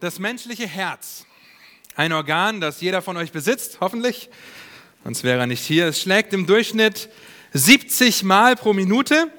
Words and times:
Das 0.00 0.18
menschliche 0.18 0.66
Herz. 0.66 1.26
Ein 1.94 2.14
Organ, 2.14 2.62
das 2.62 2.80
jeder 2.80 3.02
von 3.02 3.18
euch 3.18 3.32
besitzt, 3.32 3.80
hoffentlich. 3.80 4.30
Sonst 5.04 5.24
wäre 5.24 5.40
er 5.40 5.46
nicht 5.46 5.62
hier. 5.62 5.88
Es 5.88 6.00
schlägt 6.00 6.32
im 6.32 6.46
Durchschnitt 6.46 7.10
70 7.52 8.22
Mal 8.22 8.56
pro 8.56 8.72
Minute. 8.72 9.30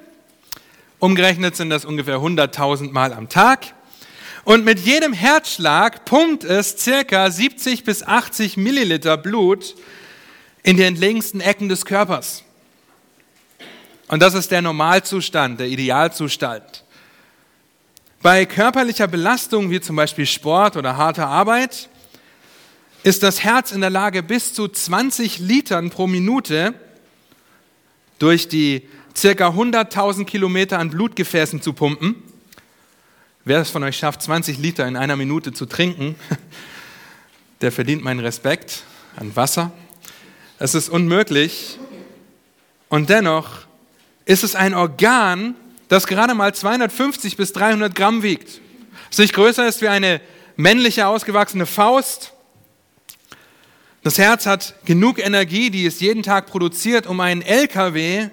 Umgerechnet 1.00 1.56
sind 1.56 1.70
das 1.70 1.84
ungefähr 1.84 2.18
100.000 2.18 2.92
Mal 2.92 3.12
am 3.12 3.28
Tag. 3.28 3.74
Und 4.44 4.64
mit 4.64 4.78
jedem 4.78 5.12
Herzschlag 5.12 6.04
pumpt 6.04 6.44
es 6.44 6.78
circa 6.78 7.28
70 7.28 7.82
bis 7.82 8.04
80 8.04 8.56
Milliliter 8.56 9.16
Blut 9.16 9.74
in 10.62 10.76
die 10.76 10.84
entlegensten 10.84 11.40
Ecken 11.40 11.68
des 11.70 11.84
Körpers. 11.86 12.44
Und 14.06 14.22
das 14.22 14.34
ist 14.34 14.52
der 14.52 14.62
Normalzustand, 14.62 15.58
der 15.58 15.66
Idealzustand. 15.66 16.81
Bei 18.22 18.46
körperlicher 18.46 19.08
Belastung, 19.08 19.72
wie 19.72 19.80
zum 19.80 19.96
Beispiel 19.96 20.26
Sport 20.26 20.76
oder 20.76 20.96
harter 20.96 21.26
Arbeit, 21.26 21.88
ist 23.02 23.24
das 23.24 23.42
Herz 23.42 23.72
in 23.72 23.80
der 23.80 23.90
Lage, 23.90 24.22
bis 24.22 24.54
zu 24.54 24.68
20 24.68 25.40
Litern 25.40 25.90
pro 25.90 26.06
Minute 26.06 26.72
durch 28.20 28.46
die 28.46 28.88
circa 29.16 29.48
100.000 29.48 30.24
Kilometer 30.24 30.78
an 30.78 30.90
Blutgefäßen 30.90 31.60
zu 31.62 31.72
pumpen. 31.72 32.14
Wer 33.44 33.60
es 33.60 33.70
von 33.70 33.82
euch 33.82 33.96
schafft, 33.96 34.22
20 34.22 34.56
Liter 34.58 34.86
in 34.86 34.96
einer 34.96 35.16
Minute 35.16 35.52
zu 35.52 35.66
trinken, 35.66 36.14
der 37.60 37.72
verdient 37.72 38.04
meinen 38.04 38.20
Respekt 38.20 38.84
an 39.16 39.34
Wasser. 39.34 39.72
Es 40.60 40.76
ist 40.76 40.88
unmöglich. 40.88 41.80
Und 42.88 43.10
dennoch 43.10 43.62
ist 44.26 44.44
es 44.44 44.54
ein 44.54 44.74
Organ, 44.74 45.56
das 45.92 46.06
gerade 46.06 46.32
mal 46.32 46.54
250 46.54 47.36
bis 47.36 47.52
300 47.52 47.94
Gramm 47.94 48.22
wiegt. 48.22 48.62
Es 49.10 49.18
nicht 49.18 49.34
größer 49.34 49.68
ist 49.68 49.82
wie 49.82 49.88
eine 49.88 50.22
männliche 50.56 51.06
ausgewachsene 51.06 51.66
Faust. 51.66 52.32
Das 54.02 54.16
Herz 54.16 54.46
hat 54.46 54.74
genug 54.86 55.18
Energie, 55.18 55.68
die 55.68 55.84
es 55.84 56.00
jeden 56.00 56.22
Tag 56.22 56.46
produziert, 56.46 57.06
um 57.06 57.20
einen 57.20 57.42
LKW 57.42 58.30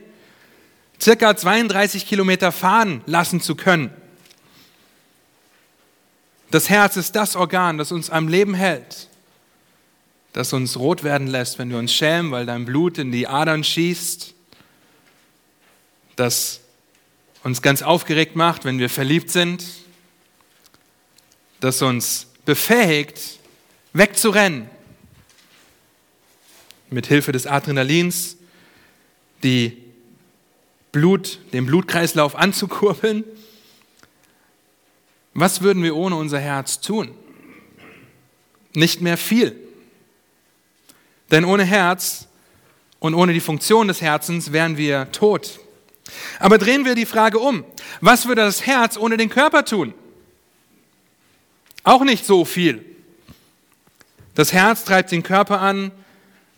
circa 1.01 1.35
32 1.35 2.07
Kilometer 2.07 2.53
fahren 2.53 3.01
lassen 3.05 3.41
zu 3.41 3.55
können. 3.55 3.93
Das 6.51 6.69
Herz 6.69 6.95
ist 6.95 7.13
das 7.17 7.35
Organ, 7.35 7.77
das 7.77 7.91
uns 7.91 8.09
am 8.09 8.29
Leben 8.29 8.53
hält, 8.53 9.09
das 10.31 10.53
uns 10.53 10.77
rot 10.77 11.03
werden 11.03 11.27
lässt, 11.27 11.59
wenn 11.59 11.69
wir 11.69 11.77
uns 11.77 11.91
schämen, 11.91 12.31
weil 12.31 12.45
dein 12.45 12.63
Blut 12.63 12.97
in 12.97 13.11
die 13.11 13.27
Adern 13.27 13.65
schießt, 13.65 14.33
das 16.15 16.61
uns 17.43 17.61
ganz 17.61 17.81
aufgeregt 17.81 18.35
macht, 18.35 18.65
wenn 18.65 18.79
wir 18.79 18.89
verliebt 18.89 19.29
sind, 19.29 19.65
das 21.59 21.81
uns 21.81 22.27
befähigt, 22.45 23.39
wegzurennen, 23.93 24.69
mit 26.89 27.07
Hilfe 27.07 27.31
des 27.31 27.45
Adrenalins, 27.45 28.37
die 29.43 29.77
Blut, 30.91 31.39
den 31.53 31.65
Blutkreislauf 31.65 32.35
anzukurbeln. 32.35 33.23
Was 35.33 35.61
würden 35.61 35.83
wir 35.83 35.95
ohne 35.95 36.15
unser 36.15 36.39
Herz 36.39 36.81
tun? 36.81 37.13
Nicht 38.73 39.01
mehr 39.01 39.17
viel. 39.17 39.55
Denn 41.31 41.45
ohne 41.45 41.63
Herz 41.63 42.27
und 42.99 43.13
ohne 43.13 43.33
die 43.33 43.39
Funktion 43.39 43.87
des 43.87 44.01
Herzens 44.01 44.51
wären 44.51 44.77
wir 44.77 45.11
tot. 45.11 45.59
Aber 46.39 46.57
drehen 46.57 46.85
wir 46.85 46.95
die 46.95 47.05
Frage 47.05 47.39
um. 47.39 47.63
Was 48.01 48.27
würde 48.27 48.41
das 48.41 48.65
Herz 48.65 48.97
ohne 48.97 49.17
den 49.17 49.29
Körper 49.29 49.65
tun? 49.65 49.93
Auch 51.83 52.03
nicht 52.03 52.25
so 52.25 52.45
viel. 52.45 52.85
Das 54.35 54.53
Herz 54.53 54.85
treibt 54.85 55.11
den 55.11 55.23
Körper 55.23 55.59
an 55.61 55.91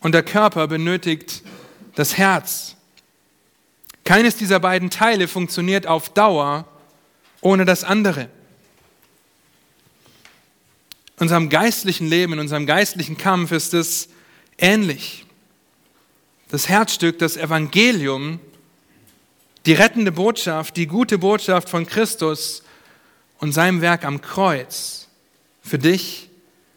und 0.02 0.14
der 0.14 0.24
Körper 0.24 0.68
benötigt 0.68 1.42
das 1.96 2.18
Herz. 2.18 2.76
Keines 4.04 4.36
dieser 4.36 4.60
beiden 4.60 4.90
Teile 4.90 5.28
funktioniert 5.28 5.88
auf 5.88 6.10
Dauer 6.10 6.66
ohne 7.42 7.66
das 7.66 7.84
andere. 7.84 8.30
In 11.18 11.26
unserem 11.26 11.50
geistlichen 11.50 12.08
Leben, 12.08 12.34
in 12.34 12.40
unserem 12.40 12.66
geistlichen 12.66 13.18
Kampf 13.18 13.52
ist 13.52 13.74
es 13.74 14.10
ähnlich. 14.58 15.26
Das 16.50 16.68
Herzstück, 16.68 17.20
das 17.20 17.38
Evangelium, 17.38 18.40
die 19.66 19.74
rettende 19.74 20.12
Botschaft, 20.12 20.78
die 20.78 20.88
gute 20.88 21.18
Botschaft 21.18 21.70
von 21.70 21.86
Christus 21.86 22.64
und 23.40 23.52
seinem 23.52 23.82
Werk 23.82 24.06
am 24.06 24.22
Kreuz 24.22 25.08
für 25.62 25.78
dich, 25.78 26.30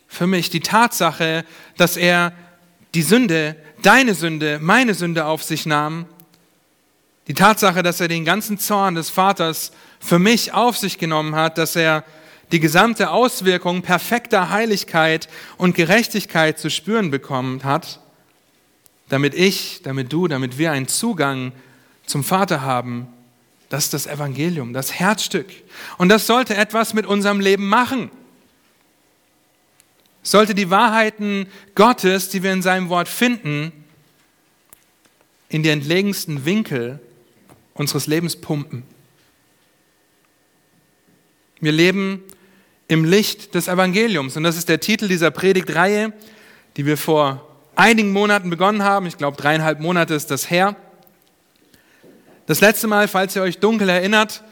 für 0.07 0.27
mich, 0.27 0.51
die 0.51 0.61
Tatsache, 0.61 1.45
dass 1.77 1.97
er 1.97 2.33
die 2.95 3.03
Sünde, 3.03 3.57
deine 3.83 4.15
Sünde, 4.15 4.59
meine 4.61 4.95
Sünde 4.95 5.25
auf 5.27 5.43
sich 5.43 5.67
nahm, 5.67 6.07
die 7.27 7.35
Tatsache, 7.35 7.83
dass 7.83 8.01
er 8.01 8.09
den 8.09 8.25
ganzen 8.25 8.59
Zorn 8.59 8.95
des 8.95 9.11
Vaters 9.11 9.73
für 9.99 10.19
mich 10.19 10.53
auf 10.53 10.77
sich 10.77 10.99
genommen 10.99 11.35
hat, 11.35 11.57
dass 11.59 11.75
er 11.75 12.05
die 12.53 12.61
gesamte 12.61 13.11
Auswirkung 13.11 13.83
perfekter 13.83 14.51
Heiligkeit 14.51 15.29
und 15.57 15.75
Gerechtigkeit 15.75 16.59
zu 16.59 16.71
spüren 16.71 17.11
bekommen 17.11 17.65
hat, 17.65 18.01
damit 19.09 19.35
ich, 19.35 19.81
damit 19.83 20.13
du, 20.13 20.29
damit 20.29 20.59
wir 20.59 20.71
einen 20.71 20.87
Zugang 20.87 21.53
zum 22.07 22.25
Vater 22.25 22.63
haben, 22.63 23.09
das 23.69 23.85
ist 23.85 23.95
das 23.95 24.07
Evangelium, 24.07 24.73
das 24.73 24.93
Herzstück. 24.93 25.47
Und 25.99 26.09
das 26.09 26.27
sollte 26.27 26.55
etwas 26.55 26.95
mit 26.95 27.07
unserem 27.07 27.41
Leben 27.41 27.69
machen. 27.69 28.11
Sollte 30.23 30.55
die 30.55 30.71
Wahrheiten 30.71 31.47
Gottes, 31.75 32.29
die 32.29 32.43
wir 32.43 32.53
in 32.53 32.63
seinem 32.63 32.89
Wort 32.89 33.09
finden, 33.09 33.73
in 35.49 35.63
die 35.63 35.71
entlegensten 35.71 36.45
Winkel 36.45 37.01
unseres 37.75 38.07
Lebens 38.07 38.37
pumpen. 38.37 38.85
Wir 41.61 41.73
leben 41.73 42.23
im 42.89 43.05
Licht 43.05 43.55
des 43.55 43.69
Evangeliums. 43.69 44.37
Und 44.37 44.45
das 44.45 44.57
ist 44.57 44.69
der 44.69 44.81
Titel 44.81 45.09
dieser 45.09 45.31
Predigtreihe, 45.31 46.13
die 46.77 46.87
wir 46.87 46.97
vor 46.97 47.49
einigen 47.77 48.13
Monaten 48.13 48.51
begonnen 48.51 48.83
haben. 48.83 49.07
Ich 49.07 49.17
glaube, 49.17 49.37
dreieinhalb 49.37 49.81
Monate 49.81 50.15
ist 50.15 50.31
das 50.31 50.51
her. 50.51 50.77
Das 52.47 52.61
letzte 52.61 52.87
Mal, 52.87 53.09
falls 53.09 53.35
ihr 53.37 53.43
euch 53.43 53.59
dunkel 53.59 53.89
erinnert, 53.89 54.43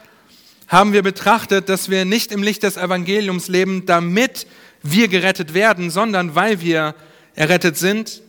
haben 0.67 0.95
wir 0.95 1.03
betrachtet, 1.03 1.69
dass 1.69 1.91
wir 1.91 2.07
nicht 2.07 2.33
im 2.33 2.43
Licht 2.43 2.63
des 2.63 2.79
Evangeliums 2.79 3.49
leben, 3.49 3.85
damit 3.85 4.47
wir 4.83 5.09
gerettet 5.09 5.53
werden, 5.53 5.91
sondern 5.91 6.35
weil 6.35 6.63
wir 6.63 6.95
errettet 7.35 7.77
sind. 7.77 8.23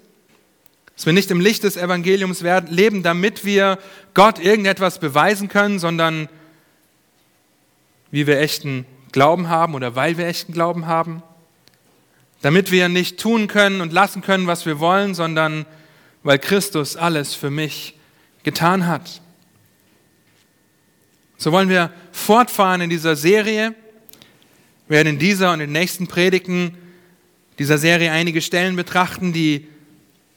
Dass 0.96 1.06
wir 1.06 1.14
nicht 1.14 1.32
im 1.32 1.40
Licht 1.40 1.64
des 1.64 1.78
Evangeliums 1.78 2.42
leben, 2.42 3.04
damit 3.04 3.46
wir 3.46 3.80
Gott 4.14 4.38
irgendetwas 4.38 5.00
beweisen 5.00 5.48
können, 5.48 5.80
sondern 5.80 6.28
wie 8.12 8.28
wir 8.28 8.40
echten 8.40 8.86
Glauben 9.14 9.48
haben 9.48 9.76
oder 9.76 9.96
weil 9.96 10.18
wir 10.18 10.28
echten 10.28 10.52
Glauben 10.52 10.88
haben. 10.88 11.24
Damit 12.42 12.70
wir 12.70 12.90
nicht 12.90 13.18
tun 13.18 13.48
können 13.48 13.80
und 13.80 13.94
lassen 13.94 14.22
können, 14.22 14.46
was 14.46 14.66
wir 14.66 14.80
wollen, 14.82 15.16
sondern 15.16 15.66
weil 16.22 16.38
Christus 16.38 16.98
alles 16.98 17.34
für 17.34 17.50
mich 17.50 17.98
getan 18.44 18.86
hat. 18.86 19.23
So 21.44 21.52
wollen 21.52 21.68
wir 21.68 21.92
fortfahren 22.14 22.80
in 22.80 22.90
dieser 22.90 23.18
Serie. 23.18 23.76
Wir 24.88 24.96
werden 24.96 25.10
in 25.10 25.20
dieser 25.20 25.52
und 25.52 25.60
in 25.60 25.68
den 25.68 25.74
nächsten 25.74 26.08
Predigten 26.08 26.78
dieser 27.60 27.78
Serie 27.78 28.14
einige 28.14 28.42
Stellen 28.42 28.78
betrachten, 28.78 29.34
die 29.34 29.68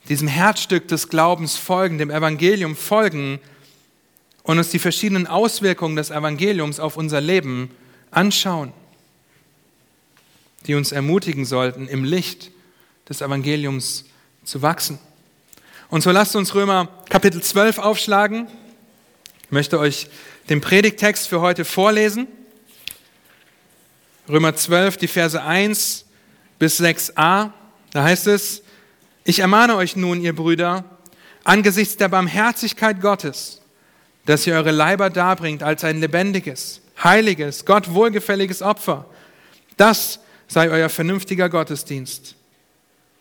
diesem 0.08 0.26
Herzstück 0.26 0.88
des 0.88 1.08
Glaubens 1.08 1.54
folgen, 1.56 1.98
dem 1.98 2.10
Evangelium 2.10 2.74
folgen 2.74 3.38
und 4.42 4.58
uns 4.58 4.70
die 4.70 4.80
verschiedenen 4.80 5.28
Auswirkungen 5.28 5.94
des 5.94 6.10
Evangeliums 6.10 6.80
auf 6.80 6.96
unser 6.96 7.20
Leben 7.20 7.70
anschauen, 8.10 8.72
die 10.66 10.74
uns 10.74 10.90
ermutigen 10.90 11.44
sollten, 11.44 11.86
im 11.86 12.02
Licht 12.02 12.50
des 13.08 13.20
Evangeliums 13.20 14.06
zu 14.42 14.60
wachsen. 14.60 14.98
Und 15.88 16.02
so 16.02 16.10
lasst 16.10 16.34
uns 16.34 16.52
Römer 16.52 16.88
Kapitel 17.08 17.40
12 17.40 17.78
aufschlagen. 17.78 18.48
Ich 19.44 19.52
möchte 19.52 19.78
euch 19.78 20.08
den 20.48 20.60
Predigtext 20.60 21.28
für 21.28 21.40
heute 21.40 21.64
vorlesen. 21.64 22.28
Römer 24.28 24.54
12, 24.54 24.96
die 24.96 25.08
Verse 25.08 25.40
1 25.40 26.04
bis 26.58 26.80
6a. 26.80 27.50
Da 27.92 28.02
heißt 28.02 28.26
es, 28.28 28.62
ich 29.24 29.40
ermahne 29.40 29.76
euch 29.76 29.96
nun, 29.96 30.20
ihr 30.20 30.34
Brüder, 30.34 30.84
angesichts 31.44 31.96
der 31.96 32.08
Barmherzigkeit 32.08 33.00
Gottes, 33.00 33.60
dass 34.24 34.46
ihr 34.46 34.54
eure 34.54 34.70
Leiber 34.70 35.10
darbringt 35.10 35.62
als 35.62 35.84
ein 35.84 36.00
lebendiges, 36.00 36.80
heiliges, 37.02 37.64
Gott 37.64 37.92
wohlgefälliges 37.92 38.62
Opfer. 38.62 39.06
Das 39.76 40.20
sei 40.48 40.70
euer 40.70 40.88
vernünftiger 40.88 41.48
Gottesdienst. 41.48 42.36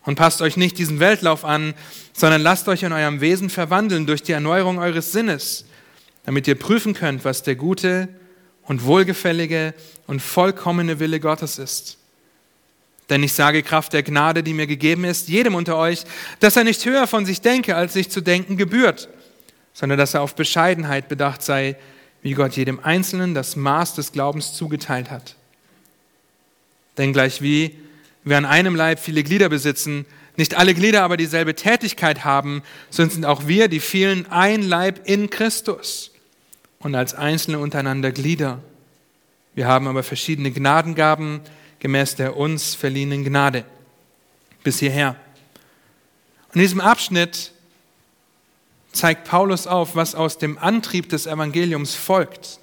Und 0.04 0.14
passt 0.14 0.40
euch 0.40 0.56
nicht 0.56 0.78
diesen 0.78 1.00
Weltlauf 1.00 1.44
an, 1.44 1.74
sondern 2.12 2.40
lasst 2.40 2.68
euch 2.68 2.84
in 2.84 2.92
eurem 2.92 3.20
Wesen 3.20 3.50
verwandeln 3.50 4.06
durch 4.06 4.22
die 4.22 4.32
Erneuerung 4.32 4.78
eures 4.78 5.10
Sinnes, 5.10 5.65
damit 6.26 6.46
ihr 6.48 6.56
prüfen 6.56 6.92
könnt, 6.92 7.24
was 7.24 7.44
der 7.44 7.54
gute 7.54 8.08
und 8.64 8.84
wohlgefällige 8.84 9.72
und 10.08 10.20
vollkommene 10.20 10.98
Wille 10.98 11.20
Gottes 11.20 11.58
ist. 11.58 11.98
Denn 13.08 13.22
ich 13.22 13.32
sage 13.32 13.62
Kraft 13.62 13.92
der 13.92 14.02
Gnade, 14.02 14.42
die 14.42 14.52
mir 14.52 14.66
gegeben 14.66 15.04
ist, 15.04 15.28
jedem 15.28 15.54
unter 15.54 15.76
euch, 15.76 16.02
dass 16.40 16.56
er 16.56 16.64
nicht 16.64 16.84
höher 16.84 17.06
von 17.06 17.24
sich 17.24 17.40
denke, 17.40 17.76
als 17.76 17.92
sich 17.92 18.10
zu 18.10 18.20
denken 18.20 18.56
gebührt, 18.56 19.08
sondern 19.72 19.98
dass 19.98 20.14
er 20.14 20.22
auf 20.22 20.34
Bescheidenheit 20.34 21.08
bedacht 21.08 21.42
sei, 21.42 21.76
wie 22.22 22.32
Gott 22.32 22.56
jedem 22.56 22.80
Einzelnen 22.80 23.32
das 23.32 23.54
Maß 23.54 23.94
des 23.94 24.10
Glaubens 24.10 24.52
zugeteilt 24.52 25.12
hat. 25.12 25.36
Denn 26.98 27.12
gleich 27.12 27.40
wie 27.40 27.78
wir 28.24 28.36
an 28.36 28.44
einem 28.44 28.74
Leib 28.74 28.98
viele 28.98 29.22
Glieder 29.22 29.48
besitzen, 29.48 30.06
nicht 30.36 30.56
alle 30.56 30.74
Glieder 30.74 31.04
aber 31.04 31.16
dieselbe 31.16 31.54
Tätigkeit 31.54 32.24
haben, 32.24 32.64
so 32.90 33.08
sind 33.08 33.24
auch 33.24 33.46
wir, 33.46 33.68
die 33.68 33.78
vielen, 33.78 34.26
ein 34.32 34.62
Leib 34.62 35.02
in 35.04 35.30
Christus 35.30 36.10
und 36.86 36.94
als 36.94 37.14
Einzelne 37.14 37.58
untereinander 37.58 38.12
Glieder. 38.12 38.62
Wir 39.56 39.66
haben 39.66 39.88
aber 39.88 40.04
verschiedene 40.04 40.52
Gnadengaben 40.52 41.40
gemäß 41.80 42.14
der 42.14 42.36
uns 42.36 42.76
verliehenen 42.76 43.24
Gnade. 43.24 43.64
Bis 44.62 44.78
hierher. 44.78 45.16
In 46.54 46.60
diesem 46.60 46.80
Abschnitt 46.80 47.50
zeigt 48.92 49.26
Paulus 49.26 49.66
auf, 49.66 49.96
was 49.96 50.14
aus 50.14 50.38
dem 50.38 50.58
Antrieb 50.58 51.08
des 51.08 51.26
Evangeliums 51.26 51.96
folgt, 51.96 52.60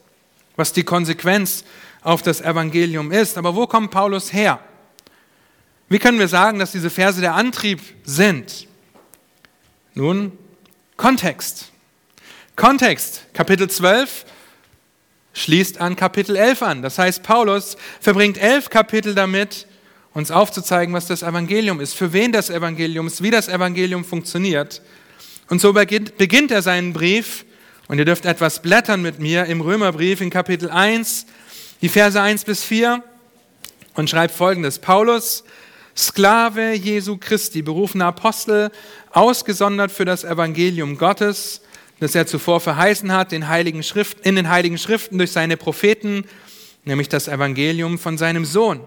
was 0.55 0.71
die 0.71 0.85
Konsequenz 0.85 1.65
auf 2.01 2.21
das 2.21 2.39
Evangelium 2.39 3.11
ist. 3.11 3.37
Aber 3.37 3.57
wo 3.57 3.67
kommt 3.67 3.91
Paulus 3.91 4.31
her? 4.31 4.61
Wie 5.89 5.99
können 5.99 6.17
wir 6.17 6.29
sagen, 6.29 6.59
dass 6.59 6.71
diese 6.71 6.89
Verse 6.89 7.19
der 7.19 7.35
Antrieb 7.35 7.81
sind? 8.05 8.69
Nun, 9.95 10.31
Kontext. 10.95 11.72
Kontext, 12.55 13.23
Kapitel 13.33 13.69
12 13.69 14.25
schließt 15.33 15.81
an 15.81 15.95
Kapitel 15.95 16.35
11 16.35 16.61
an. 16.61 16.81
Das 16.83 16.99
heißt, 16.99 17.23
Paulus 17.23 17.77
verbringt 17.99 18.37
elf 18.37 18.69
Kapitel 18.69 19.15
damit, 19.15 19.67
uns 20.13 20.29
aufzuzeigen, 20.29 20.93
was 20.93 21.07
das 21.07 21.23
Evangelium 21.23 21.79
ist, 21.79 21.95
für 21.95 22.13
wen 22.13 22.31
das 22.31 22.51
Evangelium 22.51 23.07
ist, 23.07 23.23
wie 23.23 23.31
das 23.31 23.47
Evangelium 23.47 24.05
funktioniert. 24.05 24.83
Und 25.49 25.59
so 25.59 25.73
beginnt, 25.73 26.51
er 26.51 26.61
seinen 26.61 26.93
Brief, 26.93 27.45
und 27.87 27.97
ihr 27.97 28.05
dürft 28.05 28.25
etwas 28.25 28.61
blättern 28.61 29.01
mit 29.01 29.19
mir 29.19 29.45
im 29.45 29.59
Römerbrief 29.59 30.21
in 30.21 30.29
Kapitel 30.29 30.69
1, 30.69 31.25
die 31.81 31.89
Verse 31.89 32.21
1 32.21 32.45
bis 32.45 32.63
4, 32.63 33.03
und 33.95 34.09
schreibt 34.09 34.35
folgendes. 34.35 34.77
Paulus, 34.77 35.43
Sklave 35.97 36.73
Jesu 36.73 37.17
Christi, 37.17 37.63
berufener 37.63 38.05
Apostel, 38.05 38.71
ausgesondert 39.11 39.91
für 39.91 40.05
das 40.05 40.23
Evangelium 40.23 40.97
Gottes, 40.97 41.61
das 41.99 42.15
er 42.15 42.27
zuvor 42.27 42.59
verheißen 42.59 43.11
hat 43.11 43.33
in, 43.33 43.47
Heiligen 43.47 43.83
Schrift, 43.83 44.25
in 44.25 44.35
den 44.35 44.49
Heiligen 44.49 44.77
Schriften 44.77 45.17
durch 45.17 45.31
seine 45.31 45.57
Propheten, 45.57 46.25
nämlich 46.85 47.09
das 47.09 47.27
Evangelium 47.27 47.97
von 47.97 48.17
seinem 48.17 48.45
Sohn, 48.45 48.81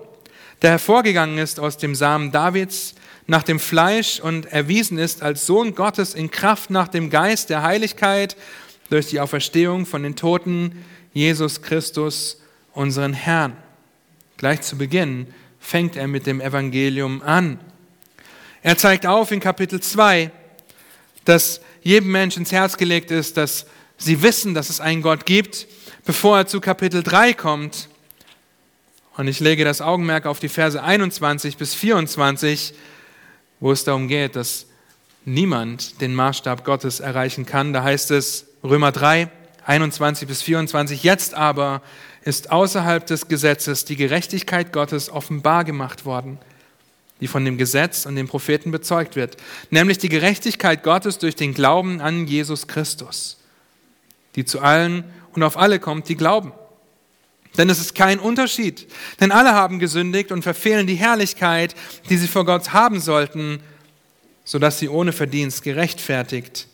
der 0.62 0.70
hervorgegangen 0.70 1.38
ist 1.38 1.61
aus 1.61 1.76
dem 1.76 1.94
Samen 1.94 2.32
Davids 2.32 2.94
nach 3.26 3.43
dem 3.43 3.58
Fleisch 3.58 4.20
und 4.20 4.47
erwiesen 4.47 4.99
ist 4.99 5.23
als 5.23 5.47
Sohn 5.47 5.75
Gottes 5.75 6.14
in 6.14 6.31
Kraft 6.31 6.70
nach 6.70 6.88
dem 6.88 7.11
Geist 7.11 7.50
der 7.50 7.62
Heiligkeit 7.62 8.37
durch 8.91 9.09
die 9.09 9.20
Auferstehung 9.20 9.85
von 9.85 10.02
den 10.02 10.14
Toten, 10.14 10.85
Jesus 11.12 11.62
Christus, 11.62 12.41
unseren 12.73 13.14
Herrn. 13.14 13.56
Gleich 14.37 14.61
zu 14.61 14.76
Beginn 14.76 15.26
fängt 15.59 15.97
er 15.97 16.06
mit 16.06 16.26
dem 16.26 16.41
Evangelium 16.41 17.23
an. 17.23 17.59
Er 18.62 18.76
zeigt 18.76 19.06
auf 19.06 19.32
in 19.32 19.41
Kapitel 19.41 19.81
2, 19.81 20.31
dass 21.25 21.61
jedem 21.87 22.11
Menschen 22.11 22.41
ins 22.41 22.50
Herz 22.50 22.77
gelegt 22.77 23.12
ist, 23.12 23.37
dass 23.37 23.65
sie 23.97 24.21
wissen, 24.21 24.55
dass 24.55 24.71
es 24.71 24.81
einen 24.81 25.03
Gott 25.03 25.25
gibt, 25.25 25.69
bevor 26.05 26.38
er 26.38 26.47
zu 26.49 26.61
Kapitel 26.61 27.05
3 27.05 27.33
kommt. 27.33 27.88
Und 29.17 29.29
ich 29.29 29.38
lege 29.38 29.65
das 29.65 29.81
Augenmerk 29.81 30.27
auf 30.27 30.41
die 30.41 30.49
Verse 30.49 30.83
21 30.83 31.56
bis 31.56 31.75
24, 31.75 32.75
wo 33.61 33.71
es 33.71 33.85
darum 33.85 34.09
geht, 34.09 34.35
dass 34.35 34.67
niemand 35.25 36.00
den 36.00 36.12
Maßstab 36.12 36.65
Gottes 36.65 36.99
erreichen 36.99 37.47
kann. 37.47 37.73
Da 37.73 37.85
heißt 37.85 38.11
es 38.11 38.47
Römer 38.65 38.91
3, 38.91 39.31
21 39.65 40.27
bis 40.27 40.43
24, 40.43 41.05
jetzt 41.05 41.35
aber 41.35 41.83
ist 42.23 42.50
außerhalb 42.50 43.06
des 43.06 43.29
Gesetzes 43.29 43.85
die 43.85 43.94
Gerechtigkeit 43.94 44.73
Gottes 44.73 45.09
offenbar 45.09 45.62
gemacht 45.62 46.05
worden 46.05 46.41
die 47.20 47.28
von 47.28 47.44
dem 47.44 47.56
Gesetz 47.56 48.06
und 48.06 48.16
den 48.16 48.28
Propheten 48.28 48.70
bezeugt 48.70 49.16
wird, 49.16 49.36
nämlich 49.70 49.98
die 49.98 50.08
Gerechtigkeit 50.08 50.82
Gottes 50.82 51.18
durch 51.18 51.34
den 51.34 51.54
Glauben 51.54 52.00
an 52.00 52.26
Jesus 52.26 52.66
Christus, 52.66 53.38
die 54.34 54.44
zu 54.44 54.60
allen 54.60 55.04
und 55.32 55.42
auf 55.42 55.56
alle 55.56 55.78
kommt, 55.78 56.08
die 56.08 56.16
glauben. 56.16 56.52
Denn 57.56 57.70
es 57.70 57.78
ist 57.78 57.94
kein 57.94 58.18
Unterschied, 58.18 58.86
denn 59.20 59.32
alle 59.32 59.54
haben 59.54 59.78
gesündigt 59.78 60.30
und 60.30 60.42
verfehlen 60.42 60.86
die 60.86 60.96
Herrlichkeit, 60.96 61.74
die 62.10 62.18
sie 62.18 62.28
vor 62.28 62.44
Gott 62.44 62.72
haben 62.72 63.00
sollten, 63.00 63.60
sodass 64.44 64.78
sie 64.78 64.88
ohne 64.88 65.12
Verdienst 65.12 65.62
gerechtfertigt 65.62 66.68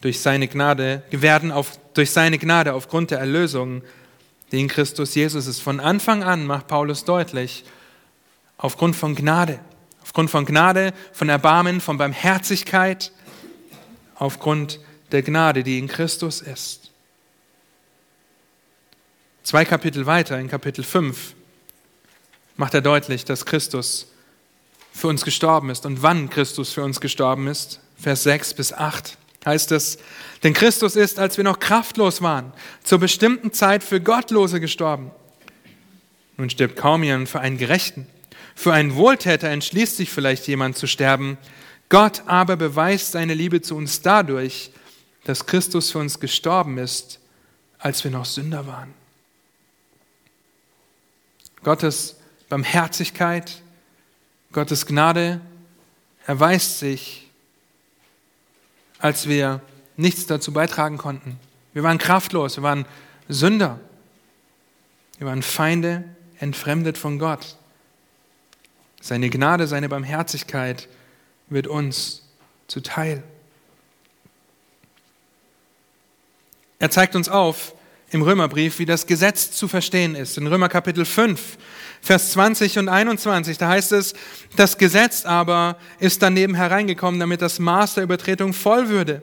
durch 0.00 0.20
seine 0.20 0.48
Gnade 0.48 1.02
werden 1.10 1.52
auf, 1.52 1.78
durch 1.94 2.10
seine 2.10 2.38
Gnade 2.38 2.74
aufgrund 2.74 3.12
der 3.12 3.20
Erlösung, 3.20 3.82
die 4.50 4.60
in 4.60 4.68
Christus 4.68 5.14
Jesus 5.14 5.46
ist. 5.46 5.60
Von 5.60 5.80
Anfang 5.80 6.22
an 6.22 6.46
macht 6.46 6.66
Paulus 6.66 7.04
deutlich, 7.04 7.64
aufgrund 8.58 8.96
von 8.96 9.14
Gnade. 9.14 9.60
Aufgrund 10.04 10.30
von 10.30 10.44
Gnade, 10.44 10.92
von 11.12 11.28
Erbarmen, 11.28 11.80
von 11.80 11.96
Barmherzigkeit, 11.96 13.10
aufgrund 14.14 14.78
der 15.10 15.22
Gnade, 15.22 15.64
die 15.64 15.78
in 15.78 15.88
Christus 15.88 16.40
ist. 16.40 16.92
Zwei 19.42 19.64
Kapitel 19.64 20.06
weiter, 20.06 20.38
in 20.38 20.48
Kapitel 20.48 20.84
5, 20.84 21.34
macht 22.56 22.74
er 22.74 22.82
deutlich, 22.82 23.24
dass 23.24 23.46
Christus 23.46 24.06
für 24.92 25.08
uns 25.08 25.24
gestorben 25.24 25.70
ist 25.70 25.86
und 25.86 26.02
wann 26.02 26.30
Christus 26.30 26.72
für 26.72 26.84
uns 26.84 27.00
gestorben 27.00 27.48
ist. 27.48 27.80
Vers 27.98 28.22
6 28.24 28.54
bis 28.54 28.72
8 28.72 29.18
heißt 29.44 29.72
es, 29.72 29.98
denn 30.42 30.52
Christus 30.52 30.96
ist, 30.96 31.18
als 31.18 31.36
wir 31.36 31.44
noch 31.44 31.58
kraftlos 31.58 32.22
waren, 32.22 32.52
zur 32.82 32.98
bestimmten 32.98 33.52
Zeit 33.52 33.82
für 33.82 34.00
Gottlose 34.00 34.60
gestorben. 34.60 35.10
Nun 36.36 36.50
stirbt 36.50 36.76
kaum 36.76 37.02
jemand 37.02 37.28
für 37.28 37.40
einen 37.40 37.58
Gerechten. 37.58 38.06
Für 38.54 38.72
einen 38.72 38.94
Wohltäter 38.94 39.48
entschließt 39.48 39.96
sich 39.96 40.10
vielleicht 40.10 40.46
jemand 40.46 40.76
zu 40.76 40.86
sterben. 40.86 41.38
Gott 41.88 42.22
aber 42.26 42.56
beweist 42.56 43.12
seine 43.12 43.34
Liebe 43.34 43.60
zu 43.60 43.76
uns 43.76 44.00
dadurch, 44.00 44.70
dass 45.24 45.46
Christus 45.46 45.90
für 45.90 45.98
uns 45.98 46.20
gestorben 46.20 46.78
ist, 46.78 47.20
als 47.78 48.04
wir 48.04 48.10
noch 48.10 48.24
Sünder 48.24 48.66
waren. 48.66 48.94
Gottes 51.62 52.16
Barmherzigkeit, 52.48 53.62
Gottes 54.52 54.86
Gnade 54.86 55.40
erweist 56.26 56.78
sich, 56.78 57.28
als 58.98 59.28
wir 59.28 59.60
nichts 59.96 60.26
dazu 60.26 60.52
beitragen 60.52 60.98
konnten. 60.98 61.38
Wir 61.72 61.82
waren 61.82 61.98
kraftlos, 61.98 62.56
wir 62.56 62.62
waren 62.62 62.86
Sünder, 63.28 63.80
wir 65.18 65.26
waren 65.26 65.42
Feinde, 65.42 66.04
entfremdet 66.38 66.98
von 66.98 67.18
Gott. 67.18 67.56
Seine 69.06 69.28
Gnade, 69.28 69.66
seine 69.66 69.90
Barmherzigkeit 69.90 70.88
wird 71.50 71.66
uns 71.66 72.22
zuteil. 72.68 73.22
Er 76.78 76.90
zeigt 76.90 77.14
uns 77.14 77.28
auf 77.28 77.74
im 78.12 78.22
Römerbrief, 78.22 78.78
wie 78.78 78.86
das 78.86 79.06
Gesetz 79.06 79.50
zu 79.50 79.68
verstehen 79.68 80.14
ist. 80.14 80.38
In 80.38 80.46
Römer 80.46 80.70
Kapitel 80.70 81.04
5, 81.04 81.58
Vers 82.00 82.32
20 82.32 82.78
und 82.78 82.88
21, 82.88 83.58
da 83.58 83.68
heißt 83.68 83.92
es, 83.92 84.14
das 84.56 84.78
Gesetz 84.78 85.26
aber 85.26 85.76
ist 85.98 86.22
daneben 86.22 86.54
hereingekommen, 86.54 87.20
damit 87.20 87.42
das 87.42 87.58
Maß 87.58 87.96
der 87.96 88.04
Übertretung 88.04 88.54
voll 88.54 88.88
würde. 88.88 89.20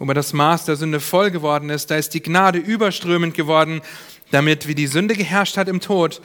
Wobei 0.00 0.14
das 0.14 0.32
Maß 0.32 0.64
der 0.64 0.74
Sünde 0.74 0.98
voll 0.98 1.30
geworden 1.30 1.70
ist, 1.70 1.92
da 1.92 1.96
ist 1.96 2.12
die 2.12 2.24
Gnade 2.24 2.58
überströmend 2.58 3.34
geworden, 3.34 3.82
damit 4.32 4.66
wie 4.66 4.74
die 4.74 4.88
Sünde 4.88 5.14
geherrscht 5.14 5.56
hat 5.56 5.68
im 5.68 5.80
Tod, 5.80 6.20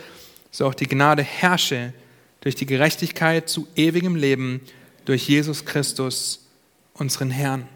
so 0.49 0.65
auch 0.65 0.73
die 0.73 0.87
Gnade 0.87 1.21
herrsche 1.21 1.93
durch 2.41 2.55
die 2.55 2.65
Gerechtigkeit 2.65 3.49
zu 3.49 3.67
ewigem 3.75 4.15
Leben 4.15 4.61
durch 5.05 5.27
Jesus 5.27 5.65
Christus, 5.65 6.47
unseren 6.93 7.31
Herrn. 7.31 7.67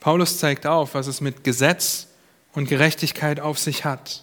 Paulus 0.00 0.38
zeigt 0.38 0.66
auf, 0.66 0.94
was 0.94 1.06
es 1.06 1.22
mit 1.22 1.44
Gesetz 1.44 2.08
und 2.52 2.68
Gerechtigkeit 2.68 3.40
auf 3.40 3.58
sich 3.58 3.84
hat. 3.84 4.22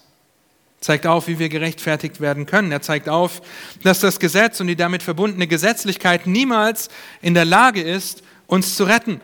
Zeigt 0.79 1.07
auf, 1.07 1.27
wie 1.27 1.39
wir 1.39 1.49
gerechtfertigt 1.49 2.21
werden 2.21 2.45
können. 2.45 2.71
Er 2.71 2.81
zeigt 2.81 3.09
auf, 3.09 3.41
dass 3.83 3.99
das 3.99 4.19
Gesetz 4.19 4.59
und 4.59 4.67
die 4.67 4.75
damit 4.75 5.01
verbundene 5.03 5.47
Gesetzlichkeit 5.47 6.27
niemals 6.27 6.89
in 7.21 7.33
der 7.33 7.45
Lage 7.45 7.81
ist, 7.81 8.23
uns 8.47 8.75
zu 8.75 8.83
retten. 8.83 9.21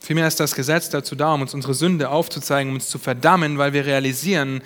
Vielmehr 0.00 0.28
ist 0.28 0.38
das 0.38 0.54
Gesetz 0.54 0.90
dazu 0.90 1.16
da, 1.16 1.34
um 1.34 1.42
uns 1.42 1.54
unsere 1.54 1.74
Sünde 1.74 2.10
aufzuzeigen, 2.10 2.70
um 2.70 2.76
uns 2.76 2.88
zu 2.88 2.98
verdammen, 2.98 3.58
weil 3.58 3.72
wir 3.72 3.86
realisieren, 3.86 4.62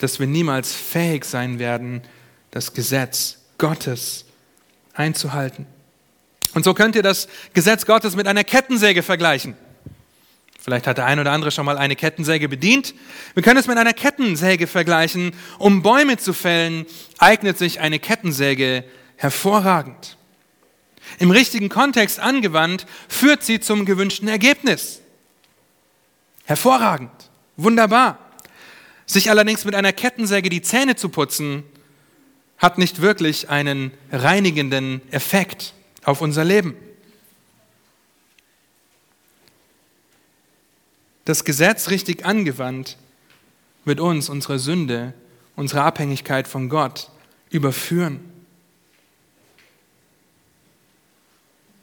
dass 0.00 0.18
wir 0.18 0.26
niemals 0.26 0.72
fähig 0.72 1.24
sein 1.24 1.58
werden, 1.58 2.02
das 2.50 2.72
Gesetz 2.72 3.38
Gottes 3.58 4.24
einzuhalten. 4.94 5.66
Und 6.54 6.64
so 6.64 6.74
könnt 6.74 6.96
ihr 6.96 7.02
das 7.02 7.28
Gesetz 7.54 7.86
Gottes 7.86 8.16
mit 8.16 8.26
einer 8.26 8.42
Kettensäge 8.42 9.02
vergleichen. 9.02 9.56
Vielleicht 10.58 10.86
hat 10.86 10.98
der 10.98 11.06
ein 11.06 11.18
oder 11.18 11.32
andere 11.32 11.50
schon 11.50 11.64
mal 11.64 11.78
eine 11.78 11.96
Kettensäge 11.96 12.48
bedient. 12.48 12.94
Wir 13.34 13.42
können 13.42 13.60
es 13.60 13.66
mit 13.66 13.78
einer 13.78 13.92
Kettensäge 13.92 14.66
vergleichen. 14.66 15.32
Um 15.58 15.82
Bäume 15.82 16.16
zu 16.16 16.32
fällen, 16.32 16.86
eignet 17.18 17.56
sich 17.56 17.80
eine 17.80 17.98
Kettensäge 17.98 18.84
hervorragend. 19.16 20.16
Im 21.18 21.30
richtigen 21.30 21.68
Kontext 21.68 22.20
angewandt, 22.20 22.86
führt 23.08 23.42
sie 23.42 23.60
zum 23.60 23.84
gewünschten 23.84 24.28
Ergebnis. 24.28 25.00
Hervorragend, 26.44 27.10
wunderbar. 27.56 28.18
Sich 29.10 29.28
allerdings 29.28 29.64
mit 29.64 29.74
einer 29.74 29.92
Kettensäge 29.92 30.50
die 30.50 30.62
Zähne 30.62 30.94
zu 30.94 31.08
putzen, 31.08 31.64
hat 32.58 32.78
nicht 32.78 33.00
wirklich 33.00 33.48
einen 33.50 33.90
reinigenden 34.12 35.02
Effekt 35.10 35.74
auf 36.04 36.20
unser 36.20 36.44
Leben. 36.44 36.76
Das 41.24 41.44
Gesetz 41.44 41.90
richtig 41.90 42.24
angewandt 42.24 42.98
wird 43.84 43.98
uns 43.98 44.28
unsere 44.28 44.60
Sünde, 44.60 45.12
unsere 45.56 45.82
Abhängigkeit 45.82 46.46
von 46.46 46.68
Gott 46.68 47.10
überführen. 47.50 48.20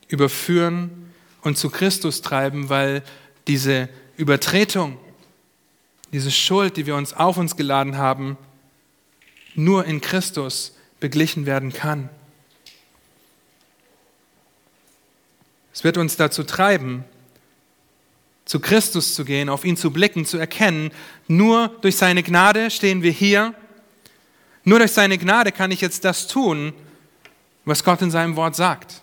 Überführen 0.08 1.12
und 1.42 1.58
zu 1.58 1.70
Christus 1.70 2.22
treiben, 2.22 2.70
weil 2.70 3.04
diese 3.48 3.90
Übertretung, 4.16 4.98
diese 6.12 6.32
Schuld, 6.32 6.78
die 6.78 6.86
wir 6.86 6.96
uns 6.96 7.14
auf 7.14 7.38
uns 7.38 7.56
geladen 7.56 7.98
haben, 7.98 8.38
nur 9.56 9.86
in 9.86 10.02
Christus 10.02 10.76
beglichen 11.00 11.46
werden 11.46 11.74
kann. 11.74 12.10
Es 15.74 15.84
wird 15.84 15.98
uns 15.98 16.16
dazu 16.16 16.44
treiben, 16.44 17.04
zu 18.46 18.60
Christus 18.60 19.14
zu 19.14 19.26
gehen, 19.26 19.50
auf 19.50 19.66
ihn 19.66 19.78
zu 19.78 19.92
blicken, 19.92 20.26
zu 20.26 20.38
erkennen, 20.38 20.92
nur 21.28 21.68
durch 21.82 21.98
seine 21.98 22.24
Gnade 22.24 22.72
stehen 22.72 23.04
wir 23.04 23.12
hier. 23.12 23.54
Nur 24.64 24.80
durch 24.80 24.92
seine 24.92 25.18
Gnade 25.18 25.52
kann 25.52 25.72
ich 25.72 25.82
jetzt 25.82 26.06
das 26.06 26.28
tun, 26.28 26.74
was 27.66 27.84
Gott 27.84 28.02
in 28.02 28.10
seinem 28.10 28.36
Wort 28.36 28.56
sagt. 28.56 29.02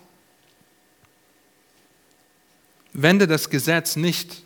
Wende 2.92 3.26
das 3.26 3.50
Gesetz 3.50 3.96
nicht 3.96 4.42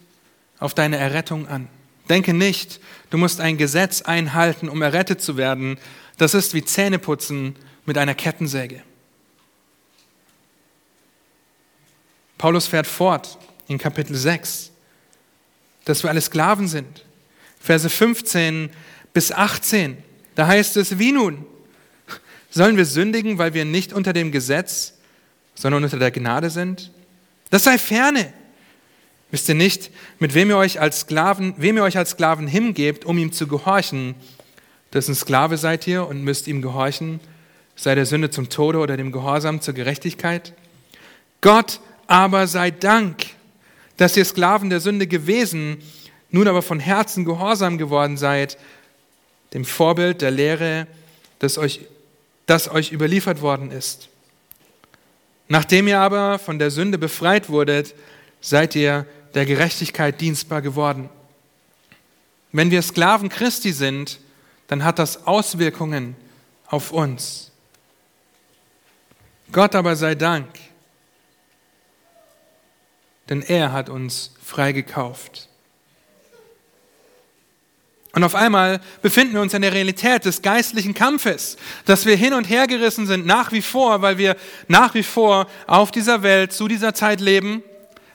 auf 0.59 0.75
deine 0.75 0.97
Errettung 0.97 1.47
an. 1.47 1.69
Denke 2.09 2.33
nicht, 2.33 2.81
du 3.11 3.19
musst 3.19 3.41
ein 3.41 3.57
Gesetz 3.59 4.03
einhalten, 4.03 4.69
um 4.69 4.83
errettet 4.83 5.21
zu 5.21 5.37
werden. 5.37 5.79
Das 6.17 6.35
ist 6.35 6.55
wie 6.55 6.65
Zähneputzen 6.65 7.57
mit 7.87 7.99
einer 7.99 8.15
Kettensäge. 8.15 8.83
Paulus 12.39 12.67
fährt 12.67 12.87
fort 12.87 13.39
in 13.67 13.79
Kapitel 13.79 14.15
6, 14.15 14.71
dass 15.85 16.03
wir 16.03 16.11
alle 16.11 16.21
Sklaven 16.21 16.69
sind. 16.69 17.05
Verse 17.61 17.91
15 17.91 18.71
bis 19.13 19.33
18, 19.33 19.99
da 20.37 20.47
heißt 20.47 20.77
es, 20.77 20.99
wie 20.99 21.13
nun? 21.13 21.45
Sollen 22.51 22.77
wir 22.77 22.87
sündigen, 22.87 23.39
weil 23.39 23.55
wir 23.55 23.65
nicht 23.65 23.93
unter 23.93 24.13
dem 24.13 24.33
Gesetz, 24.33 24.95
sondern 25.55 25.85
unter 25.85 25.99
der 25.99 26.11
Gnade 26.11 26.51
sind? 26.51 26.93
Das 27.51 27.65
sei 27.65 27.79
ferne. 27.79 28.33
Wisst 29.31 29.49
ihr 29.49 29.55
nicht, 29.55 29.91
mit 30.19 30.35
wem 30.35 30.51
ihr 30.51 30.57
euch 30.57 30.81
als 30.81 31.01
Sklaven, 31.01 31.55
wem 31.59 31.77
ihr 31.77 31.83
euch 31.83 31.99
als 31.99 32.11
Sklaven 32.11 32.47
hingebt, 32.47 33.05
um 33.05 33.19
ihm 33.19 33.33
zu 33.33 33.47
gehorchen? 33.47 34.15
Dessen 34.93 35.15
Sklave 35.15 35.59
seid 35.59 35.87
ihr 35.87 36.07
und 36.07 36.25
müsst 36.25 36.47
ihm 36.49 36.63
gehorchen, 36.63 37.21
sei 37.77 37.95
der 37.95 38.07
Sünde 38.07 38.31
zum 38.31 38.49
Tode 38.49 38.79
oder 38.79 38.97
dem 38.97 39.13
Gehorsam 39.13 39.61
zur 39.61 39.75
Gerechtigkeit? 39.75 40.55
Gott 41.43 41.81
aber 42.07 42.47
sei 42.47 42.71
Dank, 42.71 43.27
dass 43.99 44.17
ihr 44.17 44.25
Sklaven 44.25 44.71
der 44.71 44.81
Sünde 44.81 45.07
gewesen, 45.07 45.79
nun 46.31 46.49
aber 46.49 46.63
von 46.63 46.81
Herzen 46.81 47.25
gehorsam 47.25 47.77
geworden 47.77 48.17
seid, 48.17 48.57
dem 49.53 49.65
Vorbild 49.65 50.23
der 50.23 50.31
Lehre, 50.31 50.87
das 51.39 51.59
euch, 51.59 51.81
das 52.47 52.71
euch 52.71 52.93
überliefert 52.93 53.43
worden 53.43 53.71
ist. 53.71 54.09
Nachdem 55.49 55.89
ihr 55.89 56.01
aber 56.01 56.39
von 56.39 56.59
der 56.59 56.71
Sünde 56.71 56.99
befreit 56.99 57.49
wurdet, 57.49 57.95
seid 58.41 58.75
ihr 58.75 59.07
der 59.39 59.47
Gerechtigkeit 59.47 60.21
dienstbar 60.21 60.63
geworden. 60.63 61.09
Wenn 62.51 62.73
wir 62.73 62.83
Sklaven 62.83 63.29
Christi 63.29 63.71
sind, 63.71 64.19
dann 64.67 64.83
hat 64.83 64.99
das 64.99 65.29
Auswirkungen 65.29 66.17
auf 66.67 66.91
uns. 66.91 67.53
Gott 69.53 69.77
aber 69.77 69.95
sei 69.95 70.17
Dank, 70.17 70.49
denn 73.29 73.43
er 73.43 73.73
hat 73.73 73.89
uns 73.89 74.35
freigekauft. 74.43 75.49
Und 78.11 78.25
auf 78.25 78.35
einmal 78.35 78.81
befinden 79.03 79.35
wir 79.35 79.41
uns 79.41 79.55
in 79.55 79.63
der 79.63 79.73
Realität 79.73 80.25
des 80.25 80.43
geistlichen 80.43 80.95
Kampfes, 80.95 81.57
dass 81.85 82.07
wir 82.07 82.17
hin 82.17 82.35
und 82.35 82.51
her 82.51 82.67
gerissen 82.67 83.07
sind, 83.07 83.25
nach 83.25 83.53
wie 83.53 83.63
vor, 83.63 84.03
weil 84.03 84.19
wir 84.19 84.37
nach 84.67 84.95
wie 84.95 85.05
vor 85.05 85.47
auf 85.69 85.93
dieser 85.93 86.25
Welt 86.25 86.53
zu 86.53 86.67
dieser 86.67 86.93
Zeit 86.93 87.21
leben 87.21 87.63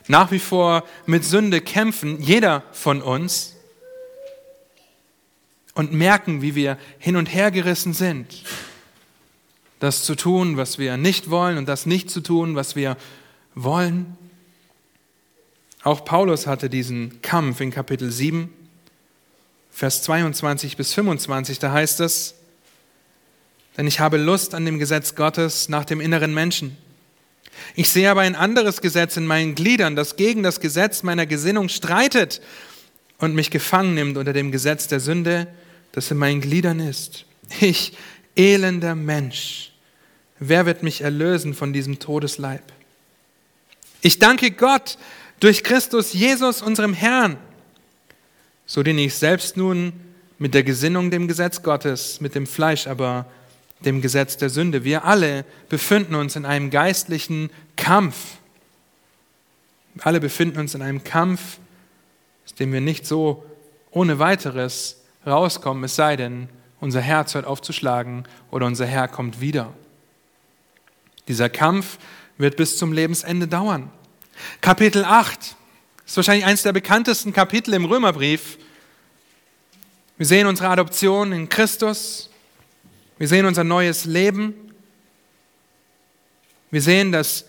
nach 0.08 0.30
wie 0.30 0.38
vor 0.38 0.84
mit 1.06 1.24
Sünde 1.24 1.60
kämpfen, 1.60 2.20
jeder 2.20 2.62
von 2.72 3.02
uns, 3.02 3.54
und 5.74 5.92
merken, 5.92 6.40
wie 6.40 6.54
wir 6.54 6.78
hin 6.98 7.16
und 7.16 7.26
her 7.26 7.50
gerissen 7.50 7.94
sind. 7.94 8.44
Das 9.80 10.04
zu 10.04 10.14
tun, 10.14 10.56
was 10.56 10.78
wir 10.78 10.96
nicht 10.96 11.30
wollen 11.30 11.58
und 11.58 11.68
das 11.68 11.84
nicht 11.84 12.10
zu 12.10 12.20
tun, 12.20 12.54
was 12.54 12.76
wir 12.76 12.96
wollen. 13.54 14.16
Auch 15.82 16.04
Paulus 16.04 16.46
hatte 16.46 16.70
diesen 16.70 17.20
Kampf 17.22 17.60
in 17.60 17.70
Kapitel 17.70 18.10
7, 18.10 18.50
Vers 19.70 20.02
22 20.02 20.76
bis 20.76 20.94
25, 20.94 21.58
da 21.58 21.72
heißt 21.72 22.00
es, 22.00 22.36
denn 23.76 23.88
ich 23.88 23.98
habe 23.98 24.16
Lust 24.16 24.54
an 24.54 24.64
dem 24.64 24.78
Gesetz 24.78 25.16
Gottes 25.16 25.68
nach 25.68 25.84
dem 25.84 26.00
inneren 26.00 26.32
Menschen 26.32 26.76
ich 27.74 27.88
sehe 27.88 28.10
aber 28.10 28.22
ein 28.22 28.34
anderes 28.34 28.80
Gesetz 28.80 29.16
in 29.16 29.26
meinen 29.26 29.54
Gliedern, 29.54 29.96
das 29.96 30.16
gegen 30.16 30.42
das 30.42 30.60
Gesetz 30.60 31.02
meiner 31.02 31.26
Gesinnung 31.26 31.68
streitet 31.68 32.40
und 33.18 33.34
mich 33.34 33.50
gefangen 33.50 33.94
nimmt 33.94 34.16
unter 34.16 34.32
dem 34.32 34.52
Gesetz 34.52 34.88
der 34.88 35.00
Sünde, 35.00 35.46
das 35.92 36.10
in 36.10 36.18
meinen 36.18 36.40
Gliedern 36.40 36.80
ist. 36.80 37.24
Ich, 37.60 37.96
elender 38.36 38.94
Mensch, 38.94 39.72
wer 40.38 40.66
wird 40.66 40.82
mich 40.82 41.02
erlösen 41.02 41.54
von 41.54 41.72
diesem 41.72 41.98
Todesleib? 41.98 42.62
Ich 44.00 44.18
danke 44.18 44.50
Gott 44.50 44.98
durch 45.40 45.62
Christus 45.62 46.12
Jesus, 46.12 46.62
unserem 46.62 46.94
Herrn, 46.94 47.36
so 48.66 48.82
den 48.82 48.98
ich 48.98 49.14
selbst 49.14 49.56
nun 49.56 49.92
mit 50.38 50.54
der 50.54 50.62
Gesinnung 50.62 51.10
dem 51.10 51.28
Gesetz 51.28 51.62
Gottes, 51.62 52.20
mit 52.20 52.34
dem 52.34 52.46
Fleisch 52.46 52.86
aber 52.86 53.26
dem 53.80 54.00
Gesetz 54.00 54.36
der 54.36 54.50
Sünde. 54.50 54.84
Wir 54.84 55.04
alle 55.04 55.44
befinden 55.68 56.14
uns 56.14 56.36
in 56.36 56.46
einem 56.46 56.70
geistlichen 56.70 57.50
Kampf. 57.76 58.16
Wir 59.94 60.06
alle 60.06 60.20
befinden 60.20 60.58
uns 60.58 60.74
in 60.74 60.82
einem 60.82 61.04
Kampf, 61.04 61.58
aus 62.44 62.54
dem 62.54 62.72
wir 62.72 62.80
nicht 62.80 63.06
so 63.06 63.44
ohne 63.90 64.18
weiteres 64.18 65.02
rauskommen, 65.26 65.84
es 65.84 65.96
sei 65.96 66.16
denn, 66.16 66.48
unser 66.80 67.00
Herz 67.00 67.34
hört 67.34 67.46
auf 67.46 67.62
zu 67.62 67.72
schlagen 67.72 68.24
oder 68.50 68.66
unser 68.66 68.86
Herr 68.86 69.08
kommt 69.08 69.40
wieder. 69.40 69.72
Dieser 71.28 71.48
Kampf 71.48 71.98
wird 72.36 72.56
bis 72.56 72.76
zum 72.76 72.92
Lebensende 72.92 73.48
dauern. 73.48 73.90
Kapitel 74.60 75.04
8 75.04 75.56
ist 76.04 76.16
wahrscheinlich 76.16 76.44
eines 76.44 76.62
der 76.62 76.72
bekanntesten 76.72 77.32
Kapitel 77.32 77.72
im 77.74 77.84
Römerbrief. 77.86 78.58
Wir 80.18 80.26
sehen 80.26 80.46
unsere 80.46 80.68
Adoption 80.68 81.32
in 81.32 81.48
Christus. 81.48 82.30
Wir 83.24 83.28
sehen 83.28 83.46
unser 83.46 83.64
neues 83.64 84.04
Leben. 84.04 84.52
Wir 86.70 86.82
sehen, 86.82 87.10
dass 87.10 87.46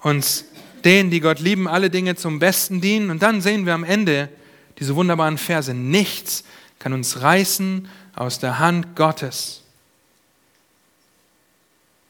uns 0.00 0.46
denen, 0.82 1.10
die 1.10 1.20
Gott 1.20 1.40
lieben, 1.40 1.68
alle 1.68 1.90
Dinge 1.90 2.16
zum 2.16 2.38
Besten 2.38 2.80
dienen. 2.80 3.10
Und 3.10 3.20
dann 3.20 3.42
sehen 3.42 3.66
wir 3.66 3.74
am 3.74 3.84
Ende 3.84 4.30
diese 4.78 4.96
wunderbaren 4.96 5.36
Verse. 5.36 5.74
Nichts 5.74 6.42
kann 6.78 6.94
uns 6.94 7.20
reißen 7.20 7.86
aus 8.16 8.38
der 8.38 8.60
Hand 8.60 8.96
Gottes, 8.96 9.60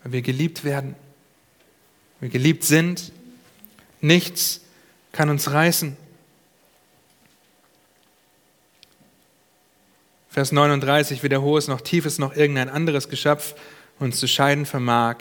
weil 0.04 0.12
wir 0.12 0.22
geliebt 0.22 0.62
werden, 0.62 0.94
wir 2.20 2.28
geliebt 2.28 2.62
sind. 2.62 3.10
Nichts 4.00 4.60
kann 5.10 5.30
uns 5.30 5.50
reißen. 5.50 5.96
Vers 10.32 10.52
39, 10.52 11.24
weder 11.24 11.42
hohes 11.42 11.66
noch 11.66 11.80
tiefes 11.80 12.20
noch 12.20 12.36
irgendein 12.36 12.68
anderes 12.68 13.08
Geschöpf 13.08 13.56
uns 13.98 14.20
zu 14.20 14.28
scheiden 14.28 14.64
vermag 14.64 15.16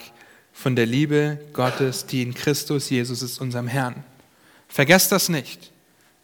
von 0.54 0.76
der 0.76 0.86
Liebe 0.86 1.40
Gottes, 1.52 2.06
die 2.06 2.22
in 2.22 2.36
Christus 2.36 2.92
Jesus 2.92 3.24
ist, 3.24 3.42
unserem 3.42 3.68
Herrn. 3.68 4.04
Vergesst 4.68 5.12
das 5.12 5.28
nicht. 5.28 5.72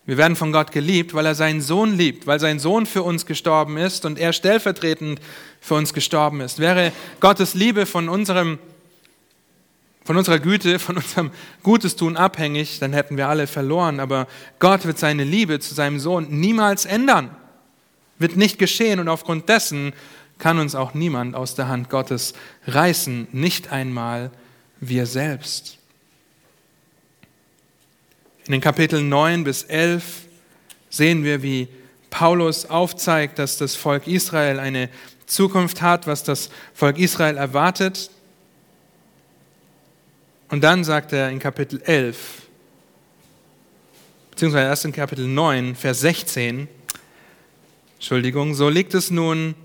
Wir 0.05 0.17
werden 0.17 0.35
von 0.35 0.51
Gott 0.51 0.71
geliebt, 0.71 1.15
weil 1.15 1.25
er 1.25 1.33
seinen 1.33 1.61
Sohn 1.61 1.97
liebt, 1.97 2.27
weil 2.27 2.39
sein 2.39 2.59
Sohn 2.59 2.85
für 2.85 3.01
uns 3.01 3.25
gestorben 3.25 3.77
ist 3.77 4.05
und 4.05 4.19
er 4.19 4.33
stellvertretend 4.33 5.19
für 5.59 5.73
uns 5.73 5.91
gestorben 5.91 6.41
ist. 6.41 6.59
Wäre 6.59 6.91
Gottes 7.19 7.55
Liebe 7.55 7.87
von 7.87 8.07
unserem 8.07 8.59
von 10.03 10.15
unserer 10.15 10.37
Güte, 10.37 10.77
von 10.77 10.97
unserem 10.97 11.31
Gutes 11.63 11.95
tun 11.95 12.15
abhängig, 12.15 12.77
dann 12.77 12.93
hätten 12.93 13.17
wir 13.17 13.29
alle 13.29 13.47
verloren. 13.47 13.99
Aber 13.99 14.27
Gott 14.59 14.85
wird 14.85 14.99
seine 14.99 15.23
Liebe 15.23 15.59
zu 15.59 15.73
seinem 15.73 15.99
Sohn 15.99 16.27
niemals 16.29 16.85
ändern. 16.85 17.35
Wird 18.17 18.37
nicht 18.37 18.59
geschehen 18.59 18.99
und 18.99 19.09
aufgrund 19.09 19.49
dessen 19.49 19.93
kann 20.37 20.59
uns 20.59 20.75
auch 20.75 20.93
niemand 20.93 21.35
aus 21.35 21.55
der 21.55 21.67
Hand 21.67 21.89
Gottes 21.89 22.33
reißen, 22.67 23.27
nicht 23.31 23.71
einmal 23.71 24.31
wir 24.79 25.05
selbst. 25.05 25.77
In 28.45 28.51
den 28.51 28.61
Kapiteln 28.61 29.09
9 29.09 29.43
bis 29.43 29.63
11 29.63 30.25
sehen 30.89 31.23
wir, 31.23 31.41
wie 31.41 31.67
Paulus 32.09 32.65
aufzeigt, 32.65 33.39
dass 33.39 33.57
das 33.57 33.75
Volk 33.75 34.07
Israel 34.07 34.59
eine 34.59 34.89
Zukunft 35.25 35.81
hat, 35.81 36.07
was 36.07 36.23
das 36.23 36.49
Volk 36.73 36.99
Israel 36.99 37.37
erwartet. 37.37 38.11
Und 40.49 40.63
dann 40.63 40.83
sagt 40.83 41.11
er 41.11 41.29
in 41.29 41.39
Kapitel 41.39 41.81
11, 41.81 42.43
beziehungsweise 44.31 44.67
erst 44.67 44.85
in 44.85 44.91
Kapitel 44.91 45.27
9, 45.27 45.75
Vers 45.75 46.01
16, 46.01 46.67
Entschuldigung, 47.95 48.53
so 48.53 48.69
liegt 48.69 48.93
es 48.93 49.11
nun 49.11 49.55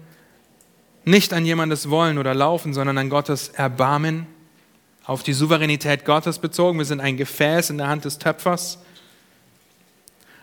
nicht 1.04 1.32
an 1.32 1.44
jemandes 1.44 1.90
Wollen 1.90 2.18
oder 2.18 2.34
Laufen, 2.34 2.74
sondern 2.74 2.98
an 2.98 3.10
Gottes 3.10 3.48
Erbarmen, 3.48 4.26
auf 5.04 5.22
die 5.22 5.32
Souveränität 5.32 6.04
Gottes 6.04 6.38
bezogen. 6.38 6.78
Wir 6.78 6.84
sind 6.84 7.00
ein 7.00 7.16
Gefäß 7.16 7.70
in 7.70 7.78
der 7.78 7.88
Hand 7.88 8.04
des 8.04 8.18
Töpfers. 8.18 8.78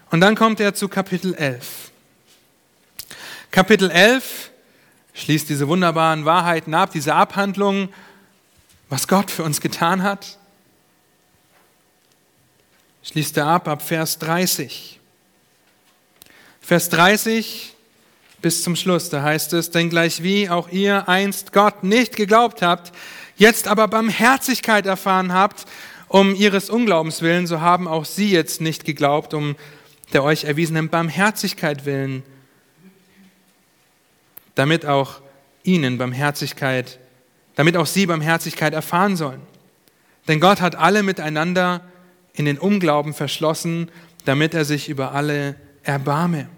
Und 0.10 0.22
dann 0.22 0.36
kommt 0.36 0.60
er 0.60 0.74
zu 0.74 0.90
Kapitel 0.90 1.34
11. 1.34 1.92
Kapitel 3.52 3.90
11 3.90 4.52
schließt 5.14 5.50
diese 5.50 5.68
wunderbaren 5.68 6.26
Wahrheiten 6.26 6.74
ab, 6.74 6.92
diese 6.92 7.16
Abhandlung, 7.16 7.90
was 8.90 9.08
Gott 9.08 9.32
für 9.32 9.44
uns 9.44 9.62
getan 9.62 10.04
hat. 10.04 10.38
Schließt 13.04 13.38
er 13.38 13.48
ab 13.48 13.68
ab 13.68 13.82
Vers 13.82 14.20
30. 14.20 15.00
Vers 16.62 16.90
30 16.90 17.74
bis 18.42 18.64
zum 18.64 18.76
Schluss, 18.76 19.10
da 19.10 19.24
heißt 19.24 19.54
es, 19.54 19.72
denn 19.72 19.90
gleich 19.90 20.24
wie 20.24 20.50
auch 20.50 20.70
ihr 20.70 21.10
einst 21.10 21.54
Gott 21.54 21.84
nicht 21.84 22.16
geglaubt 22.16 22.62
habt, 22.62 22.92
jetzt 23.36 23.68
aber 23.68 23.88
Barmherzigkeit 23.88 24.86
erfahren 24.86 25.34
habt, 25.34 25.66
um 26.08 26.36
ihres 26.36 26.70
Unglaubens 26.70 27.22
willen, 27.22 27.48
so 27.48 27.62
haben 27.62 27.88
auch 27.88 28.06
sie 28.06 28.32
jetzt 28.32 28.62
nicht 28.62 28.86
geglaubt, 28.86 29.34
um 29.34 29.56
der 30.14 30.24
euch 30.24 30.46
erwiesenen 30.46 30.90
Barmherzigkeit 30.90 31.86
willen 31.86 32.24
damit 34.58 34.86
auch 34.86 35.22
ihnen 35.64 35.98
Barmherzigkeit, 35.98 37.00
damit 37.56 37.78
auch 37.78 37.86
sie 37.86 38.08
Barmherzigkeit 38.08 38.74
erfahren 38.74 39.16
sollen. 39.16 39.42
Denn 40.28 40.40
Gott 40.40 40.62
hat 40.62 40.76
alle 40.76 41.04
miteinander 41.04 41.82
in 42.34 42.46
den 42.46 42.58
Unglauben 42.58 43.14
verschlossen, 43.14 43.90
damit 44.26 44.54
er 44.54 44.66
sich 44.66 44.90
über 44.90 45.14
alle 45.14 45.56
erbarme. 45.84 46.50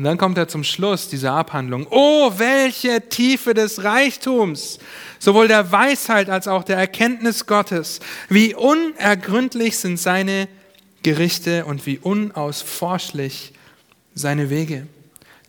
Und 0.00 0.04
dann 0.04 0.16
kommt 0.16 0.38
er 0.38 0.48
zum 0.48 0.64
Schluss 0.64 1.08
dieser 1.08 1.32
Abhandlung. 1.32 1.86
Oh, 1.90 2.32
welche 2.38 3.06
Tiefe 3.10 3.52
des 3.52 3.84
Reichtums, 3.84 4.78
sowohl 5.18 5.46
der 5.46 5.72
Weisheit 5.72 6.30
als 6.30 6.48
auch 6.48 6.64
der 6.64 6.78
Erkenntnis 6.78 7.44
Gottes. 7.44 8.00
Wie 8.30 8.54
unergründlich 8.54 9.76
sind 9.76 9.98
seine 9.98 10.48
Gerichte 11.02 11.66
und 11.66 11.84
wie 11.84 11.98
unausforschlich 11.98 13.52
seine 14.14 14.48
Wege. 14.48 14.86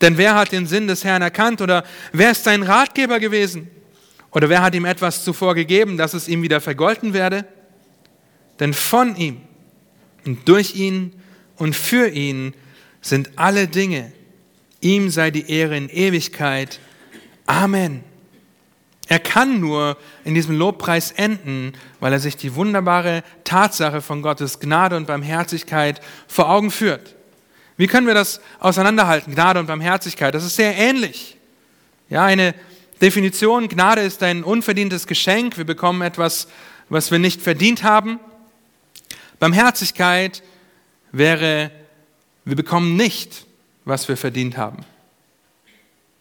Denn 0.01 0.17
wer 0.17 0.35
hat 0.35 0.51
den 0.51 0.67
Sinn 0.67 0.85
des 0.85 1.05
Herrn 1.05 1.21
erkannt 1.21 1.61
oder 1.61 1.85
wer 2.11 2.31
ist 2.31 2.43
sein 2.43 2.63
Ratgeber 2.63 3.21
gewesen? 3.21 3.71
Oder 4.31 4.49
wer 4.49 4.61
hat 4.61 4.75
ihm 4.75 4.83
etwas 4.83 5.23
zuvor 5.23 5.55
gegeben, 5.55 5.95
dass 5.95 6.13
es 6.13 6.27
ihm 6.27 6.41
wieder 6.41 6.59
vergolten 6.59 7.13
werde? 7.13 7.45
Denn 8.59 8.73
von 8.73 9.15
ihm 9.15 9.37
und 10.25 10.45
durch 10.49 10.75
ihn 10.75 11.13
und 11.55 11.73
für 11.73 12.09
ihn 12.09 12.53
sind 12.99 13.29
alle 13.37 13.69
Dinge. 13.69 14.11
Ihm 14.81 15.09
sei 15.09 15.31
die 15.31 15.49
Ehre 15.49 15.77
in 15.77 15.89
Ewigkeit. 15.89 16.79
Amen. 17.45 18.03
Er 19.07 19.19
kann 19.19 19.59
nur 19.59 19.97
in 20.23 20.35
diesem 20.35 20.57
Lobpreis 20.57 21.11
enden, 21.11 21.73
weil 21.99 22.13
er 22.13 22.19
sich 22.19 22.37
die 22.37 22.55
wunderbare 22.55 23.23
Tatsache 23.43 24.01
von 24.01 24.21
Gottes 24.21 24.59
Gnade 24.59 24.95
und 24.95 25.05
Barmherzigkeit 25.05 26.01
vor 26.27 26.49
Augen 26.49 26.71
führt. 26.71 27.15
Wie 27.77 27.87
können 27.87 28.07
wir 28.07 28.13
das 28.13 28.41
auseinanderhalten? 28.59 29.33
Gnade 29.33 29.59
und 29.59 29.67
Barmherzigkeit, 29.67 30.33
das 30.33 30.45
ist 30.45 30.55
sehr 30.55 30.75
ähnlich. 30.77 31.37
Ja, 32.09 32.23
eine 32.23 32.55
Definition, 33.01 33.67
Gnade 33.67 34.01
ist 34.01 34.23
ein 34.23 34.43
unverdientes 34.43 35.07
Geschenk. 35.07 35.57
Wir 35.57 35.65
bekommen 35.65 36.01
etwas, 36.01 36.47
was 36.89 37.11
wir 37.11 37.19
nicht 37.19 37.41
verdient 37.41 37.83
haben. 37.83 38.19
Barmherzigkeit 39.39 40.43
wäre, 41.11 41.71
wir 42.45 42.55
bekommen 42.55 42.95
nicht, 42.95 43.45
was 43.91 44.07
wir 44.07 44.15
verdient 44.15 44.55
haben. 44.57 44.85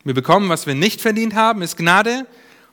Wir 0.03 0.13
bekommen, 0.13 0.49
was 0.49 0.67
wir 0.67 0.75
nicht 0.75 1.01
verdient 1.01 1.35
haben, 1.35 1.63
ist 1.63 1.77
Gnade. 1.77 2.27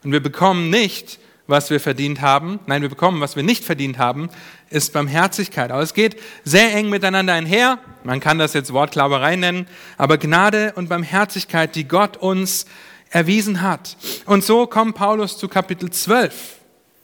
Und 0.03 0.12
wir 0.12 0.23
bekommen 0.23 0.71
nicht, 0.71 1.19
was 1.45 1.69
wir 1.69 1.79
verdient 1.79 2.19
haben. 2.19 2.60
Nein, 2.65 2.81
wir 2.81 2.89
bekommen, 2.89 3.21
was 3.21 3.36
wir 3.36 3.43
nicht 3.43 3.63
verdient 3.63 3.99
haben, 3.99 4.29
ist 4.71 4.93
Barmherzigkeit. 4.93 5.71
Aber 5.71 5.83
es 5.83 5.93
geht 5.93 6.19
sehr 6.43 6.73
eng 6.73 6.89
miteinander 6.89 7.33
einher. 7.33 7.77
Man 8.03 8.19
kann 8.19 8.39
das 8.39 8.53
jetzt 8.53 8.73
Wortklauberei 8.73 9.36
nennen, 9.36 9.67
aber 9.97 10.17
Gnade 10.17 10.73
und 10.73 10.89
Barmherzigkeit, 10.89 11.75
die 11.75 11.88
Gott 11.88 12.17
uns 12.17 12.65
erwiesen 13.12 13.62
hat. 13.62 13.97
Und 14.25 14.43
so 14.43 14.65
kommt 14.65 14.95
Paulus 14.95 15.38
zu 15.38 15.47
Kapitel 15.47 15.91
12, 15.91 16.33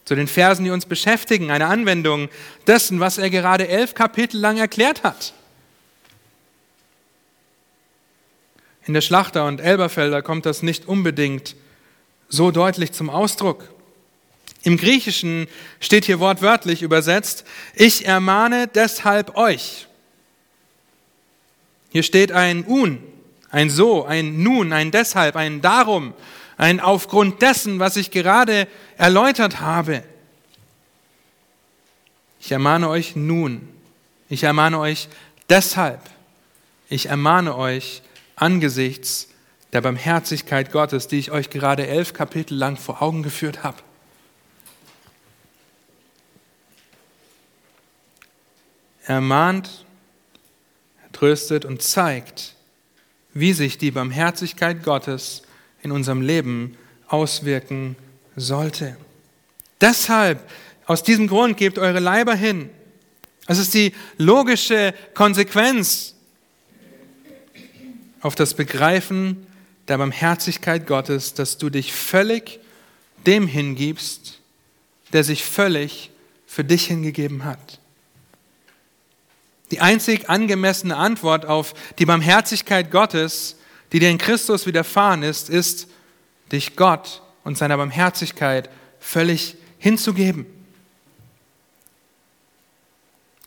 zu 0.05 0.15
den 0.15 0.27
Versen, 0.27 0.65
die 0.65 0.71
uns 0.71 0.87
beschäftigen, 0.87 1.51
eine 1.51 1.67
Anwendung 1.67 2.29
dessen, 2.65 2.99
was 2.99 3.19
er 3.19 3.29
gerade 3.29 3.67
elf 3.67 3.93
Kapitel 3.93 4.39
lang 4.39 4.57
erklärt 4.57 5.03
hat. 5.03 5.33
In 8.85 8.93
der 8.93 9.01
Schlachter 9.01 9.45
und 9.45 9.61
Elberfelder 9.61 10.21
kommt 10.21 10.45
das 10.45 10.61
nicht 10.61 10.87
unbedingt 10.87 11.55
so 12.27 12.51
deutlich 12.51 12.91
zum 12.91 13.09
Ausdruck. 13.09 13.69
Im 14.63 14.77
Griechischen 14.77 15.47
steht 15.79 16.05
hier 16.05 16.19
wortwörtlich 16.19 16.81
übersetzt, 16.81 17.45
ich 17.75 18.05
ermahne 18.05 18.67
deshalb 18.67 19.35
euch. 19.35 19.87
Hier 21.91 22.03
steht 22.03 22.31
ein 22.31 22.65
un, 22.65 22.99
ein 23.51 23.69
so, 23.69 24.05
ein 24.05 24.41
nun, 24.41 24.73
ein 24.73 24.89
deshalb, 24.91 25.35
ein 25.35 25.61
darum, 25.61 26.13
ein 26.57 26.79
aufgrund 26.79 27.41
dessen, 27.41 27.79
was 27.79 27.97
ich 27.97 28.09
gerade 28.09 28.67
erläutert 28.97 29.59
habe. 29.59 30.03
Ich 32.39 32.51
ermahne 32.51 32.89
euch 32.89 33.15
nun, 33.15 33.69
ich 34.27 34.43
ermahne 34.43 34.79
euch 34.79 35.07
deshalb, 35.49 36.01
ich 36.89 37.07
ermahne 37.07 37.55
euch 37.55 38.01
angesichts 38.35 39.29
der 39.73 39.81
Barmherzigkeit 39.81 40.71
Gottes, 40.71 41.07
die 41.07 41.17
ich 41.17 41.31
euch 41.31 41.49
gerade 41.49 41.87
elf 41.87 42.13
Kapitel 42.13 42.55
lang 42.55 42.77
vor 42.77 43.01
Augen 43.01 43.23
geführt 43.23 43.63
habe. 43.63 43.77
Er 49.05 49.19
mahnt, 49.19 49.85
er 51.03 51.11
tröstet 51.11 51.65
und 51.65 51.81
zeigt, 51.81 52.55
wie 53.33 53.53
sich 53.53 53.77
die 53.77 53.91
Barmherzigkeit 53.91 54.83
Gottes 54.83 55.41
in 55.81 55.91
unserem 55.91 56.21
Leben 56.21 56.77
auswirken 57.07 57.95
sollte. 58.35 58.95
Deshalb, 59.81 60.49
aus 60.85 61.03
diesem 61.03 61.27
Grund, 61.27 61.57
gebt 61.57 61.77
eure 61.77 61.99
Leiber 61.99 62.35
hin. 62.35 62.69
Es 63.47 63.57
ist 63.57 63.73
die 63.73 63.93
logische 64.17 64.93
Konsequenz 65.13 66.12
auf 68.23 68.35
das 68.35 68.53
Begreifen 68.53 69.45
der 69.89 69.97
Barmherzigkeit 69.97 70.87
Gottes, 70.87 71.33
dass 71.33 71.57
du 71.57 71.69
dich 71.69 71.93
völlig 71.93 72.59
dem 73.27 73.47
hingibst, 73.47 74.39
der 75.11 75.23
sich 75.23 75.43
völlig 75.43 76.09
für 76.47 76.63
dich 76.63 76.87
hingegeben 76.87 77.43
hat. 77.43 77.79
Die 79.71 79.81
einzig 79.81 80.29
angemessene 80.29 80.95
Antwort 80.95 81.45
auf 81.45 81.73
die 81.99 82.05
Barmherzigkeit 82.05 82.91
Gottes, 82.91 83.57
die 83.91 83.99
dir 83.99 84.09
in 84.09 84.17
Christus 84.17 84.65
widerfahren 84.65 85.21
ist, 85.21 85.49
ist, 85.49 85.89
dich 86.51 86.75
Gott 86.77 87.21
und 87.43 87.57
seiner 87.57 87.75
Barmherzigkeit 87.75 88.69
völlig 88.99 89.57
hinzugeben. 89.79 90.45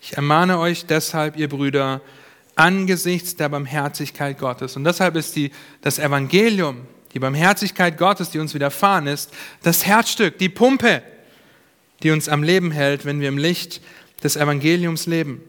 Ich 0.02 0.14
ermahne 0.14 0.58
euch 0.58 0.84
deshalb, 0.84 1.36
ihr 1.36 1.48
Brüder, 1.48 2.02
angesichts 2.56 3.36
der 3.36 3.48
Barmherzigkeit 3.48 4.38
Gottes. 4.38 4.76
Und 4.76 4.84
deshalb 4.84 5.14
ist 5.14 5.36
die, 5.36 5.52
das 5.82 5.98
Evangelium, 5.98 6.86
die 7.12 7.18
Barmherzigkeit 7.18 7.96
Gottes, 7.96 8.30
die 8.30 8.38
uns 8.38 8.54
widerfahren 8.54 9.06
ist, 9.06 9.32
das 9.62 9.86
Herzstück, 9.86 10.38
die 10.38 10.48
Pumpe, 10.48 11.02
die 12.02 12.10
uns 12.10 12.28
am 12.28 12.42
Leben 12.42 12.72
hält, 12.72 13.04
wenn 13.04 13.20
wir 13.20 13.28
im 13.28 13.38
Licht 13.38 13.80
des 14.22 14.36
Evangeliums 14.36 15.06
leben. 15.06 15.42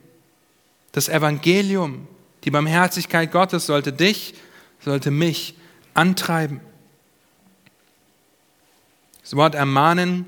Das 0.91 1.09
Evangelium, 1.09 2.07
die 2.43 2.51
Barmherzigkeit 2.51 3.31
Gottes 3.31 3.65
sollte 3.65 3.91
dich, 3.91 4.35
sollte 4.83 5.11
mich 5.11 5.55
antreiben. 5.93 6.61
Das 9.23 9.35
Wort 9.35 9.55
ermahnen 9.55 10.25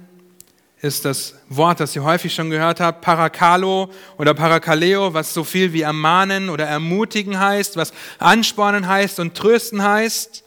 ist 0.81 1.03
das 1.03 1.35
Wort, 1.49 1.79
das 1.79 1.95
ihr 1.95 2.03
häufig 2.03 2.33
schon 2.33 2.49
gehört 2.49 2.79
habt, 2.79 3.01
Parakalo 3.01 3.91
oder 4.17 4.33
Parakaleo, 4.33 5.13
was 5.13 5.33
so 5.33 5.43
viel 5.43 5.73
wie 5.73 5.81
ermahnen 5.81 6.49
oder 6.49 6.65
ermutigen 6.65 7.37
heißt, 7.37 7.75
was 7.75 7.91
anspornen 8.17 8.87
heißt 8.87 9.19
und 9.19 9.35
trösten 9.35 9.83
heißt. 9.83 10.43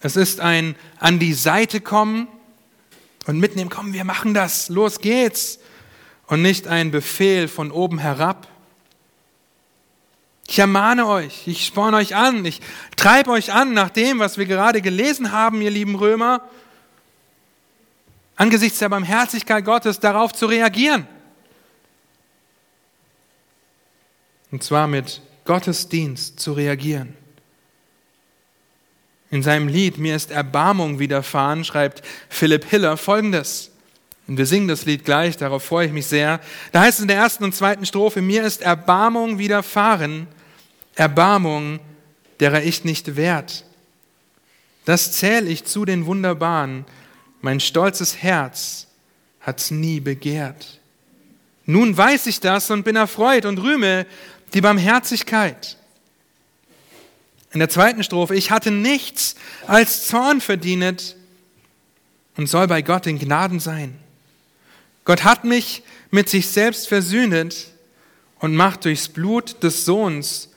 Es 0.00 0.16
ist 0.16 0.40
ein 0.40 0.76
an 0.98 1.18
die 1.18 1.34
Seite 1.34 1.80
kommen 1.80 2.28
und 3.26 3.38
mitnehmen, 3.38 3.70
komm, 3.70 3.92
wir 3.92 4.04
machen 4.04 4.34
das, 4.34 4.68
los 4.68 5.00
geht's. 5.00 5.58
Und 6.26 6.40
nicht 6.40 6.66
ein 6.66 6.90
Befehl 6.90 7.46
von 7.46 7.70
oben 7.70 7.98
herab. 7.98 8.48
Ich 10.46 10.58
ermahne 10.58 11.06
euch, 11.06 11.46
ich 11.46 11.66
sporne 11.66 11.96
euch 11.96 12.14
an, 12.14 12.44
ich 12.44 12.60
treibe 12.96 13.30
euch 13.30 13.52
an 13.52 13.74
nach 13.74 13.90
dem, 13.90 14.18
was 14.18 14.38
wir 14.38 14.46
gerade 14.46 14.80
gelesen 14.80 15.32
haben, 15.32 15.60
ihr 15.60 15.70
lieben 15.70 15.94
Römer, 15.94 16.42
angesichts 18.42 18.80
der 18.80 18.88
Barmherzigkeit 18.88 19.64
Gottes 19.64 20.00
darauf 20.00 20.32
zu 20.32 20.46
reagieren. 20.46 21.06
Und 24.50 24.64
zwar 24.64 24.88
mit 24.88 25.22
Gottesdienst 25.44 26.40
zu 26.40 26.52
reagieren. 26.52 27.16
In 29.30 29.44
seinem 29.44 29.68
Lied 29.68 29.96
Mir 29.96 30.16
ist 30.16 30.32
Erbarmung 30.32 30.98
widerfahren 30.98 31.64
schreibt 31.64 32.02
Philipp 32.28 32.64
Hiller 32.64 32.96
folgendes. 32.96 33.70
Und 34.26 34.38
wir 34.38 34.46
singen 34.46 34.66
das 34.66 34.86
Lied 34.86 35.04
gleich, 35.04 35.36
darauf 35.36 35.62
freue 35.62 35.86
ich 35.86 35.92
mich 35.92 36.06
sehr. 36.06 36.40
Da 36.72 36.80
heißt 36.80 36.98
es 36.98 37.02
in 37.02 37.08
der 37.08 37.18
ersten 37.18 37.44
und 37.44 37.54
zweiten 37.54 37.86
Strophe, 37.86 38.22
mir 38.22 38.42
ist 38.42 38.60
Erbarmung 38.60 39.38
widerfahren, 39.38 40.26
Erbarmung, 40.96 41.78
derer 42.40 42.62
ich 42.64 42.82
nicht 42.82 43.14
wert. 43.14 43.64
Das 44.84 45.12
zähle 45.12 45.48
ich 45.48 45.64
zu 45.64 45.84
den 45.84 46.06
Wunderbaren, 46.06 46.84
mein 47.42 47.60
stolzes 47.60 48.22
Herz 48.22 48.86
hat's 49.40 49.70
nie 49.70 50.00
begehrt. 50.00 50.80
Nun 51.66 51.96
weiß 51.96 52.26
ich 52.26 52.40
das 52.40 52.70
und 52.70 52.84
bin 52.84 52.96
erfreut 52.96 53.44
und 53.44 53.58
rühme 53.58 54.06
die 54.54 54.60
Barmherzigkeit. 54.60 55.76
In 57.52 57.58
der 57.58 57.68
zweiten 57.68 58.02
Strophe, 58.02 58.34
ich 58.34 58.50
hatte 58.50 58.70
nichts 58.70 59.34
als 59.66 60.06
Zorn 60.06 60.40
verdient 60.40 61.16
und 62.36 62.48
soll 62.48 62.66
bei 62.66 62.80
Gott 62.80 63.06
in 63.06 63.18
Gnaden 63.18 63.60
sein. 63.60 63.98
Gott 65.04 65.24
hat 65.24 65.44
mich 65.44 65.82
mit 66.10 66.28
sich 66.28 66.48
selbst 66.48 66.88
versöhnet 66.88 67.68
und 68.38 68.54
macht 68.54 68.84
durchs 68.84 69.08
Blut 69.08 69.62
des 69.62 69.84
Sohns 69.84 70.50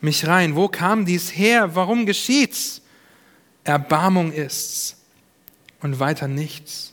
mich 0.00 0.26
rein. 0.26 0.56
Wo 0.56 0.68
kam 0.68 1.06
dies 1.06 1.36
her? 1.36 1.74
Warum 1.74 2.04
geschieht's? 2.04 2.82
Erbarmung 3.64 4.32
ist's 4.32 4.96
und 5.82 5.98
weiter 6.00 6.28
nichts. 6.28 6.92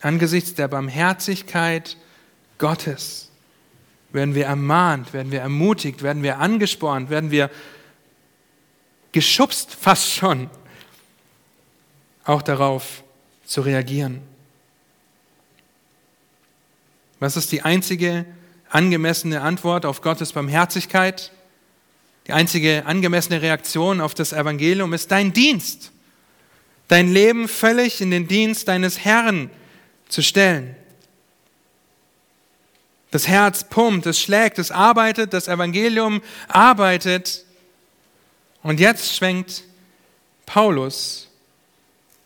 Angesichts 0.00 0.54
der 0.54 0.68
Barmherzigkeit 0.68 1.96
Gottes 2.58 3.30
werden 4.12 4.34
wir 4.34 4.46
ermahnt, 4.46 5.12
werden 5.12 5.30
wir 5.30 5.40
ermutigt, 5.40 6.02
werden 6.02 6.22
wir 6.22 6.38
angespornt, 6.38 7.10
werden 7.10 7.30
wir 7.30 7.50
geschubst 9.12 9.74
fast 9.74 10.10
schon, 10.10 10.50
auch 12.24 12.42
darauf 12.42 13.02
zu 13.44 13.60
reagieren. 13.60 14.22
Was 17.18 17.36
ist 17.36 17.52
die 17.52 17.62
einzige 17.62 18.24
angemessene 18.70 19.42
Antwort 19.42 19.84
auf 19.84 20.00
Gottes 20.00 20.32
Barmherzigkeit? 20.32 21.32
Die 22.26 22.32
einzige 22.32 22.86
angemessene 22.86 23.42
Reaktion 23.42 24.00
auf 24.00 24.14
das 24.14 24.32
Evangelium 24.32 24.92
ist 24.92 25.10
dein 25.10 25.32
Dienst. 25.32 25.92
Dein 26.90 27.12
Leben 27.12 27.46
völlig 27.46 28.00
in 28.00 28.10
den 28.10 28.26
Dienst 28.26 28.66
deines 28.66 28.98
Herrn 28.98 29.48
zu 30.08 30.22
stellen. 30.22 30.74
Das 33.12 33.28
Herz 33.28 33.62
pumpt, 33.62 34.06
es 34.06 34.20
schlägt, 34.20 34.58
es 34.58 34.72
arbeitet, 34.72 35.32
das 35.32 35.46
Evangelium 35.46 36.20
arbeitet. 36.48 37.44
Und 38.64 38.80
jetzt 38.80 39.14
schwenkt 39.14 39.62
Paulus 40.46 41.28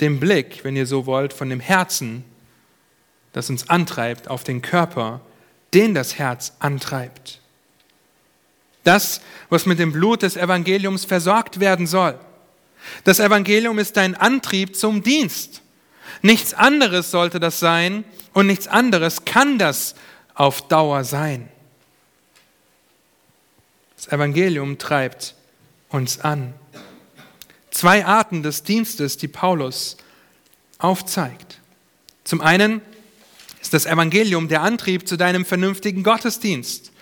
den 0.00 0.18
Blick, 0.18 0.64
wenn 0.64 0.76
ihr 0.76 0.86
so 0.86 1.04
wollt, 1.04 1.34
von 1.34 1.50
dem 1.50 1.60
Herzen 1.60 2.24
das 3.34 3.50
uns 3.50 3.68
antreibt, 3.68 4.28
auf 4.28 4.44
den 4.44 4.62
Körper, 4.62 5.20
den 5.74 5.92
das 5.92 6.18
Herz 6.18 6.54
antreibt. 6.58 7.38
Das, 8.82 9.20
was 9.50 9.66
mit 9.66 9.78
dem 9.78 9.92
Blut 9.92 10.22
des 10.22 10.38
Evangeliums 10.38 11.04
versorgt 11.04 11.60
werden 11.60 11.86
soll. 11.86 12.18
Das 13.04 13.20
Evangelium 13.20 13.78
ist 13.78 13.96
dein 13.96 14.14
Antrieb 14.14 14.76
zum 14.76 15.02
Dienst. 15.02 15.62
Nichts 16.22 16.54
anderes 16.54 17.10
sollte 17.10 17.40
das 17.40 17.60
sein 17.60 18.04
und 18.32 18.46
nichts 18.46 18.66
anderes 18.68 19.24
kann 19.24 19.58
das 19.58 19.94
auf 20.34 20.68
Dauer 20.68 21.04
sein. 21.04 21.48
Das 23.96 24.08
Evangelium 24.08 24.78
treibt 24.78 25.34
uns 25.88 26.20
an. 26.20 26.54
Zwei 27.70 28.04
Arten 28.04 28.42
des 28.42 28.62
Dienstes, 28.62 29.16
die 29.16 29.28
Paulus 29.28 29.96
aufzeigt. 30.78 31.60
Zum 32.24 32.40
einen 32.40 32.82
ist 33.60 33.74
das 33.74 33.86
Evangelium 33.86 34.48
der 34.48 34.62
Antrieb 34.62 35.08
zu 35.08 35.16
deinem 35.16 35.44
vernünftigen 35.44 36.02
Gottesdienst. 36.02 36.92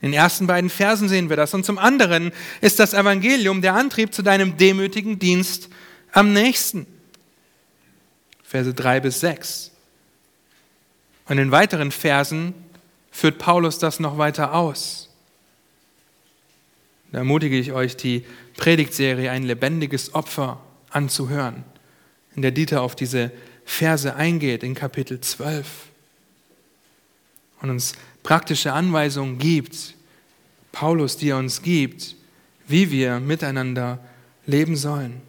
In 0.00 0.12
den 0.12 0.18
ersten 0.18 0.46
beiden 0.46 0.70
Versen 0.70 1.08
sehen 1.08 1.28
wir 1.28 1.36
das. 1.36 1.52
Und 1.52 1.66
zum 1.66 1.78
anderen 1.78 2.32
ist 2.60 2.78
das 2.78 2.94
Evangelium 2.94 3.60
der 3.60 3.74
Antrieb 3.74 4.14
zu 4.14 4.22
deinem 4.22 4.56
demütigen 4.56 5.18
Dienst 5.18 5.68
am 6.12 6.32
nächsten. 6.32 6.86
Verse 8.42 8.72
3 8.72 9.00
bis 9.00 9.20
6. 9.20 9.70
Und 11.28 11.38
in 11.38 11.50
weiteren 11.50 11.92
Versen 11.92 12.54
führt 13.10 13.38
Paulus 13.38 13.78
das 13.78 14.00
noch 14.00 14.18
weiter 14.18 14.54
aus. 14.54 15.08
Da 17.12 17.18
ermutige 17.18 17.58
ich 17.58 17.72
euch, 17.72 17.96
die 17.96 18.24
Predigtserie 18.56 19.30
Ein 19.30 19.42
lebendiges 19.42 20.14
Opfer 20.14 20.60
anzuhören, 20.90 21.64
in 22.34 22.42
der 22.42 22.50
Dieter 22.50 22.82
auf 22.82 22.96
diese 22.96 23.30
Verse 23.64 24.14
eingeht 24.14 24.62
in 24.62 24.74
Kapitel 24.74 25.20
12 25.20 25.66
und 27.60 27.70
uns 27.70 27.94
praktische 28.22 28.72
Anweisungen 28.72 29.38
gibt, 29.38 29.94
Paulus, 30.72 31.16
die 31.16 31.30
er 31.30 31.38
uns 31.38 31.62
gibt, 31.62 32.16
wie 32.66 32.90
wir 32.90 33.20
miteinander 33.20 33.98
leben 34.46 34.76
sollen. 34.76 35.20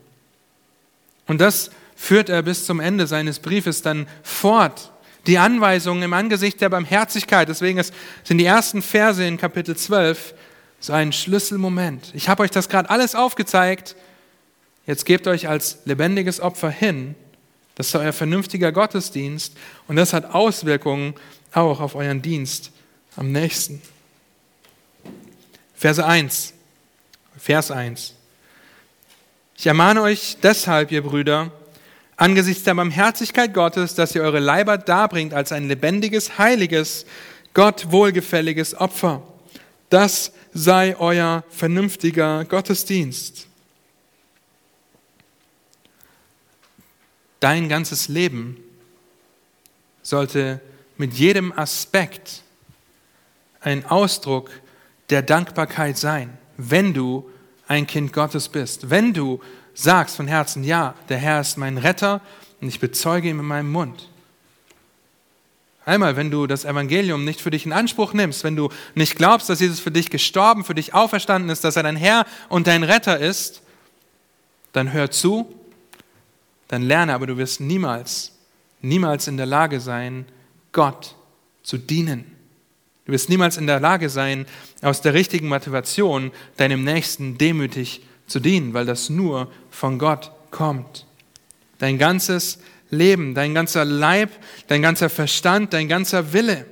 Und 1.28 1.42
das 1.42 1.72
führt 1.96 2.30
er 2.30 2.42
bis 2.42 2.66
zum 2.66 2.80
Ende 2.80 3.08
seines 3.08 3.40
Briefes 3.40 3.82
dann 3.82 4.08
fort. 4.24 4.92
Die 5.28 5.38
Anweisungen 5.38 6.04
im 6.04 6.14
Angesicht 6.14 6.60
der 6.62 6.70
Barmherzigkeit. 6.70 7.48
Deswegen 7.48 7.82
sind 8.24 8.38
die 8.38 8.46
ersten 8.46 8.82
Verse 8.82 9.24
in 9.24 9.38
Kapitel 9.38 9.76
12 9.76 10.34
so 10.80 10.94
ein 10.94 11.14
Schlüsselmoment. 11.14 12.12
Ich 12.16 12.28
habe 12.28 12.42
euch 12.44 12.50
das 12.50 12.70
gerade 12.70 12.90
alles 12.90 13.14
aufgezeigt. 13.14 13.96
Jetzt 14.88 15.06
gebt 15.06 15.28
euch 15.28 15.48
als 15.48 15.78
lebendiges 15.86 16.40
Opfer 16.40 16.72
hin. 16.72 17.16
Das 17.76 17.88
ist 17.88 17.96
euer 17.96 18.14
vernünftiger 18.14 18.72
Gottesdienst 18.72 19.56
und 19.88 19.96
das 19.96 20.14
hat 20.14 20.34
Auswirkungen 20.34 21.14
auch 21.54 21.80
auf 21.80 21.96
euren 21.96 22.22
Dienst 22.22 22.72
am 23.22 23.32
nächsten. 23.32 23.80
Verse 25.76 26.04
1, 26.04 26.54
Vers 27.38 27.70
1. 27.70 28.16
Ich 29.56 29.68
ermahne 29.68 30.02
euch 30.02 30.38
deshalb, 30.42 30.92
ihr 30.92 31.04
Brüder, 31.04 31.52
angesichts 32.18 32.64
der 32.64 32.74
Barmherzigkeit 32.74 33.54
Gottes, 33.54 33.94
dass 33.94 34.16
ihr 34.16 34.24
eure 34.24 34.40
Leiber 34.40 34.80
darbringt 34.80 35.36
als 35.36 35.52
ein 35.52 35.68
lebendiges, 35.68 36.40
heiliges, 36.40 37.06
Gott 37.54 37.92
wohlgefälliges 37.92 38.74
Opfer. 38.74 39.22
Das 39.92 40.32
sei 40.52 40.98
euer 40.98 41.44
vernünftiger 41.52 42.44
Gottesdienst. 42.46 43.46
Dein 47.40 47.70
ganzes 47.70 48.08
Leben 48.08 48.58
sollte 50.02 50.60
mit 50.98 51.14
jedem 51.14 51.52
Aspekt 51.52 52.42
ein 53.62 53.86
Ausdruck 53.86 54.50
der 55.10 55.22
Dankbarkeit 55.22 55.98
sein, 55.98 56.38
wenn 56.58 56.94
du 56.94 57.30
ein 57.68 57.88
Kind 57.88 58.12
Gottes 58.12 58.50
bist, 58.50 58.90
wenn 58.90 59.14
du 59.14 59.40
sagst 59.74 60.18
von 60.18 60.28
Herzen, 60.28 60.64
ja, 60.64 60.96
der 61.10 61.18
Herr 61.18 61.42
ist 61.42 61.58
mein 61.58 61.78
Retter 61.78 62.22
und 62.60 62.68
ich 62.68 62.80
bezeuge 62.80 63.30
ihn 63.30 63.40
in 63.40 63.46
meinem 63.46 63.72
Mund. 63.72 64.10
Einmal, 65.84 66.16
wenn 66.16 66.30
du 66.30 66.46
das 66.46 66.64
Evangelium 66.64 67.26
nicht 67.26 67.42
für 67.42 67.50
dich 67.50 67.66
in 67.66 67.74
Anspruch 67.74 68.14
nimmst, 68.14 68.44
wenn 68.44 68.56
du 68.56 68.70
nicht 68.94 69.16
glaubst, 69.16 69.50
dass 69.50 69.60
Jesus 69.60 69.80
für 69.80 69.92
dich 69.92 70.10
gestorben, 70.10 70.64
für 70.64 70.76
dich 70.76 70.94
auferstanden 70.94 71.50
ist, 71.50 71.64
dass 71.64 71.76
er 71.76 71.84
dein 71.84 71.96
Herr 71.96 72.26
und 72.50 72.68
dein 72.68 72.84
Retter 72.84 73.18
ist, 73.20 73.64
dann 74.74 74.94
hör 74.94 75.10
zu, 75.10 75.56
dann 76.68 76.84
lerne, 76.84 77.14
aber 77.14 77.26
du 77.26 77.38
wirst 77.38 77.62
niemals, 77.62 78.34
niemals 78.82 79.28
in 79.28 79.38
der 79.38 79.48
Lage 79.48 79.80
sein, 79.80 80.26
Gott 80.72 81.16
zu 81.64 81.78
dienen. 81.78 82.31
Du 83.12 83.16
wirst 83.16 83.28
niemals 83.28 83.58
in 83.58 83.68
der 83.68 83.82
Lage 83.82 84.08
sein, 84.08 84.46
aus 84.82 85.02
der 85.02 85.14
richtigen 85.14 85.50
Motivation 85.50 86.32
deinem 86.56 86.86
Nächsten 86.86 87.38
demütig 87.38 88.04
zu 88.26 88.40
dienen, 88.40 88.74
weil 88.74 88.86
das 88.86 89.10
nur 89.10 89.52
von 89.70 90.00
Gott 90.00 90.32
kommt. 90.50 91.06
Dein 91.78 91.98
ganzes 91.98 92.60
Leben, 92.90 93.36
dein 93.36 93.54
ganzer 93.54 93.84
Leib, 93.84 94.30
dein 94.70 94.82
ganzer 94.82 95.10
Verstand, 95.10 95.74
dein 95.74 95.90
ganzer 95.90 96.32
Wille. 96.32 96.66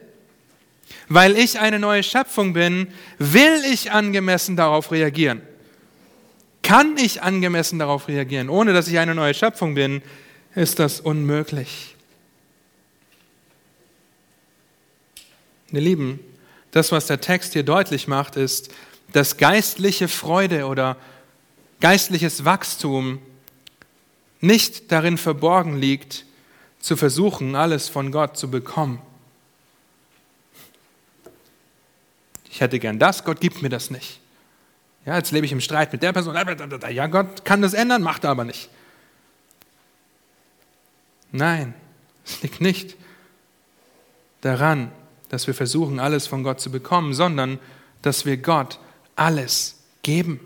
Weil 1.10 1.38
ich 1.38 1.60
eine 1.60 1.78
neue 1.78 2.04
Schöpfung 2.04 2.54
bin, 2.54 2.88
will 3.18 3.62
ich 3.70 3.92
angemessen 3.92 4.56
darauf 4.56 4.94
reagieren. 4.94 5.42
Kann 6.64 6.96
ich 6.96 7.22
angemessen 7.22 7.80
darauf 7.80 8.08
reagieren? 8.08 8.48
Ohne 8.48 8.72
dass 8.72 8.88
ich 8.88 8.98
eine 8.98 9.14
neue 9.14 9.34
Schöpfung 9.34 9.74
bin, 9.74 10.02
ist 10.56 10.80
das 10.80 11.02
unmöglich. 11.02 11.98
Ihr 15.74 15.82
Lieben, 15.82 16.22
das, 16.72 16.92
was 16.92 17.08
der 17.08 17.20
Text 17.20 17.54
hier 17.54 17.64
deutlich 17.64 18.08
macht, 18.08 18.36
ist, 18.36 18.70
dass 19.14 19.38
geistliche 19.38 20.08
Freude 20.08 20.66
oder 20.66 20.98
geistliches 21.80 22.46
Wachstum 22.46 23.20
nicht 24.42 24.92
darin 24.92 25.18
verborgen 25.18 25.78
liegt, 25.78 26.26
zu 26.80 26.96
versuchen, 26.96 27.56
alles 27.56 27.90
von 27.90 28.12
Gott 28.12 28.38
zu 28.38 28.50
bekommen. 28.50 29.02
Ich 32.50 32.62
hätte 32.62 32.80
gern 32.80 33.00
das, 33.00 33.24
Gott 33.24 33.42
gibt 33.42 33.62
mir 33.62 33.70
das 33.70 33.90
nicht. 33.90 34.20
Ja, 35.06 35.18
jetzt 35.18 35.32
lebe 35.32 35.46
ich 35.46 35.52
im 35.52 35.62
Streit 35.62 35.92
mit 35.92 36.04
der 36.04 36.14
Person. 36.14 36.36
Ja, 36.92 37.08
Gott 37.08 37.46
kann 37.46 37.62
das 37.62 37.74
ändern, 37.74 38.02
macht 38.02 38.24
er 38.24 38.32
aber 38.32 38.46
nicht. 38.46 38.70
Nein, 41.32 41.74
es 42.26 42.42
liegt 42.42 42.62
nicht 42.62 42.96
daran, 44.42 44.92
dass 45.30 45.48
wir 45.48 45.54
versuchen, 45.54 46.00
alles 46.00 46.28
von 46.28 46.44
Gott 46.44 46.60
zu 46.60 46.72
bekommen, 46.72 47.14
sondern 47.14 47.60
dass 48.02 48.26
wir 48.26 48.38
Gott 48.38 48.80
alles 49.16 49.78
geben, 50.02 50.40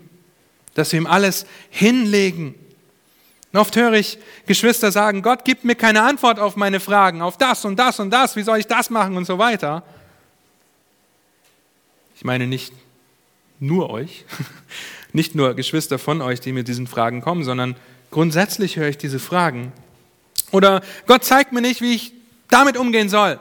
dass 0.74 0.92
wir 0.92 1.00
ihm 1.00 1.06
alles 1.06 1.46
hinlegen. 1.70 2.54
Und 3.52 3.60
oft 3.60 3.76
höre 3.76 3.92
ich 3.92 4.18
Geschwister 4.46 4.92
sagen, 4.92 5.22
Gott 5.22 5.44
gibt 5.44 5.64
mir 5.64 5.74
keine 5.74 6.02
Antwort 6.02 6.38
auf 6.38 6.56
meine 6.56 6.80
Fragen, 6.80 7.22
auf 7.22 7.38
das 7.38 7.64
und 7.64 7.76
das 7.76 8.00
und 8.00 8.10
das, 8.10 8.36
wie 8.36 8.42
soll 8.42 8.58
ich 8.58 8.66
das 8.66 8.90
machen 8.90 9.16
und 9.16 9.24
so 9.24 9.38
weiter. 9.38 9.84
Ich 12.16 12.24
meine 12.24 12.46
nicht 12.46 12.72
nur 13.60 13.90
euch, 13.90 14.24
nicht 15.12 15.34
nur 15.34 15.54
Geschwister 15.54 15.98
von 15.98 16.20
euch, 16.20 16.40
die 16.40 16.52
mit 16.52 16.68
diesen 16.68 16.86
Fragen 16.86 17.20
kommen, 17.20 17.44
sondern 17.44 17.76
grundsätzlich 18.10 18.76
höre 18.76 18.88
ich 18.88 18.98
diese 18.98 19.18
Fragen. 19.18 19.72
Oder 20.50 20.82
Gott 21.06 21.24
zeigt 21.24 21.52
mir 21.52 21.60
nicht, 21.60 21.80
wie 21.80 21.94
ich 21.94 22.12
damit 22.48 22.76
umgehen 22.76 23.08
soll. 23.08 23.38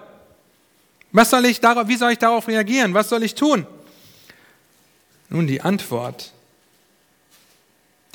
Was 1.13 1.30
soll 1.30 1.45
ich 1.45 1.62
darauf, 1.62 1.88
wie 1.88 1.95
soll 1.95 2.12
ich 2.12 2.17
darauf 2.17 2.47
reagieren? 2.47 2.93
Was 2.93 3.08
soll 3.08 3.23
ich 3.23 3.36
tun? 3.36 3.65
Nun, 5.30 5.47
die 5.47 5.62
Antwort, 5.62 6.34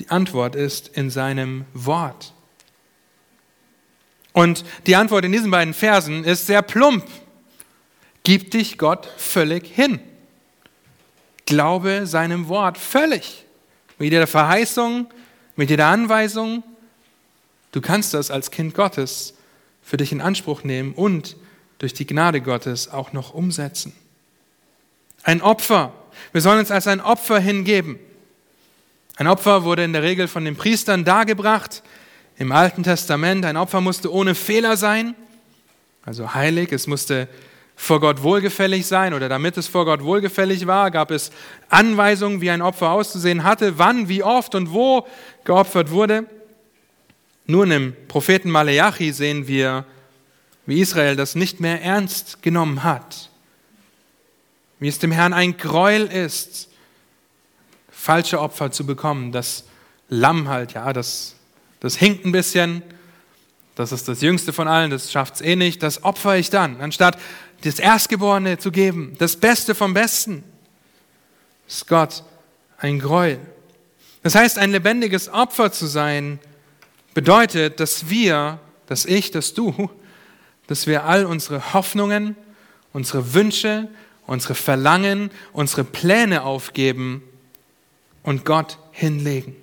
die 0.00 0.10
Antwort 0.10 0.54
ist 0.54 0.88
in 0.88 1.08
seinem 1.08 1.64
Wort. 1.72 2.34
Und 4.32 4.64
die 4.86 4.96
Antwort 4.96 5.24
in 5.24 5.32
diesen 5.32 5.50
beiden 5.50 5.74
Versen 5.74 6.24
ist 6.24 6.46
sehr 6.46 6.62
plump. 6.62 7.04
Gib 8.24 8.50
dich 8.50 8.78
Gott 8.78 9.08
völlig 9.16 9.66
hin. 9.66 10.00
Glaube 11.46 12.06
seinem 12.06 12.48
Wort 12.48 12.78
völlig. 12.78 13.44
Mit 13.98 14.12
jeder 14.12 14.26
Verheißung, 14.26 15.06
mit 15.56 15.70
jeder 15.70 15.86
Anweisung. 15.86 16.62
Du 17.72 17.80
kannst 17.80 18.12
das 18.14 18.30
als 18.30 18.50
Kind 18.50 18.74
Gottes 18.74 19.34
für 19.82 19.96
dich 19.96 20.12
in 20.12 20.20
Anspruch 20.20 20.62
nehmen 20.62 20.92
und 20.94 21.36
durch 21.78 21.94
die 21.94 22.06
Gnade 22.06 22.40
Gottes 22.40 22.90
auch 22.90 23.12
noch 23.12 23.34
umsetzen. 23.34 23.92
Ein 25.22 25.42
Opfer. 25.42 25.92
Wir 26.32 26.40
sollen 26.40 26.58
uns 26.58 26.70
als 26.70 26.86
ein 26.86 27.00
Opfer 27.00 27.38
hingeben. 27.38 27.98
Ein 29.16 29.26
Opfer 29.26 29.64
wurde 29.64 29.84
in 29.84 29.92
der 29.92 30.02
Regel 30.02 30.28
von 30.28 30.44
den 30.44 30.56
Priestern 30.56 31.04
dargebracht. 31.04 31.82
Im 32.36 32.52
Alten 32.52 32.82
Testament, 32.82 33.44
ein 33.44 33.56
Opfer 33.56 33.80
musste 33.80 34.12
ohne 34.12 34.34
Fehler 34.34 34.76
sein, 34.76 35.14
also 36.04 36.34
heilig. 36.34 36.72
Es 36.72 36.86
musste 36.86 37.28
vor 37.74 38.00
Gott 38.00 38.22
wohlgefällig 38.22 38.86
sein 38.86 39.14
oder 39.14 39.28
damit 39.28 39.56
es 39.56 39.68
vor 39.68 39.84
Gott 39.84 40.02
wohlgefällig 40.02 40.66
war, 40.66 40.90
gab 40.90 41.12
es 41.12 41.30
Anweisungen, 41.68 42.40
wie 42.40 42.50
ein 42.50 42.60
Opfer 42.60 42.90
auszusehen 42.90 43.44
hatte, 43.44 43.78
wann, 43.78 44.08
wie 44.08 44.24
oft 44.24 44.54
und 44.56 44.72
wo 44.72 45.06
geopfert 45.44 45.90
wurde. 45.90 46.26
Nun 47.46 47.70
im 47.70 47.94
Propheten 48.08 48.50
Maleachi 48.50 49.12
sehen 49.12 49.46
wir 49.46 49.84
wie 50.68 50.82
Israel 50.82 51.16
das 51.16 51.34
nicht 51.34 51.60
mehr 51.60 51.80
ernst 51.80 52.42
genommen 52.42 52.84
hat, 52.84 53.30
wie 54.78 54.88
es 54.88 54.98
dem 54.98 55.10
Herrn 55.10 55.32
ein 55.32 55.56
Gräuel 55.56 56.06
ist, 56.06 56.68
falsche 57.90 58.38
Opfer 58.38 58.70
zu 58.70 58.84
bekommen. 58.84 59.32
Das 59.32 59.64
Lamm 60.10 60.46
halt, 60.50 60.74
ja, 60.74 60.92
das, 60.92 61.36
das 61.80 61.96
hinkt 61.96 62.26
ein 62.26 62.32
bisschen, 62.32 62.82
das 63.76 63.92
ist 63.92 64.08
das 64.08 64.20
jüngste 64.20 64.52
von 64.52 64.68
allen, 64.68 64.90
das 64.90 65.10
schafft 65.10 65.36
es 65.36 65.40
eh 65.40 65.56
nicht, 65.56 65.82
das 65.82 66.04
opfer 66.04 66.36
ich 66.36 66.50
dann, 66.50 66.82
anstatt 66.82 67.18
das 67.62 67.78
Erstgeborene 67.78 68.58
zu 68.58 68.70
geben, 68.70 69.16
das 69.18 69.36
Beste 69.36 69.74
vom 69.74 69.94
Besten. 69.94 70.44
Ist 71.66 71.88
Gott 71.88 72.24
ein 72.76 72.98
Gräuel. 72.98 73.40
Das 74.22 74.34
heißt, 74.34 74.58
ein 74.58 74.70
lebendiges 74.70 75.30
Opfer 75.30 75.72
zu 75.72 75.86
sein, 75.86 76.38
bedeutet, 77.14 77.80
dass 77.80 78.10
wir, 78.10 78.60
dass 78.86 79.06
ich, 79.06 79.30
dass 79.30 79.54
du 79.54 79.90
dass 80.68 80.86
wir 80.86 81.04
all 81.04 81.26
unsere 81.26 81.74
Hoffnungen, 81.74 82.36
unsere 82.92 83.34
Wünsche, 83.34 83.88
unsere 84.26 84.54
Verlangen, 84.54 85.30
unsere 85.52 85.82
Pläne 85.82 86.44
aufgeben 86.44 87.22
und 88.22 88.44
Gott 88.44 88.78
hinlegen. 88.92 89.56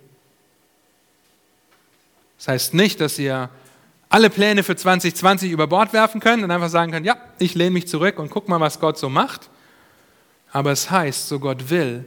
Das 2.38 2.50
heißt 2.50 2.74
nicht, 2.74 3.00
dass 3.00 3.18
ihr 3.18 3.50
alle 4.10 4.30
Pläne 4.30 4.64
für 4.64 4.76
2020 4.76 5.52
über 5.52 5.68
Bord 5.68 5.94
werfen 5.94 6.20
könnt 6.20 6.44
und 6.44 6.52
einfach 6.52 6.70
sagen 6.70 6.92
könnt, 6.92 7.06
ja, 7.06 7.18
ich 7.40 7.56
lehne 7.56 7.72
mich 7.72 7.88
zurück 7.88 8.20
und 8.20 8.30
guck 8.30 8.50
mal, 8.50 8.60
was 8.60 8.80
Gott 8.80 8.98
so 8.98 9.10
macht. 9.10 9.50
Aber 10.52 10.72
es 10.72 10.90
heißt, 10.90 11.28
so 11.28 11.40
Gott 11.40 11.70
will 11.70 12.06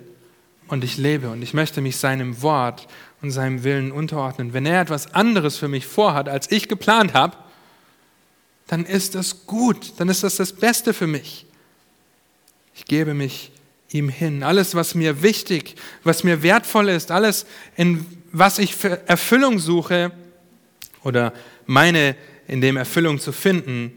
und 0.68 0.84
ich 0.84 0.96
lebe 0.96 1.28
und 1.30 1.42
ich 1.42 1.54
möchte 1.54 1.80
mich 1.80 1.96
seinem 1.96 2.42
Wort 2.42 2.88
und 3.20 3.30
seinem 3.30 3.62
Willen 3.62 3.92
unterordnen. 3.92 4.52
Wenn 4.52 4.66
er 4.66 4.80
etwas 4.80 5.14
anderes 5.14 5.58
für 5.58 5.68
mich 5.68 5.86
vorhat, 5.86 6.28
als 6.28 6.50
ich 6.50 6.68
geplant 6.68 7.14
habe, 7.14 7.36
dann 8.68 8.84
ist 8.84 9.14
das 9.14 9.46
gut, 9.46 9.94
dann 9.96 10.08
ist 10.08 10.22
das 10.22 10.36
das 10.36 10.52
Beste 10.52 10.94
für 10.94 11.06
mich. 11.06 11.46
Ich 12.74 12.84
gebe 12.84 13.14
mich 13.14 13.50
ihm 13.90 14.08
hin. 14.08 14.42
Alles, 14.42 14.74
was 14.74 14.94
mir 14.94 15.22
wichtig, 15.22 15.74
was 16.04 16.22
mir 16.22 16.42
wertvoll 16.42 16.90
ist, 16.90 17.10
alles, 17.10 17.46
in 17.76 18.06
was 18.30 18.58
ich 18.58 18.76
für 18.76 19.08
Erfüllung 19.08 19.58
suche 19.58 20.12
oder 21.02 21.32
meine 21.66 22.14
in 22.46 22.60
dem 22.60 22.76
Erfüllung 22.76 23.18
zu 23.18 23.32
finden, 23.32 23.92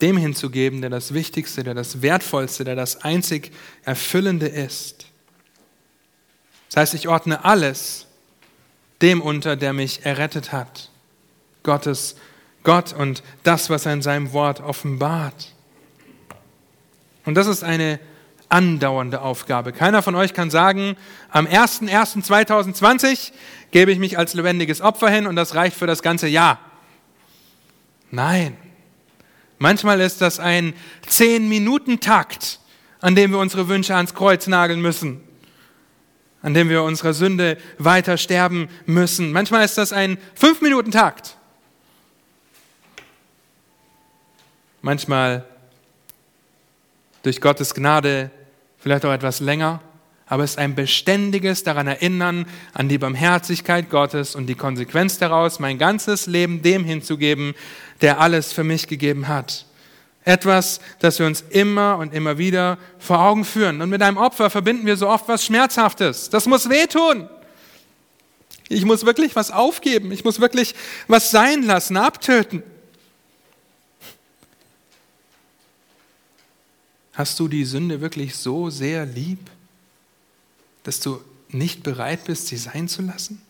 dem 0.00 0.16
hinzugeben, 0.16 0.80
der 0.80 0.90
das 0.90 1.14
Wichtigste, 1.14 1.62
der 1.62 1.74
das 1.74 2.02
Wertvollste, 2.02 2.64
der 2.64 2.76
das 2.76 3.04
einzig 3.04 3.52
Erfüllende 3.84 4.46
ist. 4.46 5.06
Das 6.70 6.80
heißt, 6.80 6.94
ich 6.94 7.08
ordne 7.08 7.44
alles 7.44 8.06
dem 9.02 9.20
unter, 9.20 9.56
der 9.56 9.72
mich 9.72 10.04
errettet 10.04 10.52
hat. 10.52 10.90
Gottes 11.62 12.16
Gott 12.64 12.92
und 12.92 13.22
das, 13.44 13.70
was 13.70 13.86
er 13.86 13.92
in 13.92 14.02
seinem 14.02 14.32
Wort 14.32 14.60
offenbart. 14.60 15.52
Und 17.24 17.34
das 17.34 17.46
ist 17.46 17.62
eine 17.62 18.00
andauernde 18.48 19.20
Aufgabe. 19.20 19.72
Keiner 19.72 20.02
von 20.02 20.14
euch 20.14 20.34
kann 20.34 20.50
sagen, 20.50 20.96
am 21.30 21.46
01.01.2020 21.46 23.32
gebe 23.70 23.92
ich 23.92 23.98
mich 23.98 24.18
als 24.18 24.34
lebendiges 24.34 24.80
Opfer 24.80 25.08
hin 25.10 25.26
und 25.26 25.36
das 25.36 25.54
reicht 25.54 25.76
für 25.76 25.86
das 25.86 26.02
ganze 26.02 26.28
Jahr. 26.28 26.58
Nein. 28.10 28.56
Manchmal 29.58 30.00
ist 30.00 30.20
das 30.20 30.40
ein 30.40 30.74
10-Minuten-Takt, 31.08 32.60
an 33.00 33.14
dem 33.14 33.32
wir 33.32 33.38
unsere 33.38 33.68
Wünsche 33.68 33.94
ans 33.94 34.14
Kreuz 34.14 34.46
nageln 34.46 34.80
müssen, 34.80 35.20
an 36.42 36.54
dem 36.54 36.68
wir 36.68 36.82
unserer 36.82 37.14
Sünde 37.14 37.56
weiter 37.78 38.16
sterben 38.16 38.68
müssen. 38.86 39.32
Manchmal 39.32 39.64
ist 39.64 39.78
das 39.78 39.92
ein 39.92 40.18
5-Minuten-Takt, 40.40 41.36
manchmal 44.84 45.46
durch 47.22 47.40
Gottes 47.40 47.74
Gnade 47.74 48.30
vielleicht 48.78 49.06
auch 49.06 49.12
etwas 49.12 49.40
länger, 49.40 49.80
aber 50.26 50.44
es 50.44 50.52
ist 50.52 50.58
ein 50.58 50.74
beständiges 50.74 51.64
daran 51.64 51.86
erinnern 51.86 52.46
an 52.74 52.90
die 52.90 52.98
Barmherzigkeit 52.98 53.88
Gottes 53.88 54.34
und 54.34 54.46
die 54.46 54.54
Konsequenz 54.54 55.18
daraus, 55.18 55.58
mein 55.58 55.78
ganzes 55.78 56.26
Leben 56.26 56.60
dem 56.60 56.84
hinzugeben, 56.84 57.54
der 58.02 58.20
alles 58.20 58.52
für 58.52 58.62
mich 58.62 58.86
gegeben 58.86 59.26
hat. 59.26 59.64
Etwas, 60.24 60.80
das 60.98 61.18
wir 61.18 61.26
uns 61.26 61.42
immer 61.50 61.96
und 61.96 62.12
immer 62.12 62.36
wieder 62.36 62.78
vor 62.98 63.20
Augen 63.20 63.44
führen. 63.44 63.80
Und 63.80 63.90
mit 63.90 64.02
einem 64.02 64.16
Opfer 64.16 64.50
verbinden 64.50 64.86
wir 64.86 64.96
so 64.96 65.08
oft 65.08 65.28
was 65.28 65.44
Schmerzhaftes. 65.44 66.30
Das 66.30 66.46
muss 66.46 66.68
wehtun. 66.68 67.28
Ich 68.68 68.84
muss 68.84 69.04
wirklich 69.04 69.36
was 69.36 69.50
aufgeben. 69.50 70.12
Ich 70.12 70.24
muss 70.24 70.40
wirklich 70.40 70.74
was 71.08 71.30
sein 71.30 71.62
lassen, 71.62 71.96
abtöten. 71.96 72.62
Hast 77.14 77.38
du 77.38 77.48
die 77.48 77.64
Sünde 77.64 78.00
wirklich 78.00 78.36
so 78.36 78.70
sehr 78.70 79.06
lieb, 79.06 79.38
dass 80.82 81.00
du 81.00 81.22
nicht 81.48 81.82
bereit 81.82 82.24
bist, 82.24 82.48
sie 82.48 82.56
sein 82.56 82.88
zu 82.88 83.02
lassen? 83.02 83.40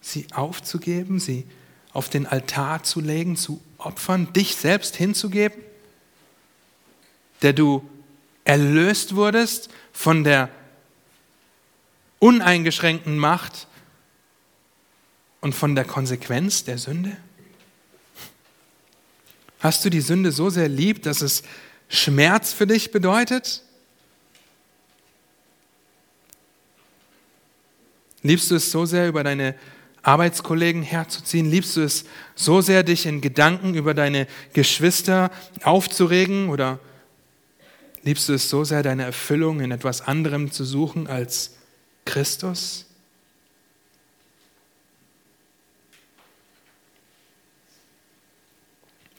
Sie 0.00 0.26
aufzugeben, 0.32 1.20
sie 1.20 1.46
auf 1.92 2.08
den 2.08 2.26
Altar 2.26 2.82
zu 2.82 3.00
legen, 3.00 3.36
zu 3.36 3.60
opfern, 3.78 4.32
dich 4.32 4.56
selbst 4.56 4.96
hinzugeben, 4.96 5.62
der 7.42 7.52
du 7.52 7.88
erlöst 8.44 9.14
wurdest 9.14 9.70
von 9.92 10.24
der 10.24 10.48
uneingeschränkten 12.18 13.16
Macht 13.16 13.68
und 15.40 15.54
von 15.54 15.74
der 15.76 15.84
Konsequenz 15.84 16.64
der 16.64 16.78
Sünde? 16.78 17.16
Hast 19.62 19.84
du 19.84 19.90
die 19.90 20.00
Sünde 20.00 20.32
so 20.32 20.50
sehr 20.50 20.68
lieb, 20.68 21.04
dass 21.04 21.22
es 21.22 21.44
Schmerz 21.88 22.52
für 22.52 22.66
dich 22.66 22.90
bedeutet? 22.90 23.62
Liebst 28.24 28.50
du 28.50 28.56
es 28.56 28.72
so 28.72 28.86
sehr, 28.86 29.06
über 29.06 29.22
deine 29.22 29.54
Arbeitskollegen 30.02 30.82
herzuziehen? 30.82 31.48
Liebst 31.48 31.76
du 31.76 31.82
es 31.82 32.04
so 32.34 32.60
sehr, 32.60 32.82
dich 32.82 33.06
in 33.06 33.20
Gedanken 33.20 33.74
über 33.74 33.94
deine 33.94 34.26
Geschwister 34.52 35.30
aufzuregen? 35.62 36.48
Oder 36.48 36.80
liebst 38.02 38.28
du 38.28 38.32
es 38.32 38.50
so 38.50 38.64
sehr, 38.64 38.82
deine 38.82 39.04
Erfüllung 39.04 39.60
in 39.60 39.70
etwas 39.70 40.00
anderem 40.00 40.50
zu 40.50 40.64
suchen 40.64 41.06
als 41.06 41.52
Christus? 42.04 42.91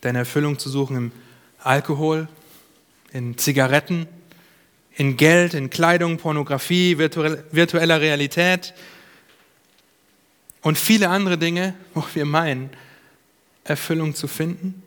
Deine 0.04 0.20
Erfüllung 0.20 0.60
zu 0.60 0.70
suchen 0.70 0.98
im 0.98 1.12
Alkohol, 1.60 2.28
in 3.14 3.38
Zigaretten, 3.38 4.06
in 4.96 5.16
Geld, 5.16 5.54
in 5.54 5.70
Kleidung, 5.70 6.18
Pornografie, 6.18 6.98
virtueller 6.98 8.02
Realität, 8.02 8.74
und 10.62 10.78
viele 10.78 11.08
andere 11.08 11.38
Dinge, 11.38 11.74
wo 11.94 12.04
wir 12.14 12.26
meinen, 12.26 12.70
Erfüllung 13.64 14.14
zu 14.14 14.28
finden? 14.28 14.84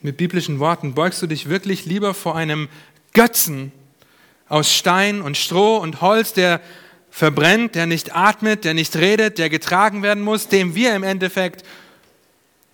Mit 0.00 0.16
biblischen 0.16 0.58
Worten, 0.58 0.94
beugst 0.94 1.20
du 1.20 1.26
dich 1.26 1.50
wirklich 1.50 1.84
lieber 1.84 2.14
vor 2.14 2.36
einem 2.36 2.70
Götzen 3.12 3.70
aus 4.48 4.74
Stein 4.74 5.20
und 5.20 5.36
Stroh 5.36 5.76
und 5.76 6.00
Holz, 6.00 6.32
der 6.32 6.62
verbrennt, 7.10 7.74
der 7.74 7.84
nicht 7.84 8.16
atmet, 8.16 8.64
der 8.64 8.72
nicht 8.72 8.96
redet, 8.96 9.36
der 9.36 9.50
getragen 9.50 10.02
werden 10.02 10.24
muss, 10.24 10.48
dem 10.48 10.74
wir 10.74 10.96
im 10.96 11.02
Endeffekt 11.02 11.66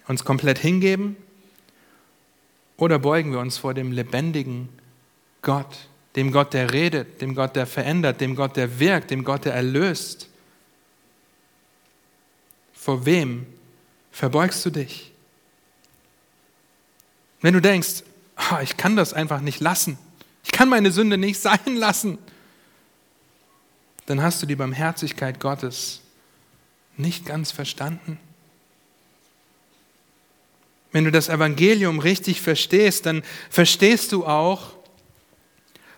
uns 0.07 0.25
komplett 0.25 0.59
hingeben? 0.59 1.17
Oder 2.77 2.99
beugen 2.99 3.33
wir 3.33 3.39
uns 3.39 3.59
vor 3.59 3.75
dem 3.75 3.93
lebendigen 3.93 4.69
Gott, 5.43 5.89
dem 6.17 6.33
Gott, 6.33 6.53
der 6.53 6.73
redet, 6.73 7.21
dem 7.21 7.35
Gott, 7.35 7.57
der 7.57 7.67
verändert, 7.67 8.21
dem 8.21 8.35
Gott, 8.35 8.57
der 8.57 8.79
wirkt, 8.81 9.11
dem 9.11 9.25
Gott, 9.25 9.45
der 9.45 9.55
erlöst? 9.55 10.29
Vor 12.73 13.07
wem 13.07 13.47
verbeugst 14.11 14.65
du 14.67 14.71
dich? 14.71 15.13
Wenn 17.41 17.55
du 17.55 17.61
denkst, 17.61 18.03
oh, 18.51 18.59
ich 18.63 18.77
kann 18.77 18.97
das 18.97 19.13
einfach 19.13 19.41
nicht 19.41 19.61
lassen, 19.61 19.99
ich 20.45 20.53
kann 20.53 20.69
meine 20.69 20.91
Sünde 20.91 21.19
nicht 21.19 21.41
sein 21.41 21.77
lassen, 21.77 22.19
dann 24.07 24.23
hast 24.23 24.43
du 24.43 24.47
die 24.47 24.57
Barmherzigkeit 24.57 25.41
Gottes 25.41 26.03
nicht 26.97 27.27
ganz 27.27 27.51
verstanden. 27.51 28.19
Wenn 30.95 31.03
du 31.03 31.11
das 31.11 31.29
Evangelium 31.29 31.99
richtig 31.99 32.41
verstehst, 32.41 33.05
dann 33.07 33.25
verstehst 33.51 34.13
du 34.13 34.27
auch, 34.27 34.75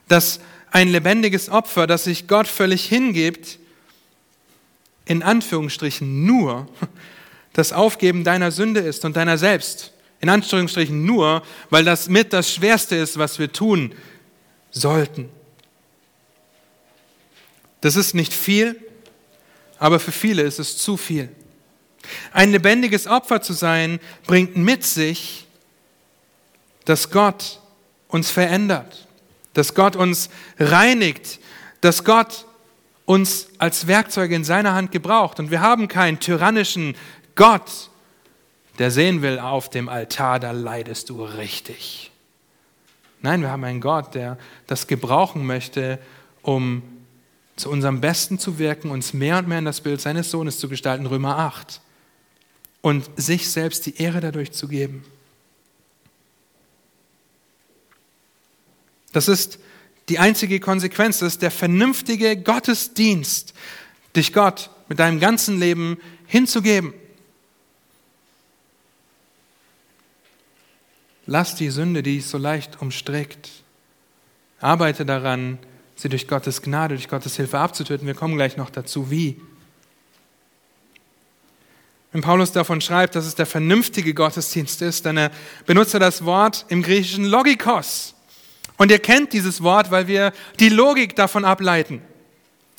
dass 0.08 0.40
ein 0.70 0.88
lebendiges 0.88 1.50
Opfer, 1.50 1.86
das 1.86 2.04
sich 2.04 2.28
Gott 2.28 2.48
völlig 2.48 2.86
hingibt, 2.86 3.58
in 5.04 5.22
Anführungsstrichen 5.22 6.24
nur 6.24 6.66
das 7.52 7.74
Aufgeben 7.74 8.24
deiner 8.24 8.50
Sünde 8.50 8.80
ist 8.80 9.04
und 9.04 9.18
deiner 9.18 9.36
selbst. 9.36 9.92
In 10.22 10.30
Anführungsstrichen 10.30 11.04
nur, 11.04 11.42
weil 11.68 11.84
das 11.84 12.08
mit 12.08 12.32
das 12.32 12.50
Schwerste 12.50 12.96
ist, 12.96 13.18
was 13.18 13.38
wir 13.38 13.52
tun 13.52 13.94
sollten. 14.70 15.28
Das 17.82 17.96
ist 17.96 18.14
nicht 18.14 18.32
viel, 18.32 18.80
aber 19.78 20.00
für 20.00 20.12
viele 20.12 20.40
ist 20.40 20.58
es 20.58 20.78
zu 20.78 20.96
viel. 20.96 21.28
Ein 22.32 22.52
lebendiges 22.52 23.06
Opfer 23.06 23.42
zu 23.42 23.52
sein, 23.52 24.00
bringt 24.26 24.56
mit 24.56 24.84
sich, 24.84 25.46
dass 26.84 27.10
Gott 27.10 27.60
uns 28.08 28.30
verändert, 28.30 29.06
dass 29.54 29.74
Gott 29.74 29.96
uns 29.96 30.30
reinigt, 30.58 31.40
dass 31.80 32.04
Gott 32.04 32.46
uns 33.04 33.48
als 33.58 33.86
Werkzeuge 33.86 34.34
in 34.34 34.44
seiner 34.44 34.74
Hand 34.74 34.92
gebraucht. 34.92 35.38
Und 35.38 35.50
wir 35.50 35.60
haben 35.60 35.88
keinen 35.88 36.20
tyrannischen 36.20 36.96
Gott, 37.34 37.90
der 38.78 38.90
sehen 38.90 39.22
will, 39.22 39.38
auf 39.38 39.70
dem 39.70 39.88
Altar, 39.88 40.40
da 40.40 40.50
leidest 40.50 41.10
du 41.10 41.24
richtig. 41.24 42.10
Nein, 43.22 43.40
wir 43.40 43.50
haben 43.50 43.64
einen 43.64 43.80
Gott, 43.80 44.14
der 44.14 44.38
das 44.66 44.86
gebrauchen 44.86 45.46
möchte, 45.46 45.98
um 46.42 46.82
zu 47.56 47.70
unserem 47.70 48.00
Besten 48.00 48.38
zu 48.38 48.58
wirken, 48.58 48.90
uns 48.90 49.14
mehr 49.14 49.38
und 49.38 49.48
mehr 49.48 49.60
in 49.60 49.64
das 49.64 49.80
Bild 49.80 50.00
seines 50.00 50.30
Sohnes 50.30 50.58
zu 50.58 50.68
gestalten, 50.68 51.06
Römer 51.06 51.38
8, 51.38 51.80
und 52.86 53.10
sich 53.16 53.50
selbst 53.50 53.84
die 53.86 53.96
Ehre 53.96 54.20
dadurch 54.20 54.52
zu 54.52 54.68
geben. 54.68 55.04
Das 59.12 59.26
ist 59.26 59.58
die 60.08 60.20
einzige 60.20 60.60
Konsequenz 60.60 61.20
ist 61.20 61.42
der 61.42 61.50
vernünftige 61.50 62.36
Gottesdienst, 62.36 63.54
dich 64.14 64.32
Gott 64.32 64.70
mit 64.88 65.00
deinem 65.00 65.18
ganzen 65.18 65.58
Leben 65.58 65.98
hinzugeben. 66.28 66.94
Lass 71.26 71.56
die 71.56 71.70
Sünde, 71.70 72.04
die 72.04 72.18
dich 72.18 72.26
so 72.26 72.38
leicht 72.38 72.80
umstrickt. 72.80 73.50
Arbeite 74.60 75.04
daran, 75.04 75.58
sie 75.96 76.08
durch 76.08 76.28
Gottes 76.28 76.62
Gnade, 76.62 76.94
durch 76.94 77.08
Gottes 77.08 77.34
Hilfe 77.34 77.58
abzutöten. 77.58 78.06
Wir 78.06 78.14
kommen 78.14 78.36
gleich 78.36 78.56
noch 78.56 78.70
dazu, 78.70 79.10
wie. 79.10 79.40
Wenn 82.16 82.22
Paulus 82.22 82.50
davon 82.50 82.80
schreibt, 82.80 83.14
dass 83.14 83.26
es 83.26 83.34
der 83.34 83.44
vernünftige 83.44 84.14
Gottesdienst 84.14 84.80
ist, 84.80 85.04
dann 85.04 85.28
benutzt 85.66 85.92
er 85.92 86.00
das 86.00 86.24
Wort 86.24 86.64
im 86.70 86.82
Griechischen 86.82 87.26
Logikos. 87.26 88.14
Und 88.78 88.90
ihr 88.90 89.00
kennt 89.00 89.34
dieses 89.34 89.62
Wort, 89.62 89.90
weil 89.90 90.06
wir 90.06 90.32
die 90.58 90.70
Logik 90.70 91.14
davon 91.14 91.44
ableiten. 91.44 92.00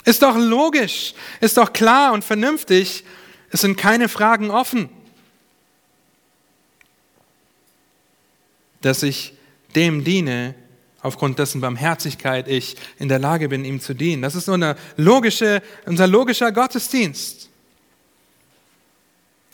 Ist 0.06 0.24
doch 0.24 0.36
logisch, 0.36 1.14
ist 1.40 1.56
doch 1.58 1.72
klar 1.72 2.14
und 2.14 2.24
vernünftig. 2.24 3.04
Es 3.52 3.62
sind 3.62 3.78
keine 3.78 4.10
Fragen 4.10 4.50
offen. 4.50 4.90
Dass 8.82 9.04
ich 9.04 9.36
dem 9.76 10.04
diene, 10.04 10.56
aufgrund 11.04 11.38
dessen 11.38 11.62
Barmherzigkeit 11.62 12.48
ich 12.48 12.76
in 12.98 13.08
der 13.08 13.20
Lage 13.20 13.50
bin, 13.50 13.66
ihm 13.66 13.82
zu 13.82 13.94
dienen. 13.94 14.24
Das 14.24 14.34
ist 14.34 14.48
nur 14.48 14.76
logische, 14.96 15.62
unser 15.86 16.08
logischer 16.08 16.52
Gottesdienst. 16.52 17.48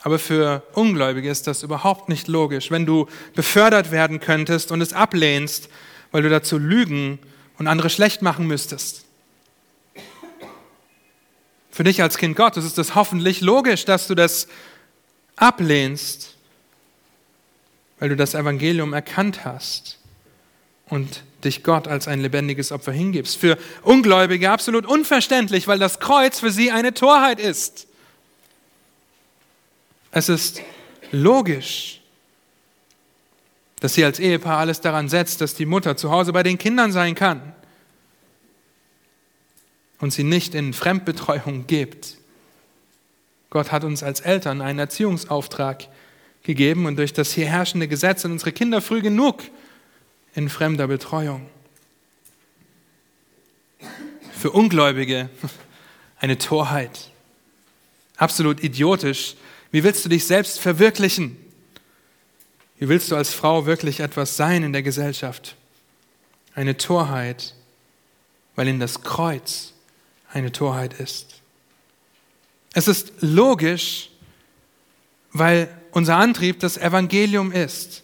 Aber 0.04 0.20
für 0.20 0.64
Ungläubige 0.74 1.30
ist 1.30 1.48
das 1.48 1.64
überhaupt 1.64 2.10
nicht 2.10 2.28
logisch. 2.28 2.72
Wenn 2.72 2.86
du 2.86 3.08
befördert 3.36 3.90
werden 3.90 4.20
könntest 4.20 4.72
und 4.72 4.82
es 4.82 4.92
ablehnst, 4.92 5.70
weil 6.12 6.22
du 6.24 6.30
dazu 6.30 6.58
lügen 6.58 7.20
und 7.58 7.68
andere 7.68 7.90
schlecht 7.90 8.22
machen 8.22 8.46
müsstest. 8.46 9.06
Für 11.72 11.86
dich 11.86 12.04
als 12.04 12.18
Kind 12.18 12.36
Gottes 12.36 12.66
ist 12.66 12.78
es 12.78 12.96
hoffentlich 12.96 13.40
logisch, 13.42 13.86
dass 13.86 14.08
du 14.08 14.14
das 14.14 14.48
ablehnst, 15.38 16.36
weil 17.98 18.10
du 18.10 18.16
das 18.18 18.36
Evangelium 18.36 18.94
erkannt 18.94 19.46
hast 19.46 20.00
und 20.90 21.24
dich 21.46 21.64
Gott 21.64 21.88
als 21.88 22.10
ein 22.10 22.20
lebendiges 22.20 22.74
Opfer 22.74 22.92
hingibst. 22.92 23.38
Für 23.38 23.58
Ungläubige 23.82 24.52
absolut 24.52 24.86
unverständlich, 24.86 25.68
weil 25.68 25.80
das 25.80 26.00
Kreuz 26.00 26.42
für 26.42 26.52
sie 26.52 26.72
eine 26.72 26.94
Torheit 26.94 27.40
ist. 27.40 27.88
Es 30.14 30.30
ist 30.30 30.62
logisch, 31.12 32.00
dass 33.80 33.96
sie 33.96 34.06
als 34.06 34.20
Ehepaar 34.20 34.60
alles 34.60 34.80
daran 34.80 35.10
setzt, 35.10 35.42
dass 35.42 35.56
die 35.56 35.66
Mutter 35.66 35.98
zu 35.98 36.12
Hause 36.12 36.32
bei 36.32 36.44
den 36.44 36.58
Kindern 36.58 36.92
sein 36.92 37.16
kann 37.16 37.54
und 40.00 40.14
sie 40.14 40.24
nicht 40.24 40.54
in 40.54 40.74
Fremdbetreuung 40.74 41.66
gibt. 41.66 42.18
Gott 43.50 43.72
hat 43.72 43.84
uns 43.84 44.04
als 44.04 44.20
Eltern 44.22 44.62
einen 44.62 44.80
Erziehungsauftrag 44.80 45.88
gegeben 46.44 46.86
und 46.86 46.98
durch 46.98 47.14
das 47.14 47.32
hier 47.32 47.48
herrschende 47.48 47.88
Gesetz 47.88 48.22
sind 48.22 48.32
unsere 48.32 48.52
Kinder 48.52 48.82
früh 48.82 49.02
genug 49.02 49.42
in 50.36 50.48
fremder 50.48 50.88
Betreuung. 50.88 51.48
Für 54.38 54.52
Ungläubige 54.52 55.30
eine 56.20 56.38
Torheit. 56.38 57.10
Absolut 58.18 58.64
idiotisch. 58.64 59.36
Wie 59.74 59.84
willst 59.84 60.06
du 60.06 60.10
dich 60.10 60.28
selbst 60.28 60.60
verwirklichen? 60.60 61.36
Wie 62.78 62.90
willst 62.90 63.10
du 63.10 63.16
als 63.16 63.34
Frau 63.34 63.66
wirklich 63.66 64.02
etwas 64.02 64.38
sein 64.38 64.62
in 64.62 64.72
der 64.72 64.84
Gesellschaft? 64.84 65.56
Eine 66.54 66.78
Torheit, 66.78 67.56
weil 68.56 68.68
in 68.68 68.80
das 68.80 69.02
Kreuz 69.02 69.74
eine 70.32 70.52
Torheit 70.52 70.94
ist. 71.00 71.42
Es 72.74 72.88
ist 72.88 73.14
logisch, 73.22 74.12
weil 75.32 75.76
unser 75.90 76.18
Antrieb 76.18 76.60
das 76.60 76.78
Evangelium 76.78 77.52
ist. 77.52 78.04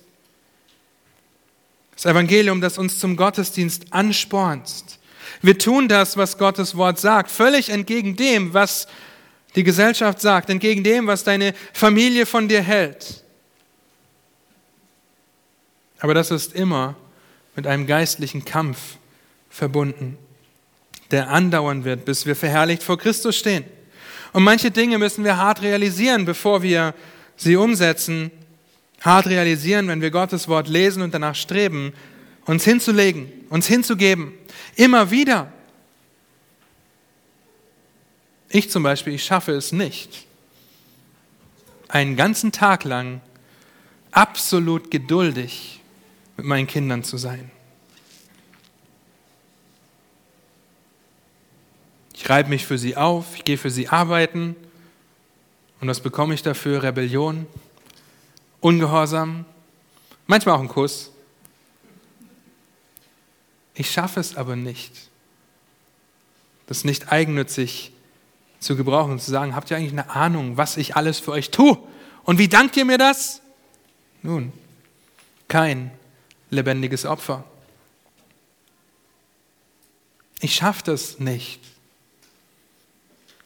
Das 1.93 2.07
Evangelium, 2.07 2.61
das 2.61 2.79
uns 2.79 2.97
zum 2.97 3.15
Gottesdienst 3.15 3.93
anspornt. 3.93 4.97
Wir 5.43 5.59
tun 5.59 5.87
das, 5.87 6.17
was 6.17 6.39
Gottes 6.39 6.75
Wort 6.75 6.99
sagt, 6.99 7.29
völlig 7.29 7.69
entgegen 7.69 8.15
dem, 8.15 8.55
was 8.55 8.87
die 9.55 9.63
Gesellschaft 9.63 10.21
sagt, 10.21 10.49
entgegen 10.49 10.83
dem, 10.83 11.07
was 11.07 11.23
deine 11.23 11.53
Familie 11.73 12.25
von 12.25 12.47
dir 12.47 12.61
hält. 12.61 13.23
Aber 15.99 16.13
das 16.13 16.31
ist 16.31 16.53
immer 16.53 16.95
mit 17.55 17.67
einem 17.67 17.87
geistlichen 17.87 18.45
Kampf 18.45 18.97
verbunden, 19.49 20.17
der 21.11 21.29
andauern 21.29 21.83
wird, 21.83 22.05
bis 22.05 22.25
wir 22.25 22.35
verherrlicht 22.35 22.83
vor 22.83 22.97
Christus 22.97 23.35
stehen. 23.35 23.65
Und 24.31 24.43
manche 24.43 24.71
Dinge 24.71 24.97
müssen 24.97 25.23
wir 25.23 25.37
hart 25.37 25.61
realisieren, 25.61 26.25
bevor 26.25 26.61
wir 26.61 26.93
sie 27.35 27.55
umsetzen. 27.55 28.31
Hart 29.01 29.27
realisieren, 29.27 29.87
wenn 29.87 30.01
wir 30.01 30.11
Gottes 30.11 30.47
Wort 30.47 30.67
lesen 30.67 31.01
und 31.01 31.13
danach 31.13 31.35
streben, 31.35 31.93
uns 32.45 32.63
hinzulegen, 32.63 33.31
uns 33.49 33.65
hinzugeben. 33.67 34.33
Immer 34.75 35.09
wieder. 35.09 35.51
Ich 38.49 38.71
zum 38.71 38.81
Beispiel, 38.81 39.13
ich 39.13 39.23
schaffe 39.23 39.51
es 39.51 39.71
nicht, 39.71 40.25
einen 41.87 42.15
ganzen 42.15 42.51
Tag 42.51 42.83
lang 42.83 43.21
absolut 44.11 44.89
geduldig 44.89 45.81
mit 46.35 46.45
meinen 46.47 46.67
Kindern 46.67 47.03
zu 47.03 47.17
sein. 47.17 47.51
Ich 52.13 52.27
reibe 52.27 52.49
mich 52.49 52.65
für 52.65 52.77
sie 52.77 52.97
auf, 52.97 53.35
ich 53.35 53.45
gehe 53.45 53.57
für 53.57 53.71
sie 53.71 53.87
arbeiten. 53.87 54.55
Und 55.79 55.87
was 55.87 56.01
bekomme 56.01 56.33
ich 56.33 56.43
dafür? 56.43 56.83
Rebellion, 56.83 57.47
Ungehorsam, 58.59 59.45
manchmal 60.27 60.55
auch 60.55 60.59
ein 60.59 60.67
Kuss. 60.67 61.11
Ich 63.73 63.89
schaffe 63.89 64.19
es 64.19 64.35
aber 64.35 64.57
nicht, 64.57 64.91
das 66.67 66.83
nicht 66.83 67.11
eigennützig 67.11 67.93
zu 68.59 68.75
gebrauchen 68.75 69.13
und 69.13 69.21
zu 69.21 69.31
sagen, 69.31 69.55
habt 69.55 69.71
ihr 69.71 69.77
eigentlich 69.77 69.91
eine 69.91 70.09
Ahnung, 70.09 70.57
was 70.57 70.77
ich 70.77 70.95
alles 70.95 71.19
für 71.19 71.31
euch 71.31 71.51
tue? 71.51 71.77
Und 72.23 72.37
wie 72.37 72.47
dankt 72.47 72.75
ihr 72.77 72.85
mir 72.85 72.97
das? 72.97 73.41
Nun, 74.21 74.51
kein 75.47 75.91
lebendiges 76.49 77.05
Opfer. 77.05 77.43
Ich 80.41 80.55
schaffe 80.55 80.83
das 80.85 81.19
nicht. 81.19 81.59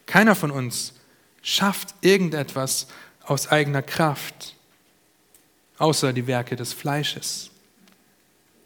Keiner 0.06 0.36
von 0.36 0.52
uns 0.52 0.94
schafft 1.42 1.94
irgendetwas 2.02 2.88
aus 3.26 3.48
eigener 3.48 3.82
Kraft, 3.82 4.56
außer 5.78 6.14
die 6.14 6.28
Werke 6.28 6.56
des 6.56 6.74
Fleisches. 6.74 7.50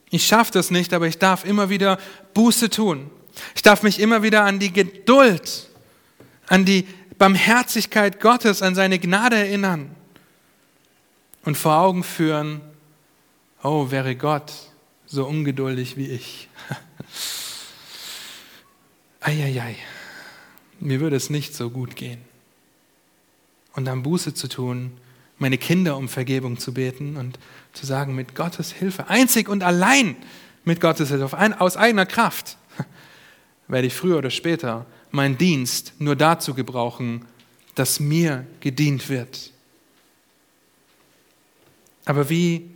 Ich 0.09 0.25
schaffe 0.25 0.51
das 0.53 0.71
nicht, 0.71 0.93
aber 0.93 1.07
ich 1.07 1.17
darf 1.17 1.45
immer 1.45 1.69
wieder 1.69 1.99
Buße 2.33 2.69
tun. 2.69 3.09
Ich 3.55 3.61
darf 3.61 3.83
mich 3.83 3.99
immer 3.99 4.23
wieder 4.23 4.43
an 4.43 4.59
die 4.59 4.71
Geduld, 4.71 5.66
an 6.47 6.65
die 6.65 6.87
Barmherzigkeit 7.17 8.19
Gottes, 8.19 8.61
an 8.61 8.75
seine 8.75 8.99
Gnade 8.99 9.35
erinnern 9.35 9.95
und 11.43 11.57
vor 11.57 11.77
Augen 11.77 12.03
führen, 12.03 12.61
oh, 13.63 13.91
wäre 13.91 14.15
Gott 14.15 14.53
so 15.05 15.25
ungeduldig 15.25 15.97
wie 15.97 16.07
ich. 16.07 16.49
Eieiei 19.21 19.75
mir 20.79 20.99
würde 20.99 21.15
es 21.15 21.29
nicht 21.29 21.55
so 21.55 21.69
gut 21.69 21.95
gehen. 21.95 22.21
Und 23.73 23.85
dann 23.85 24.03
Buße 24.03 24.33
zu 24.33 24.47
tun, 24.47 24.97
meine 25.37 25.57
Kinder 25.57 25.97
um 25.97 26.09
Vergebung 26.09 26.57
zu 26.57 26.73
beten 26.73 27.15
und 27.15 27.37
zu 27.73 27.85
sagen, 27.85 28.15
mit 28.15 28.35
Gottes 28.35 28.71
Hilfe, 28.71 29.07
einzig 29.07 29.49
und 29.49 29.63
allein 29.63 30.15
mit 30.63 30.81
Gottes 30.81 31.09
Hilfe, 31.09 31.37
aus 31.59 31.77
eigener 31.77 32.05
Kraft, 32.05 32.57
werde 33.67 33.87
ich 33.87 33.93
früher 33.93 34.17
oder 34.17 34.31
später 34.31 34.85
meinen 35.17 35.37
Dienst 35.37 35.93
nur 35.99 36.15
dazu 36.15 36.53
gebrauchen, 36.53 37.25
dass 37.75 37.99
mir 37.99 38.45
gedient 38.61 39.09
wird. 39.09 39.51
Aber 42.05 42.29
wie 42.29 42.69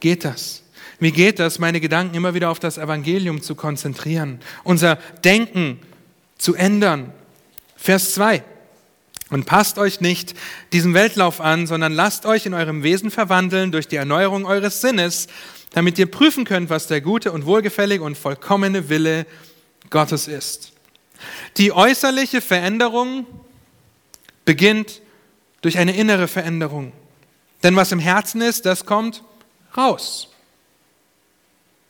geht 0.00 0.24
das? 0.24 0.62
Wie 0.98 1.12
geht 1.12 1.38
das, 1.38 1.58
meine 1.58 1.80
Gedanken 1.80 2.14
immer 2.14 2.32
wieder 2.32 2.50
auf 2.50 2.60
das 2.60 2.78
Evangelium 2.78 3.42
zu 3.42 3.54
konzentrieren, 3.54 4.40
unser 4.62 4.96
Denken 5.24 5.80
zu 6.38 6.54
ändern 6.54 7.12
Vers 7.76 8.14
2. 8.14 8.42
Und 9.30 9.46
passt 9.46 9.78
euch 9.78 10.00
nicht 10.00 10.34
diesem 10.72 10.94
Weltlauf 10.94 11.40
an, 11.40 11.66
sondern 11.66 11.92
lasst 11.92 12.24
euch 12.24 12.46
in 12.46 12.54
eurem 12.54 12.82
Wesen 12.82 13.10
verwandeln 13.10 13.72
durch 13.72 13.88
die 13.88 13.96
Erneuerung 13.96 14.46
eures 14.46 14.80
Sinnes, 14.80 15.26
damit 15.72 15.98
ihr 15.98 16.06
prüfen 16.06 16.44
könnt, 16.44 16.70
was 16.70 16.86
der 16.86 17.00
gute 17.00 17.32
und 17.32 17.44
wohlgefällige 17.44 18.04
und 18.04 18.16
vollkommene 18.16 18.88
Wille 18.88 19.26
Gottes 19.90 20.28
ist. 20.28 20.73
Die 21.56 21.72
äußerliche 21.72 22.40
Veränderung 22.40 23.26
beginnt 24.44 25.00
durch 25.60 25.78
eine 25.78 25.96
innere 25.96 26.28
Veränderung. 26.28 26.92
Denn 27.62 27.76
was 27.76 27.92
im 27.92 27.98
Herzen 27.98 28.42
ist, 28.42 28.66
das 28.66 28.84
kommt 28.84 29.22
raus. 29.76 30.28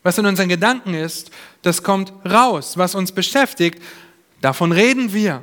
Was 0.05 0.19
in 0.19 0.27
unseren 0.27 0.49
Gedanken 0.49 0.95
ist, 0.95 1.31
das 1.63 1.83
kommt 1.83 2.13
raus. 2.25 2.77
Was 2.79 2.95
uns 2.95 3.11
beschäftigt, 3.11 3.83
davon 4.41 4.71
reden 4.71 5.13
wir. 5.13 5.43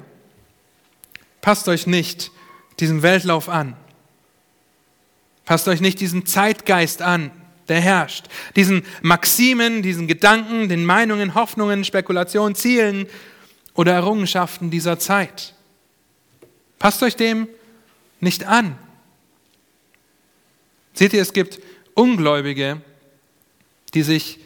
Passt 1.42 1.68
euch 1.68 1.88
nicht 1.88 2.32
diesem 2.80 3.02
Weltlauf 3.02 3.50
an. 3.50 3.76
Passt 5.46 5.68
euch 5.68 5.82
nicht 5.82 6.00
diesen 6.00 6.26
Zeitgeist 6.26 7.02
an, 7.02 7.32
der 7.68 7.82
herrscht. 7.82 8.28
Diesen 8.56 8.84
Maximen, 9.02 9.82
diesen 9.82 10.08
Gedanken, 10.08 10.70
den 10.70 10.86
Meinungen, 10.86 11.36
Hoffnungen, 11.36 11.84
Spekulationen, 11.84 12.56
Zielen 12.56 13.08
oder 13.74 13.93
Errungenschaften 13.93 14.69
dieser 14.69 14.99
Zeit. 14.99 15.53
Passt 16.80 17.01
euch 17.03 17.15
dem 17.15 17.47
nicht 18.19 18.45
an. 18.45 18.78
Seht 20.93 21.13
ihr, 21.13 21.22
es 21.22 21.34
gibt 21.34 21.59
Ungläubige, 21.93 22.82
die 23.93 24.03
sich 24.03 24.39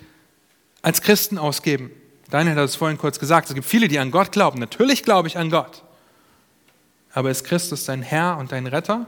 als 0.82 1.02
Christen 1.02 1.38
ausgeben. 1.38 1.92
Daniel 2.30 2.56
hat 2.56 2.66
es 2.66 2.76
vorhin 2.76 2.98
kurz 2.98 3.20
gesagt, 3.20 3.50
es 3.50 3.56
gibt 3.56 3.68
viele, 3.68 3.88
die 3.88 4.00
an 4.00 4.12
Gott 4.12 4.32
glauben. 4.32 4.60
Natürlich 4.60 5.04
glaube 5.04 5.28
ich 5.28 5.38
an 5.38 5.50
Gott 5.50 5.86
aber 7.16 7.32
ist 7.32 7.46
Christus 7.46 7.86
dein 7.86 8.02
Herr 8.02 8.38
und 8.38 8.52
dein 8.52 8.68
Retter? 8.68 9.08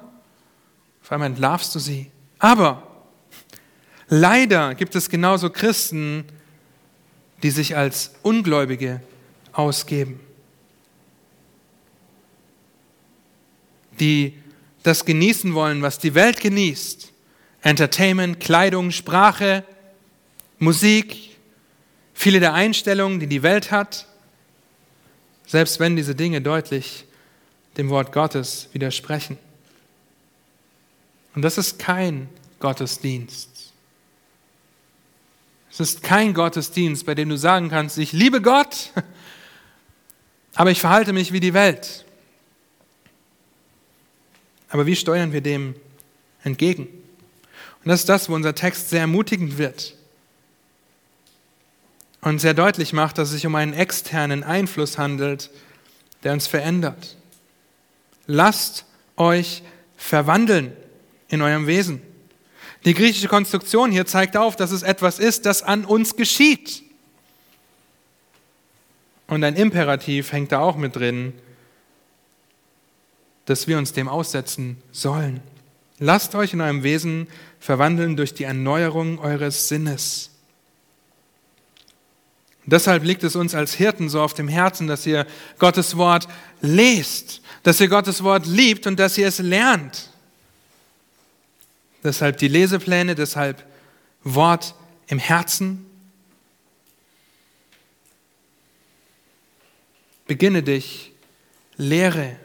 Auf 1.03 1.11
einmal 1.11 1.27
entlarvst 1.29 1.75
du 1.75 1.79
sie. 1.79 2.09
Aber 2.39 2.81
leider 4.07 4.75
gibt 4.75 4.95
es 4.95 5.09
genauso 5.09 5.49
Christen, 5.49 6.23
die 7.43 7.51
sich 7.51 7.75
als 7.75 8.13
Ungläubige 8.23 9.01
ausgeben, 9.57 10.19
die 13.99 14.37
das 14.83 15.03
genießen 15.03 15.53
wollen, 15.53 15.81
was 15.81 15.99
die 15.99 16.13
Welt 16.13 16.39
genießt. 16.39 17.11
Entertainment, 17.61 18.39
Kleidung, 18.39 18.91
Sprache, 18.91 19.63
Musik, 20.59 21.35
viele 22.13 22.39
der 22.39 22.53
Einstellungen, 22.53 23.19
die 23.19 23.27
die 23.27 23.43
Welt 23.43 23.71
hat, 23.71 24.05
selbst 25.45 25.79
wenn 25.79 25.95
diese 25.95 26.13
Dinge 26.13 26.41
deutlich 26.41 27.05
dem 27.77 27.89
Wort 27.89 28.11
Gottes 28.11 28.69
widersprechen. 28.73 29.37
Und 31.35 31.41
das 31.41 31.57
ist 31.57 31.79
kein 31.79 32.29
Gottesdienst. 32.59 33.73
Es 35.71 35.79
ist 35.79 36.03
kein 36.03 36.33
Gottesdienst, 36.33 37.05
bei 37.05 37.13
dem 37.13 37.29
du 37.29 37.37
sagen 37.37 37.69
kannst, 37.69 37.97
ich 37.97 38.13
liebe 38.13 38.41
Gott, 38.41 38.91
aber 40.57 40.71
ich 40.71 40.81
verhalte 40.81 41.13
mich 41.13 41.31
wie 41.31 41.39
die 41.39 41.53
Welt. 41.53 42.03
Aber 44.69 44.87
wie 44.87 44.95
steuern 44.95 45.31
wir 45.31 45.41
dem 45.41 45.75
entgegen? 46.43 46.87
Und 46.87 47.89
das 47.89 48.01
ist 48.01 48.09
das, 48.09 48.27
wo 48.27 48.33
unser 48.33 48.55
Text 48.55 48.89
sehr 48.89 49.01
ermutigend 49.01 49.59
wird 49.59 49.95
und 52.21 52.39
sehr 52.39 52.55
deutlich 52.55 52.91
macht, 52.91 53.19
dass 53.19 53.29
es 53.29 53.35
sich 53.35 53.45
um 53.45 53.53
einen 53.53 53.73
externen 53.73 54.43
Einfluss 54.43 54.97
handelt, 54.97 55.51
der 56.23 56.33
uns 56.33 56.47
verändert. 56.47 57.17
Lasst 58.25 58.85
euch 59.15 59.61
verwandeln 59.95 60.73
in 61.29 61.43
eurem 61.43 61.67
Wesen. 61.67 62.01
Die 62.83 62.95
griechische 62.95 63.27
Konstruktion 63.27 63.91
hier 63.91 64.07
zeigt 64.07 64.35
auf, 64.35 64.55
dass 64.55 64.71
es 64.71 64.81
etwas 64.81 65.19
ist, 65.19 65.45
das 65.45 65.61
an 65.61 65.85
uns 65.85 66.15
geschieht. 66.15 66.81
Und 69.27 69.43
ein 69.43 69.55
Imperativ 69.55 70.31
hängt 70.31 70.51
da 70.51 70.59
auch 70.59 70.77
mit 70.77 70.95
drin, 70.95 71.33
dass 73.45 73.67
wir 73.67 73.77
uns 73.77 73.93
dem 73.93 74.07
aussetzen 74.07 74.77
sollen. 74.91 75.41
Lasst 75.99 76.35
euch 76.35 76.53
in 76.53 76.61
eurem 76.61 76.83
Wesen 76.83 77.27
verwandeln 77.59 78.15
durch 78.15 78.33
die 78.33 78.43
Erneuerung 78.43 79.19
eures 79.19 79.67
Sinnes. 79.67 80.31
deshalb 82.65 83.03
liegt 83.03 83.23
es 83.23 83.35
uns 83.35 83.55
als 83.55 83.73
Hirten 83.73 84.09
so 84.09 84.21
auf 84.21 84.33
dem 84.33 84.47
Herzen, 84.47 84.87
dass 84.87 85.05
ihr 85.05 85.25
Gottes 85.57 85.95
Wort 85.95 86.27
lest 86.61 87.41
dass 87.67 87.81
ihr 87.81 87.89
Gottes 87.89 88.23
Wort 88.23 88.45
liebt 88.45 88.87
und 88.87 88.97
dass 88.97 89.17
ihr 89.17 89.27
es 89.27 89.39
lernt. 89.39 90.09
Deshalb 92.01 92.37
die 92.37 92.47
Lesepläne, 92.47 93.13
deshalb 93.13 93.65
Wort 94.23 94.73
im 95.07 95.19
Herzen. 95.19 95.85
Beginne 100.27 100.61
dich, 100.61 101.13
lehre 101.77 102.35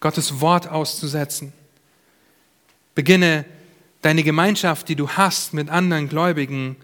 Gottes 0.00 0.40
Wort 0.40 0.68
auszusetzen. 0.68 1.52
Beginne 2.94 3.44
deine 4.02 4.22
Gemeinschaft, 4.22 4.88
die 4.88 4.96
du 4.96 5.08
hast 5.08 5.54
mit 5.54 5.70
anderen 5.70 6.08
Gläubigen, 6.08 6.76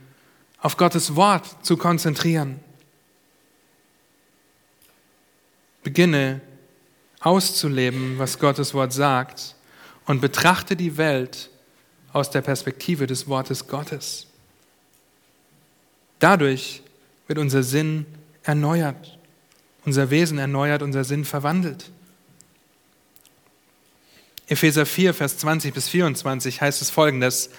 auf 0.58 0.76
Gottes 0.76 1.14
Wort 1.14 1.64
zu 1.64 1.76
konzentrieren. 1.76 2.60
Beginne 5.82 6.40
auszuleben, 7.20 8.18
was 8.18 8.38
Gottes 8.38 8.74
Wort 8.74 8.92
sagt 8.92 9.54
und 10.06 10.20
betrachte 10.20 10.76
die 10.76 10.96
Welt 10.96 11.50
aus 12.12 12.30
der 12.30 12.40
Perspektive 12.40 13.06
des 13.06 13.28
Wortes 13.28 13.68
Gottes. 13.68 14.26
Dadurch 16.18 16.82
wird 17.26 17.38
unser 17.38 17.62
Sinn 17.62 18.06
erneuert, 18.42 19.18
unser 19.84 20.10
Wesen 20.10 20.38
erneuert, 20.38 20.82
unser 20.82 21.04
Sinn 21.04 21.24
verwandelt. 21.24 21.90
Epheser 24.48 24.84
4, 24.84 25.14
Vers 25.14 25.38
20 25.38 25.72
bis 25.72 25.88
24 25.88 26.60
heißt 26.60 26.82
es 26.82 26.90
folgendes, 26.90 27.50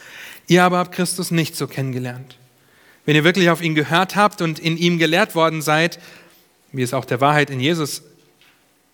ihr 0.47 0.63
aber 0.63 0.77
habt 0.77 0.93
Christus 0.93 1.31
nicht 1.31 1.55
so 1.55 1.67
kennengelernt. 1.67 2.37
Wenn 3.05 3.15
ihr 3.15 3.23
wirklich 3.23 3.49
auf 3.49 3.61
ihn 3.61 3.75
gehört 3.75 4.15
habt 4.15 4.41
und 4.41 4.59
in 4.59 4.77
ihm 4.77 4.99
gelehrt 4.99 5.33
worden 5.33 5.61
seid, 5.61 5.99
wie 6.71 6.81
es 6.81 6.93
auch 6.93 7.05
der 7.05 7.21
Wahrheit 7.21 7.49
in 7.49 7.59
Jesus, 7.59 8.03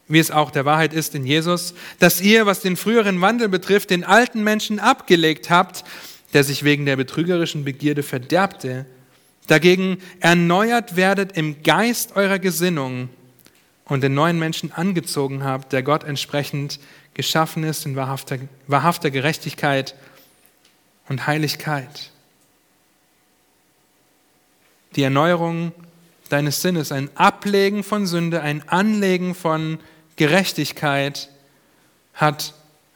wie 0.08 0.20
es 0.20 0.32
auch 0.32 0.52
der 0.52 0.64
Wahrheit 0.66 0.94
ist 0.94 1.16
in 1.16 1.26
Jesus, 1.26 1.74
dass 2.00 2.22
ihr, 2.22 2.46
was 2.46 2.62
den 2.62 2.78
früheren 2.78 3.20
Wandel 3.20 3.50
betrifft, 3.50 3.90
den 3.90 4.04
alten 4.04 4.44
Menschen 4.44 4.80
abgelegt 4.80 5.50
habt, 5.50 5.84
der 6.34 6.44
sich 6.44 6.64
wegen 6.64 6.86
der 6.86 6.96
betrügerischen 6.96 7.66
Begierde 7.66 8.04
verderbte, 8.04 8.86
dagegen 9.48 9.98
erneuert 10.20 10.96
werdet 10.96 11.36
im 11.38 11.64
Geist 11.64 12.16
eurer 12.16 12.40
Gesinnung 12.40 13.10
und 13.88 14.02
den 14.02 14.14
neuen 14.14 14.38
Menschen 14.38 14.72
angezogen 14.72 15.44
habt, 15.44 15.72
der 15.72 15.84
Gott 15.84 16.04
entsprechend 16.04 16.80
geschaffen 17.14 17.64
ist 17.64 17.86
in 17.86 17.96
wahrhafter, 17.96 18.38
wahrhafter 18.68 19.10
Gerechtigkeit 19.10 19.96
und 21.08 21.26
Heiligkeit. 21.26 22.12
Die 24.96 25.04
Erneuerung 25.04 25.72
deines 26.30 26.62
Sinnes, 26.62 26.92
ein 26.92 27.10
Ablegen 27.16 27.84
von 27.84 28.06
Sünde, 28.06 28.42
ein 28.42 28.68
Anlegen 28.68 29.36
von 29.36 29.80
Gerechtigkeit 30.16 31.30
hat 32.14 32.54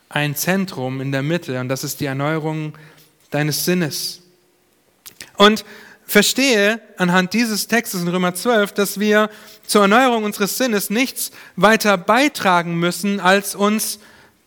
ein 0.09 0.35
Zentrum 0.35 0.99
in 0.99 1.11
der 1.11 1.21
Mitte 1.21 1.59
und 1.59 1.69
das 1.69 1.83
ist 1.83 2.01
die 2.01 2.05
Erneuerung 2.05 2.77
deines 3.29 3.63
Sinnes. 3.63 4.21
Und 5.37 5.63
verstehe 6.11 6.81
anhand 6.97 7.31
dieses 7.33 7.67
Textes 7.67 8.01
in 8.01 8.07
Römer 8.09 8.35
12, 8.35 8.73
dass 8.73 8.99
wir 8.99 9.29
zur 9.65 9.83
Erneuerung 9.83 10.25
unseres 10.25 10.57
Sinnes 10.57 10.89
nichts 10.89 11.31
weiter 11.55 11.97
beitragen 11.97 12.75
müssen, 12.77 13.21
als 13.21 13.55
uns 13.55 13.99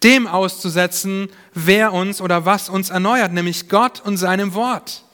dem 0.02 0.26
auszusetzen, 0.26 1.30
wer 1.54 1.94
uns 1.94 2.20
oder 2.20 2.44
was 2.44 2.68
uns 2.68 2.90
erneuert, 2.90 3.32
nämlich 3.32 3.70
Gott 3.70 4.02
und 4.04 4.18
seinem 4.18 4.52
Wort. 4.52 5.04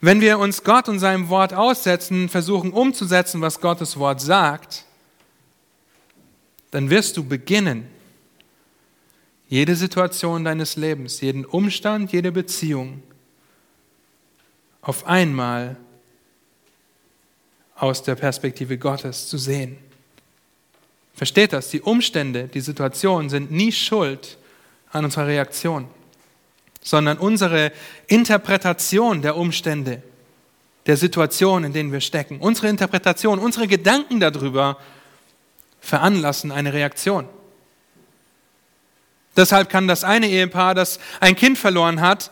Wenn 0.00 0.20
wir 0.20 0.40
uns 0.40 0.64
Gott 0.64 0.88
und 0.88 0.98
seinem 0.98 1.28
Wort 1.28 1.54
aussetzen, 1.54 2.28
versuchen 2.28 2.72
umzusetzen, 2.72 3.40
was 3.40 3.60
Gottes 3.60 3.96
Wort 3.96 4.20
sagt, 4.20 4.84
dann 6.72 6.90
wirst 6.90 7.16
du 7.16 7.22
beginnen, 7.22 7.88
jede 9.48 9.76
Situation 9.76 10.44
deines 10.44 10.76
Lebens, 10.76 11.20
jeden 11.20 11.44
Umstand, 11.44 12.12
jede 12.12 12.32
Beziehung 12.32 13.02
auf 14.82 15.06
einmal 15.06 15.76
aus 17.76 18.02
der 18.02 18.14
Perspektive 18.14 18.78
Gottes 18.78 19.28
zu 19.28 19.38
sehen. 19.38 19.78
Versteht 21.14 21.52
das? 21.52 21.70
Die 21.70 21.80
Umstände, 21.80 22.48
die 22.48 22.60
Situationen 22.60 23.30
sind 23.30 23.50
nie 23.50 23.72
schuld 23.72 24.38
an 24.90 25.04
unserer 25.04 25.26
Reaktion, 25.26 25.86
sondern 26.82 27.18
unsere 27.18 27.72
Interpretation 28.06 29.22
der 29.22 29.36
Umstände, 29.36 30.02
der 30.86 30.96
Situation, 30.96 31.64
in 31.64 31.72
denen 31.72 31.92
wir 31.92 32.00
stecken, 32.00 32.38
unsere 32.38 32.68
Interpretation, 32.68 33.38
unsere 33.38 33.66
Gedanken 33.66 34.20
darüber 34.20 34.78
veranlassen 35.80 36.52
eine 36.52 36.72
Reaktion. 36.72 37.28
Deshalb 39.36 39.68
kann 39.68 39.88
das 39.88 40.04
eine 40.04 40.28
Ehepaar, 40.28 40.74
das 40.74 41.00
ein 41.20 41.34
Kind 41.36 41.58
verloren 41.58 42.00
hat, 42.00 42.30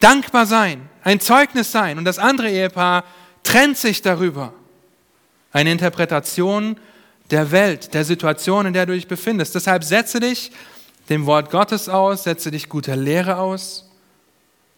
dankbar 0.00 0.46
sein, 0.46 0.88
ein 1.04 1.20
Zeugnis 1.20 1.70
sein 1.70 1.98
und 1.98 2.04
das 2.04 2.18
andere 2.18 2.50
Ehepaar 2.50 3.04
trennt 3.42 3.78
sich 3.78 4.02
darüber. 4.02 4.52
Eine 5.52 5.72
Interpretation 5.72 6.76
der 7.30 7.50
Welt, 7.50 7.94
der 7.94 8.04
Situation, 8.04 8.66
in 8.66 8.72
der 8.72 8.86
du 8.86 8.94
dich 8.94 9.06
befindest. 9.06 9.54
Deshalb 9.54 9.84
setze 9.84 10.20
dich 10.20 10.52
dem 11.08 11.26
Wort 11.26 11.50
Gottes 11.50 11.88
aus, 11.88 12.24
setze 12.24 12.50
dich 12.50 12.68
guter 12.68 12.96
Lehre 12.96 13.38
aus. 13.38 13.88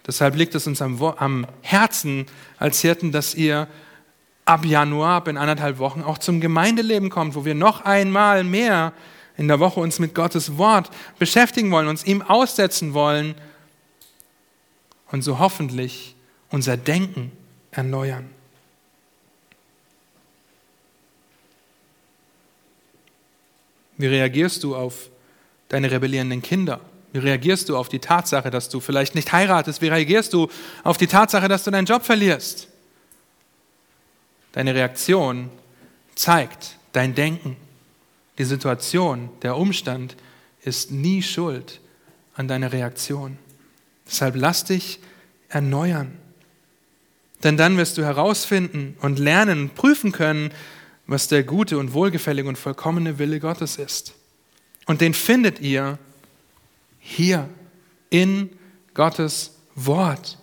Deshalb 0.06 0.36
liegt 0.36 0.54
es 0.54 0.66
uns 0.66 0.82
am, 0.82 1.02
am 1.02 1.46
Herzen 1.62 2.26
als 2.58 2.80
Hirten, 2.80 3.12
dass 3.12 3.34
ihr 3.34 3.68
ab 4.44 4.64
Januar, 4.64 5.16
ab 5.16 5.28
in 5.28 5.36
anderthalb 5.36 5.78
Wochen 5.78 6.02
auch 6.02 6.18
zum 6.18 6.40
Gemeindeleben 6.40 7.08
kommt, 7.08 7.34
wo 7.34 7.44
wir 7.44 7.54
noch 7.54 7.84
einmal 7.84 8.44
mehr 8.44 8.92
in 9.36 9.48
der 9.48 9.60
Woche 9.60 9.80
uns 9.80 9.98
mit 9.98 10.14
Gottes 10.14 10.58
Wort 10.58 10.90
beschäftigen 11.18 11.70
wollen, 11.70 11.88
uns 11.88 12.04
ihm 12.04 12.22
aussetzen 12.22 12.94
wollen 12.94 13.34
und 15.10 15.22
so 15.22 15.38
hoffentlich 15.38 16.14
unser 16.50 16.76
Denken 16.76 17.32
erneuern. 17.70 18.30
Wie 23.96 24.06
reagierst 24.06 24.64
du 24.64 24.74
auf 24.74 25.10
deine 25.68 25.90
rebellierenden 25.90 26.42
Kinder? 26.42 26.80
Wie 27.12 27.18
reagierst 27.18 27.68
du 27.68 27.76
auf 27.76 27.88
die 27.88 28.00
Tatsache, 28.00 28.50
dass 28.50 28.68
du 28.68 28.80
vielleicht 28.80 29.14
nicht 29.14 29.32
heiratest? 29.32 29.80
Wie 29.80 29.88
reagierst 29.88 30.32
du 30.32 30.48
auf 30.82 30.96
die 30.96 31.06
Tatsache, 31.06 31.46
dass 31.46 31.62
du 31.62 31.70
deinen 31.70 31.86
Job 31.86 32.04
verlierst? 32.04 32.68
Deine 34.52 34.74
Reaktion 34.74 35.50
zeigt 36.16 36.76
dein 36.92 37.14
Denken. 37.14 37.56
Die 38.38 38.44
Situation, 38.44 39.30
der 39.42 39.56
Umstand 39.56 40.16
ist 40.62 40.90
nie 40.90 41.22
schuld 41.22 41.80
an 42.34 42.48
deiner 42.48 42.72
Reaktion. 42.72 43.38
Deshalb 44.06 44.36
lass 44.36 44.64
dich 44.64 44.98
erneuern. 45.48 46.18
Denn 47.42 47.56
dann 47.56 47.76
wirst 47.76 47.98
du 47.98 48.02
herausfinden 48.02 48.96
und 49.00 49.18
lernen 49.18 49.60
und 49.60 49.74
prüfen 49.74 50.12
können, 50.12 50.50
was 51.06 51.28
der 51.28 51.42
gute 51.42 51.78
und 51.78 51.92
wohlgefällige 51.92 52.48
und 52.48 52.56
vollkommene 52.56 53.18
Wille 53.18 53.38
Gottes 53.38 53.76
ist. 53.76 54.14
Und 54.86 55.00
den 55.00 55.14
findet 55.14 55.60
ihr 55.60 55.98
hier 56.98 57.48
in 58.10 58.50
Gottes 58.94 59.52
Wort. 59.74 60.38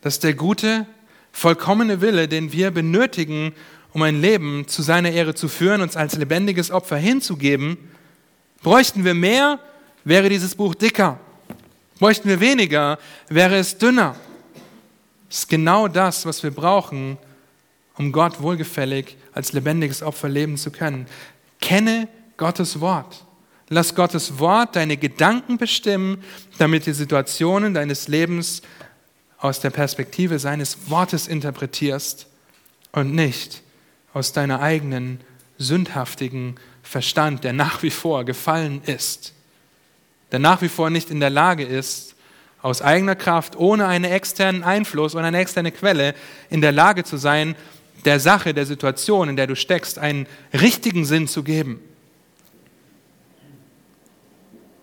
Das 0.00 0.14
ist 0.14 0.24
der 0.24 0.34
gute, 0.34 0.86
vollkommene 1.32 2.00
Wille, 2.00 2.28
den 2.28 2.52
wir 2.52 2.70
benötigen, 2.70 3.52
um 3.96 4.02
ein 4.02 4.20
Leben 4.20 4.68
zu 4.68 4.82
seiner 4.82 5.10
Ehre 5.10 5.34
zu 5.34 5.48
führen, 5.48 5.80
uns 5.80 5.96
als 5.96 6.16
lebendiges 6.16 6.70
Opfer 6.70 6.98
hinzugeben. 6.98 7.78
Bräuchten 8.62 9.06
wir 9.06 9.14
mehr, 9.14 9.58
wäre 10.04 10.28
dieses 10.28 10.54
Buch 10.54 10.74
dicker. 10.74 11.18
Bräuchten 11.98 12.28
wir 12.28 12.38
weniger, 12.40 12.98
wäre 13.30 13.56
es 13.56 13.78
dünner. 13.78 14.14
Das 15.30 15.38
ist 15.38 15.48
genau 15.48 15.88
das, 15.88 16.26
was 16.26 16.42
wir 16.42 16.50
brauchen, 16.50 17.16
um 17.96 18.12
Gott 18.12 18.42
wohlgefällig 18.42 19.16
als 19.32 19.54
lebendiges 19.54 20.02
Opfer 20.02 20.28
leben 20.28 20.58
zu 20.58 20.70
können. 20.70 21.06
Kenne 21.62 22.06
Gottes 22.36 22.78
Wort. 22.82 23.24
Lass 23.70 23.94
Gottes 23.94 24.38
Wort 24.38 24.76
deine 24.76 24.98
Gedanken 24.98 25.56
bestimmen, 25.56 26.22
damit 26.58 26.84
die 26.84 26.92
Situationen 26.92 27.72
deines 27.72 28.08
Lebens 28.08 28.60
aus 29.38 29.60
der 29.60 29.70
Perspektive 29.70 30.38
seines 30.38 30.90
Wortes 30.90 31.28
interpretierst 31.28 32.26
und 32.92 33.14
nicht 33.14 33.62
aus 34.16 34.32
deiner 34.32 34.62
eigenen 34.62 35.20
sündhaftigen 35.58 36.56
Verstand, 36.82 37.44
der 37.44 37.52
nach 37.52 37.82
wie 37.82 37.90
vor 37.90 38.24
gefallen 38.24 38.80
ist, 38.86 39.34
der 40.32 40.38
nach 40.38 40.62
wie 40.62 40.70
vor 40.70 40.88
nicht 40.88 41.10
in 41.10 41.20
der 41.20 41.28
Lage 41.28 41.64
ist, 41.64 42.14
aus 42.62 42.80
eigener 42.80 43.14
Kraft, 43.14 43.56
ohne 43.56 43.86
einen 43.86 44.06
externen 44.06 44.64
Einfluss 44.64 45.14
und 45.14 45.22
eine 45.22 45.36
externe 45.36 45.70
Quelle 45.70 46.14
in 46.48 46.62
der 46.62 46.72
Lage 46.72 47.04
zu 47.04 47.18
sein, 47.18 47.56
der 48.06 48.18
Sache, 48.18 48.54
der 48.54 48.64
Situation, 48.64 49.28
in 49.28 49.36
der 49.36 49.48
du 49.48 49.54
steckst, 49.54 49.98
einen 49.98 50.26
richtigen 50.54 51.04
Sinn 51.04 51.28
zu 51.28 51.42
geben. 51.42 51.82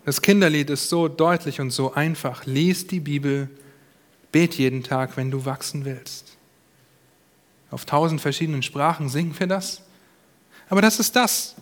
Das 0.06 0.22
Kinderlied 0.22 0.70
ist 0.70 0.90
so 0.90 1.08
deutlich 1.08 1.60
und 1.60 1.72
so 1.72 1.96
einfach. 1.96 2.46
Lies 2.46 2.86
die 2.86 3.00
Bibel, 3.00 3.50
bet 4.32 4.54
jeden 4.60 4.84
Tag, 4.84 5.18
wenn 5.18 5.32
du 5.32 5.46
wachsen 5.46 5.86
willst. 5.86 6.33
Auf 7.74 7.86
tausend 7.86 8.22
verschiedenen 8.22 8.62
Sprachen 8.62 9.10
singen 9.10 9.34
wir 9.40 9.48
das. 9.48 9.82
Aber 10.70 10.80
das 10.80 11.00
ist 11.00 11.16
das. 11.16 11.56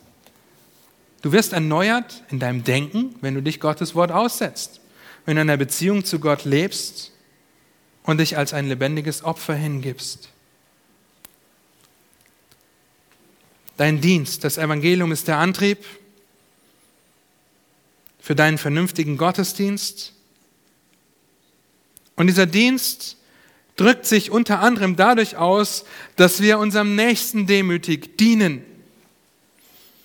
Du 1.22 1.32
wirst 1.32 1.54
erneuert 1.54 2.22
in 2.28 2.38
deinem 2.38 2.64
Denken, 2.64 3.14
wenn 3.22 3.34
du 3.34 3.42
dich 3.42 3.60
Gottes 3.60 3.94
Wort 3.94 4.12
aussetzt, 4.12 4.82
wenn 5.24 5.36
du 5.36 5.42
in 5.42 5.48
einer 5.48 5.56
Beziehung 5.56 6.04
zu 6.04 6.18
Gott 6.18 6.44
lebst 6.44 7.12
und 8.02 8.18
dich 8.18 8.36
als 8.36 8.52
ein 8.52 8.68
lebendiges 8.68 9.24
Opfer 9.24 9.54
hingibst. 9.54 10.28
Dein 13.78 14.02
Dienst, 14.02 14.44
das 14.44 14.58
Evangelium 14.58 15.12
ist 15.12 15.28
der 15.28 15.38
Antrieb 15.38 15.78
für 18.20 18.34
deinen 18.34 18.58
vernünftigen 18.58 19.16
Gottesdienst. 19.16 20.12
Und 22.16 22.26
dieser 22.26 22.44
Dienst 22.44 23.16
drückt 23.76 24.06
sich 24.06 24.30
unter 24.30 24.60
anderem 24.60 24.96
dadurch 24.96 25.36
aus, 25.36 25.84
dass 26.16 26.42
wir 26.42 26.58
unserem 26.58 26.94
Nächsten 26.94 27.46
demütig 27.46 28.18
dienen. 28.18 28.64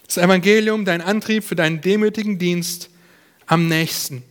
Das 0.06 0.18
Evangelium, 0.18 0.86
dein 0.86 1.02
Antrieb 1.02 1.44
für 1.44 1.56
deinen 1.56 1.82
demütigen 1.82 2.40
Dienst 2.40 2.90
am 3.46 3.68
nächsten. 3.68 4.24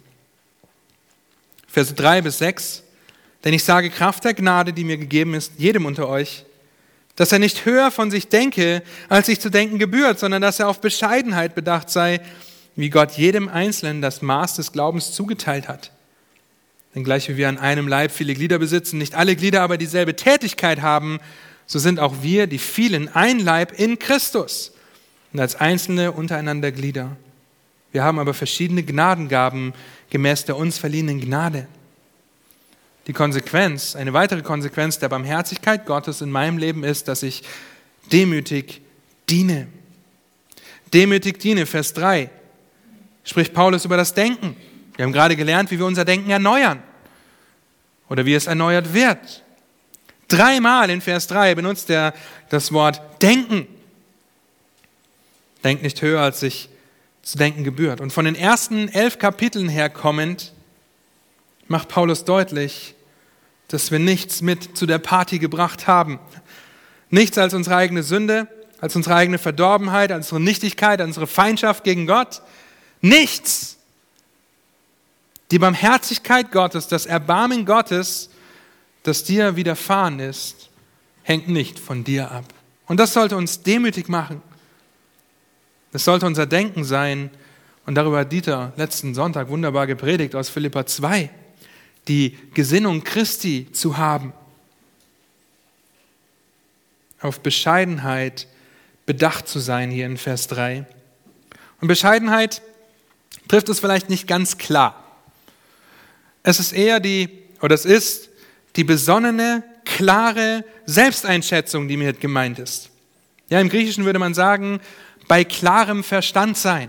Verse 1.68 1.92
3 1.92 2.22
bis 2.22 2.38
6. 2.38 2.82
Denn 3.44 3.52
ich 3.52 3.62
sage 3.62 3.90
Kraft 3.90 4.24
der 4.24 4.34
Gnade, 4.34 4.72
die 4.72 4.84
mir 4.84 4.96
gegeben 4.96 5.34
ist, 5.34 5.52
jedem 5.58 5.84
unter 5.84 6.08
euch, 6.08 6.44
dass 7.14 7.32
er 7.32 7.38
nicht 7.38 7.64
höher 7.64 7.90
von 7.90 8.10
sich 8.10 8.28
denke, 8.28 8.82
als 9.08 9.26
sich 9.26 9.40
zu 9.40 9.50
denken 9.50 9.78
gebührt, 9.78 10.18
sondern 10.18 10.42
dass 10.42 10.60
er 10.60 10.68
auf 10.68 10.80
Bescheidenheit 10.80 11.54
bedacht 11.54 11.90
sei, 11.90 12.20
wie 12.74 12.90
Gott 12.90 13.12
jedem 13.12 13.48
Einzelnen 13.48 14.02
das 14.02 14.20
Maß 14.20 14.56
des 14.56 14.72
Glaubens 14.72 15.12
zugeteilt 15.12 15.68
hat. 15.68 15.90
Denn 16.96 17.04
gleich 17.04 17.28
wie 17.28 17.36
wir 17.36 17.50
an 17.50 17.58
einem 17.58 17.88
Leib 17.88 18.10
viele 18.10 18.34
Glieder 18.34 18.58
besitzen, 18.58 18.96
nicht 18.96 19.14
alle 19.14 19.36
Glieder 19.36 19.60
aber 19.60 19.76
dieselbe 19.76 20.16
Tätigkeit 20.16 20.80
haben, 20.80 21.20
so 21.66 21.78
sind 21.78 22.00
auch 22.00 22.22
wir, 22.22 22.46
die 22.46 22.58
vielen, 22.58 23.14
ein 23.14 23.38
Leib 23.38 23.78
in 23.78 23.98
Christus 23.98 24.72
und 25.34 25.38
als 25.38 25.56
Einzelne 25.56 26.12
untereinander 26.12 26.72
Glieder. 26.72 27.14
Wir 27.92 28.02
haben 28.02 28.18
aber 28.18 28.32
verschiedene 28.32 28.82
Gnadengaben 28.82 29.74
gemäß 30.08 30.46
der 30.46 30.56
uns 30.56 30.78
verliehenen 30.78 31.20
Gnade. 31.20 31.68
Die 33.08 33.12
Konsequenz, 33.12 33.94
eine 33.94 34.14
weitere 34.14 34.40
Konsequenz 34.40 34.98
der 34.98 35.10
Barmherzigkeit 35.10 35.84
Gottes 35.84 36.22
in 36.22 36.30
meinem 36.30 36.56
Leben 36.56 36.82
ist, 36.82 37.08
dass 37.08 37.22
ich 37.22 37.42
demütig 38.10 38.80
diene. 39.28 39.66
Demütig 40.94 41.40
diene, 41.40 41.66
Vers 41.66 41.92
3, 41.92 42.30
spricht 43.22 43.52
Paulus 43.52 43.84
über 43.84 43.98
das 43.98 44.14
Denken. 44.14 44.56
Wir 44.96 45.04
haben 45.04 45.12
gerade 45.12 45.36
gelernt, 45.36 45.70
wie 45.70 45.78
wir 45.78 45.86
unser 45.86 46.04
Denken 46.04 46.30
erneuern 46.30 46.82
oder 48.08 48.24
wie 48.24 48.34
es 48.34 48.46
erneuert 48.46 48.94
wird. 48.94 49.44
Dreimal 50.28 50.90
in 50.90 51.00
Vers 51.00 51.26
3 51.28 51.54
benutzt 51.54 51.90
er 51.90 52.14
das 52.48 52.72
Wort 52.72 53.00
denken. 53.22 53.68
Denkt 55.62 55.82
nicht 55.82 56.00
höher, 56.02 56.20
als 56.20 56.40
sich 56.40 56.68
zu 57.22 57.38
denken 57.38 57.64
gebührt. 57.64 58.00
Und 58.00 58.12
von 58.12 58.24
den 58.24 58.34
ersten 58.34 58.88
elf 58.88 59.18
Kapiteln 59.18 59.68
her 59.68 59.90
kommend 59.90 60.52
macht 61.68 61.88
Paulus 61.88 62.24
deutlich, 62.24 62.94
dass 63.68 63.90
wir 63.90 63.98
nichts 63.98 64.42
mit 64.42 64.76
zu 64.76 64.86
der 64.86 64.98
Party 64.98 65.38
gebracht 65.38 65.86
haben. 65.86 66.20
Nichts 67.10 67.38
als 67.38 67.54
unsere 67.54 67.76
eigene 67.76 68.02
Sünde, 68.02 68.48
als 68.80 68.94
unsere 68.94 69.16
eigene 69.16 69.38
Verdorbenheit, 69.38 70.12
als 70.12 70.26
unsere 70.26 70.40
Nichtigkeit, 70.40 71.00
als 71.00 71.08
unsere 71.08 71.26
Feindschaft 71.26 71.84
gegen 71.84 72.06
Gott. 72.06 72.42
Nichts. 73.00 73.75
Die 75.50 75.58
Barmherzigkeit 75.58 76.50
Gottes, 76.50 76.88
das 76.88 77.06
Erbarmen 77.06 77.64
Gottes, 77.64 78.30
das 79.04 79.22
dir 79.22 79.54
widerfahren 79.54 80.18
ist, 80.18 80.70
hängt 81.22 81.48
nicht 81.48 81.78
von 81.78 82.02
dir 82.02 82.30
ab. 82.30 82.44
Und 82.86 82.98
das 82.98 83.12
sollte 83.12 83.36
uns 83.36 83.62
demütig 83.62 84.08
machen. 84.08 84.42
Das 85.92 86.04
sollte 86.04 86.26
unser 86.26 86.46
Denken 86.46 86.84
sein. 86.84 87.30
Und 87.84 87.94
darüber 87.94 88.20
hat 88.20 88.32
Dieter 88.32 88.72
letzten 88.76 89.14
Sonntag 89.14 89.48
wunderbar 89.48 89.86
gepredigt 89.86 90.34
aus 90.34 90.48
Philippa 90.48 90.86
2, 90.86 91.30
die 92.08 92.36
Gesinnung 92.54 93.04
Christi 93.04 93.70
zu 93.72 93.96
haben. 93.96 94.32
Auf 97.20 97.40
Bescheidenheit 97.40 98.48
bedacht 99.06 99.46
zu 99.46 99.60
sein 99.60 99.90
hier 99.90 100.06
in 100.06 100.16
Vers 100.16 100.48
3. 100.48 100.84
Und 101.80 101.88
Bescheidenheit 101.88 102.62
trifft 103.46 103.68
es 103.68 103.78
vielleicht 103.78 104.10
nicht 104.10 104.26
ganz 104.26 104.58
klar. 104.58 105.05
Es 106.46 106.60
ist 106.60 106.72
eher 106.72 107.00
die, 107.00 107.28
oder 107.60 107.74
es 107.74 107.84
ist 107.84 108.28
die 108.76 108.84
besonnene, 108.84 109.64
klare 109.84 110.64
Selbsteinschätzung, 110.84 111.88
die 111.88 111.96
mir 111.96 112.12
gemeint 112.12 112.60
ist. 112.60 112.88
Ja, 113.48 113.60
im 113.60 113.68
Griechischen 113.68 114.04
würde 114.04 114.20
man 114.20 114.32
sagen, 114.32 114.78
bei 115.26 115.42
klarem 115.42 116.04
Verstand 116.04 116.56
sein. 116.56 116.88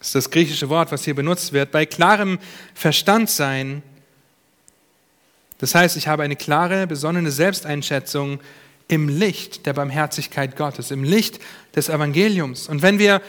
Das 0.00 0.08
ist 0.08 0.14
das 0.16 0.30
griechische 0.32 0.68
Wort, 0.68 0.90
was 0.90 1.04
hier 1.04 1.14
benutzt 1.14 1.52
wird. 1.52 1.70
Bei 1.70 1.86
klarem 1.86 2.40
Verstand 2.74 3.30
sein. 3.30 3.80
Das 5.58 5.76
heißt, 5.76 5.96
ich 5.96 6.08
habe 6.08 6.24
eine 6.24 6.34
klare, 6.34 6.88
besonnene 6.88 7.30
Selbsteinschätzung 7.30 8.40
im 8.88 9.08
Licht 9.08 9.66
der 9.66 9.74
Barmherzigkeit 9.74 10.56
Gottes, 10.56 10.90
im 10.90 11.04
Licht 11.04 11.38
des 11.76 11.88
Evangeliums. 11.88 12.68
Und 12.68 12.82
wenn 12.82 12.98
wir 12.98 13.22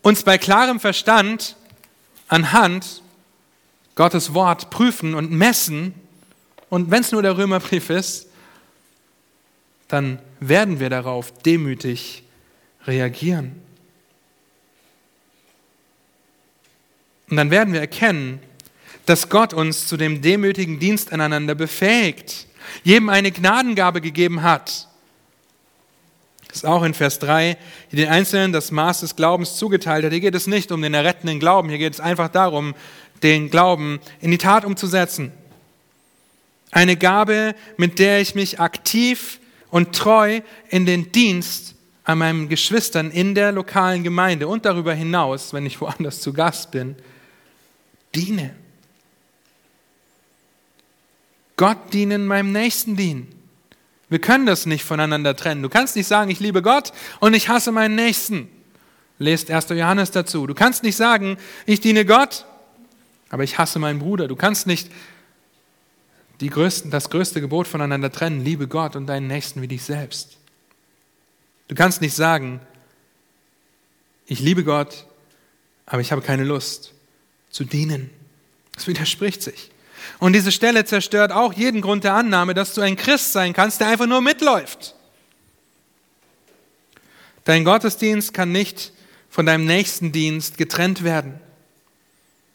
uns 0.00 0.22
bei 0.22 0.38
klarem 0.38 0.80
Verstand 0.80 1.54
anhand 2.28 3.02
Gottes 4.02 4.34
Wort 4.34 4.70
prüfen 4.70 5.14
und 5.14 5.30
messen, 5.30 5.94
und 6.70 6.90
wenn 6.90 7.02
es 7.02 7.12
nur 7.12 7.22
der 7.22 7.38
Römerbrief 7.38 7.88
ist, 7.88 8.26
dann 9.86 10.18
werden 10.40 10.80
wir 10.80 10.90
darauf 10.90 11.32
demütig 11.42 12.24
reagieren. 12.84 13.62
Und 17.30 17.36
dann 17.36 17.52
werden 17.52 17.72
wir 17.72 17.80
erkennen, 17.80 18.40
dass 19.06 19.28
Gott 19.28 19.54
uns 19.54 19.86
zu 19.86 19.96
dem 19.96 20.20
demütigen 20.20 20.80
Dienst 20.80 21.12
aneinander 21.12 21.54
befähigt, 21.54 22.48
jedem 22.82 23.08
eine 23.08 23.30
Gnadengabe 23.30 24.00
gegeben 24.00 24.42
hat. 24.42 24.88
Das 26.48 26.56
ist 26.56 26.64
auch 26.66 26.82
in 26.82 26.92
Vers 26.92 27.18
3, 27.20 27.56
die 27.92 27.96
den 27.96 28.08
Einzelnen 28.08 28.52
das 28.52 28.72
Maß 28.72 29.00
des 29.00 29.14
Glaubens 29.14 29.56
zugeteilt 29.56 30.04
hat. 30.04 30.10
Hier 30.10 30.20
geht 30.20 30.34
es 30.34 30.48
nicht 30.48 30.72
um 30.72 30.82
den 30.82 30.92
errettenden 30.92 31.38
Glauben, 31.38 31.68
hier 31.68 31.78
geht 31.78 31.94
es 31.94 32.00
einfach 32.00 32.28
darum, 32.28 32.74
den 33.22 33.50
Glauben 33.50 34.00
in 34.20 34.30
die 34.30 34.38
Tat 34.38 34.64
umzusetzen. 34.64 35.32
Eine 36.70 36.96
Gabe, 36.96 37.54
mit 37.76 37.98
der 37.98 38.20
ich 38.20 38.34
mich 38.34 38.60
aktiv 38.60 39.40
und 39.70 39.94
treu 39.94 40.40
in 40.68 40.86
den 40.86 41.12
Dienst 41.12 41.74
an 42.04 42.18
meinen 42.18 42.48
Geschwistern 42.48 43.10
in 43.10 43.34
der 43.34 43.52
lokalen 43.52 44.02
Gemeinde 44.02 44.48
und 44.48 44.64
darüber 44.64 44.94
hinaus, 44.94 45.52
wenn 45.52 45.66
ich 45.66 45.80
woanders 45.80 46.20
zu 46.20 46.32
Gast 46.32 46.70
bin, 46.70 46.96
diene. 48.14 48.54
Gott 51.56 51.92
dienen, 51.92 52.26
meinem 52.26 52.52
Nächsten 52.52 52.96
dienen. 52.96 53.28
Wir 54.08 54.18
können 54.18 54.46
das 54.46 54.66
nicht 54.66 54.84
voneinander 54.84 55.36
trennen. 55.36 55.62
Du 55.62 55.68
kannst 55.68 55.96
nicht 55.96 56.06
sagen, 56.06 56.30
ich 56.30 56.40
liebe 56.40 56.60
Gott 56.60 56.92
und 57.20 57.34
ich 57.34 57.48
hasse 57.48 57.72
meinen 57.72 57.94
Nächsten. 57.94 58.48
Lest 59.18 59.50
1. 59.50 59.68
Johannes 59.70 60.10
dazu. 60.10 60.46
Du 60.46 60.54
kannst 60.54 60.82
nicht 60.82 60.96
sagen, 60.96 61.38
ich 61.64 61.80
diene 61.80 62.04
Gott 62.04 62.44
aber 63.32 63.44
ich 63.44 63.58
hasse 63.58 63.78
meinen 63.78 63.98
Bruder. 63.98 64.28
Du 64.28 64.36
kannst 64.36 64.66
nicht 64.66 64.90
die 66.40 66.50
größten, 66.50 66.90
das 66.90 67.08
größte 67.08 67.40
Gebot 67.40 67.66
voneinander 67.66 68.12
trennen, 68.12 68.44
liebe 68.44 68.68
Gott 68.68 68.94
und 68.94 69.06
deinen 69.06 69.26
Nächsten 69.26 69.62
wie 69.62 69.68
dich 69.68 69.82
selbst. 69.82 70.36
Du 71.66 71.74
kannst 71.74 72.02
nicht 72.02 72.14
sagen, 72.14 72.60
ich 74.26 74.38
liebe 74.40 74.64
Gott, 74.64 75.06
aber 75.86 76.02
ich 76.02 76.12
habe 76.12 76.20
keine 76.20 76.44
Lust 76.44 76.92
zu 77.50 77.64
dienen. 77.64 78.10
Das 78.74 78.86
widerspricht 78.86 79.42
sich. 79.42 79.70
Und 80.18 80.34
diese 80.34 80.52
Stelle 80.52 80.84
zerstört 80.84 81.32
auch 81.32 81.54
jeden 81.54 81.80
Grund 81.80 82.04
der 82.04 82.14
Annahme, 82.14 82.52
dass 82.52 82.74
du 82.74 82.82
ein 82.82 82.96
Christ 82.96 83.32
sein 83.32 83.54
kannst, 83.54 83.80
der 83.80 83.88
einfach 83.88 84.06
nur 84.06 84.20
mitläuft. 84.20 84.94
Dein 87.44 87.64
Gottesdienst 87.64 88.34
kann 88.34 88.52
nicht 88.52 88.92
von 89.30 89.46
deinem 89.46 89.64
nächsten 89.64 90.12
Dienst 90.12 90.58
getrennt 90.58 91.02
werden. 91.02 91.40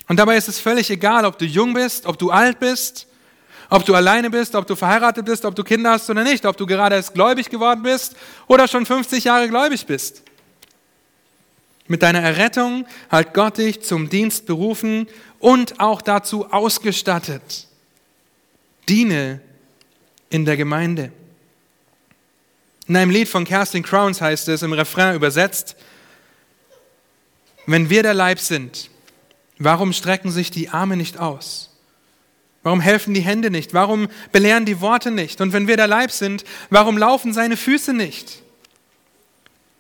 Und 0.07 0.17
dabei 0.17 0.37
ist 0.37 0.47
es 0.47 0.59
völlig 0.59 0.89
egal, 0.89 1.25
ob 1.25 1.37
du 1.37 1.45
jung 1.45 1.73
bist, 1.73 2.05
ob 2.05 2.17
du 2.17 2.31
alt 2.31 2.59
bist, 2.59 3.07
ob 3.69 3.85
du 3.85 3.93
alleine 3.93 4.29
bist, 4.29 4.55
ob 4.55 4.65
du 4.65 4.75
verheiratet 4.75 5.25
bist, 5.25 5.43
ob 5.43 5.55
du 5.55 5.63
Kinder 5.63 5.91
hast 5.91 6.09
oder 6.09 6.23
nicht, 6.23 6.45
ob 6.45 6.55
du 6.55 6.65
gerade 6.65 6.95
erst 6.95 7.13
gläubig 7.13 7.49
geworden 7.49 7.83
bist 7.83 8.15
oder 8.47 8.67
schon 8.67 8.85
50 8.85 9.25
Jahre 9.25 9.49
gläubig 9.49 9.85
bist. 9.85 10.23
Mit 11.87 12.01
deiner 12.03 12.21
Errettung 12.21 12.85
hat 13.09 13.33
Gott 13.33 13.57
dich 13.57 13.81
zum 13.81 14.09
Dienst 14.09 14.45
berufen 14.45 15.07
und 15.39 15.79
auch 15.79 16.01
dazu 16.01 16.51
ausgestattet. 16.51 17.67
Diene 18.89 19.41
in 20.29 20.45
der 20.45 20.57
Gemeinde. 20.57 21.11
In 22.87 22.95
einem 22.95 23.11
Lied 23.11 23.27
von 23.27 23.43
Kerstin 23.43 23.83
Crowns 23.83 24.21
heißt 24.21 24.47
es 24.47 24.61
im 24.61 24.73
Refrain 24.73 25.15
übersetzt, 25.15 25.75
wenn 27.65 27.89
wir 27.89 28.01
der 28.01 28.13
Leib 28.13 28.39
sind, 28.39 28.89
Warum 29.59 29.93
strecken 29.93 30.31
sich 30.31 30.51
die 30.51 30.69
Arme 30.69 30.97
nicht 30.97 31.19
aus? 31.19 31.71
Warum 32.63 32.81
helfen 32.81 33.13
die 33.13 33.21
Hände 33.21 33.49
nicht? 33.49 33.73
Warum 33.73 34.07
belehren 34.31 34.65
die 34.65 34.81
Worte 34.81 35.11
nicht? 35.11 35.41
Und 35.41 35.53
wenn 35.53 35.67
wir 35.67 35.77
der 35.77 35.87
Leib 35.87 36.11
sind, 36.11 36.43
warum 36.69 36.97
laufen 36.97 37.33
seine 37.33 37.57
Füße 37.57 37.93
nicht? 37.93 38.41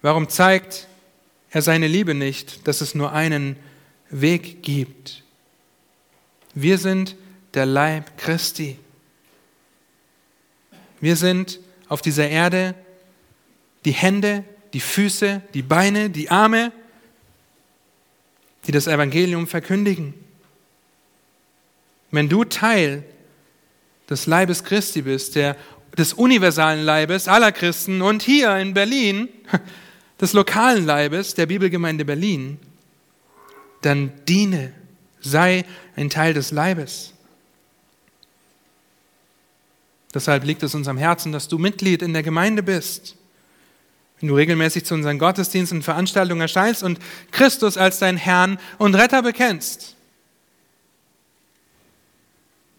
Warum 0.01 0.29
zeigt 0.29 0.87
er 1.51 1.61
seine 1.61 1.87
Liebe 1.87 2.13
nicht, 2.13 2.67
dass 2.67 2.81
es 2.81 2.95
nur 2.95 3.13
einen 3.13 3.55
Weg 4.09 4.63
gibt. 4.63 5.23
Wir 6.53 6.77
sind 6.77 7.15
der 7.53 7.65
Leib 7.65 8.17
Christi. 8.17 8.77
Wir 10.99 11.15
sind 11.15 11.59
auf 11.87 12.01
dieser 12.01 12.29
Erde 12.29 12.75
die 13.85 13.91
Hände, 13.91 14.43
die 14.73 14.79
Füße, 14.79 15.41
die 15.53 15.61
Beine, 15.61 16.09
die 16.09 16.29
Arme, 16.29 16.71
die 18.67 18.71
das 18.71 18.87
Evangelium 18.87 19.47
verkündigen. 19.47 20.13
Wenn 22.11 22.29
du 22.29 22.43
Teil 22.43 23.03
des 24.09 24.27
Leibes 24.27 24.63
Christi 24.63 25.01
bist, 25.01 25.35
der, 25.35 25.55
des 25.97 26.13
universalen 26.13 26.83
Leibes 26.83 27.27
aller 27.27 27.51
Christen 27.51 28.01
und 28.01 28.21
hier 28.21 28.57
in 28.57 28.73
Berlin, 28.73 29.29
des 30.21 30.33
lokalen 30.33 30.85
Leibes 30.85 31.33
der 31.33 31.45
Bibelgemeinde 31.45 32.05
Berlin, 32.05 32.59
dann 33.81 34.11
diene, 34.27 34.73
sei 35.21 35.65
ein 35.95 36.09
Teil 36.09 36.33
des 36.33 36.51
Leibes. 36.51 37.13
Deshalb 40.13 40.45
liegt 40.45 40.63
es 40.63 40.73
uns 40.73 40.87
am 40.87 40.97
Herzen, 40.97 41.31
dass 41.31 41.47
du 41.47 41.57
Mitglied 41.57 42.01
in 42.01 42.13
der 42.13 42.23
Gemeinde 42.23 42.63
bist. 42.63 43.15
Wenn 44.19 44.29
du 44.29 44.35
regelmäßig 44.35 44.85
zu 44.85 44.95
unseren 44.95 45.19
Gottesdiensten 45.19 45.79
und 45.79 45.83
Veranstaltungen 45.83 46.41
erscheinst 46.41 46.81
und 46.83 46.99
Christus 47.31 47.77
als 47.77 47.99
dein 47.99 48.17
Herrn 48.17 48.59
und 48.77 48.95
Retter 48.95 49.21
bekennst. 49.21 49.95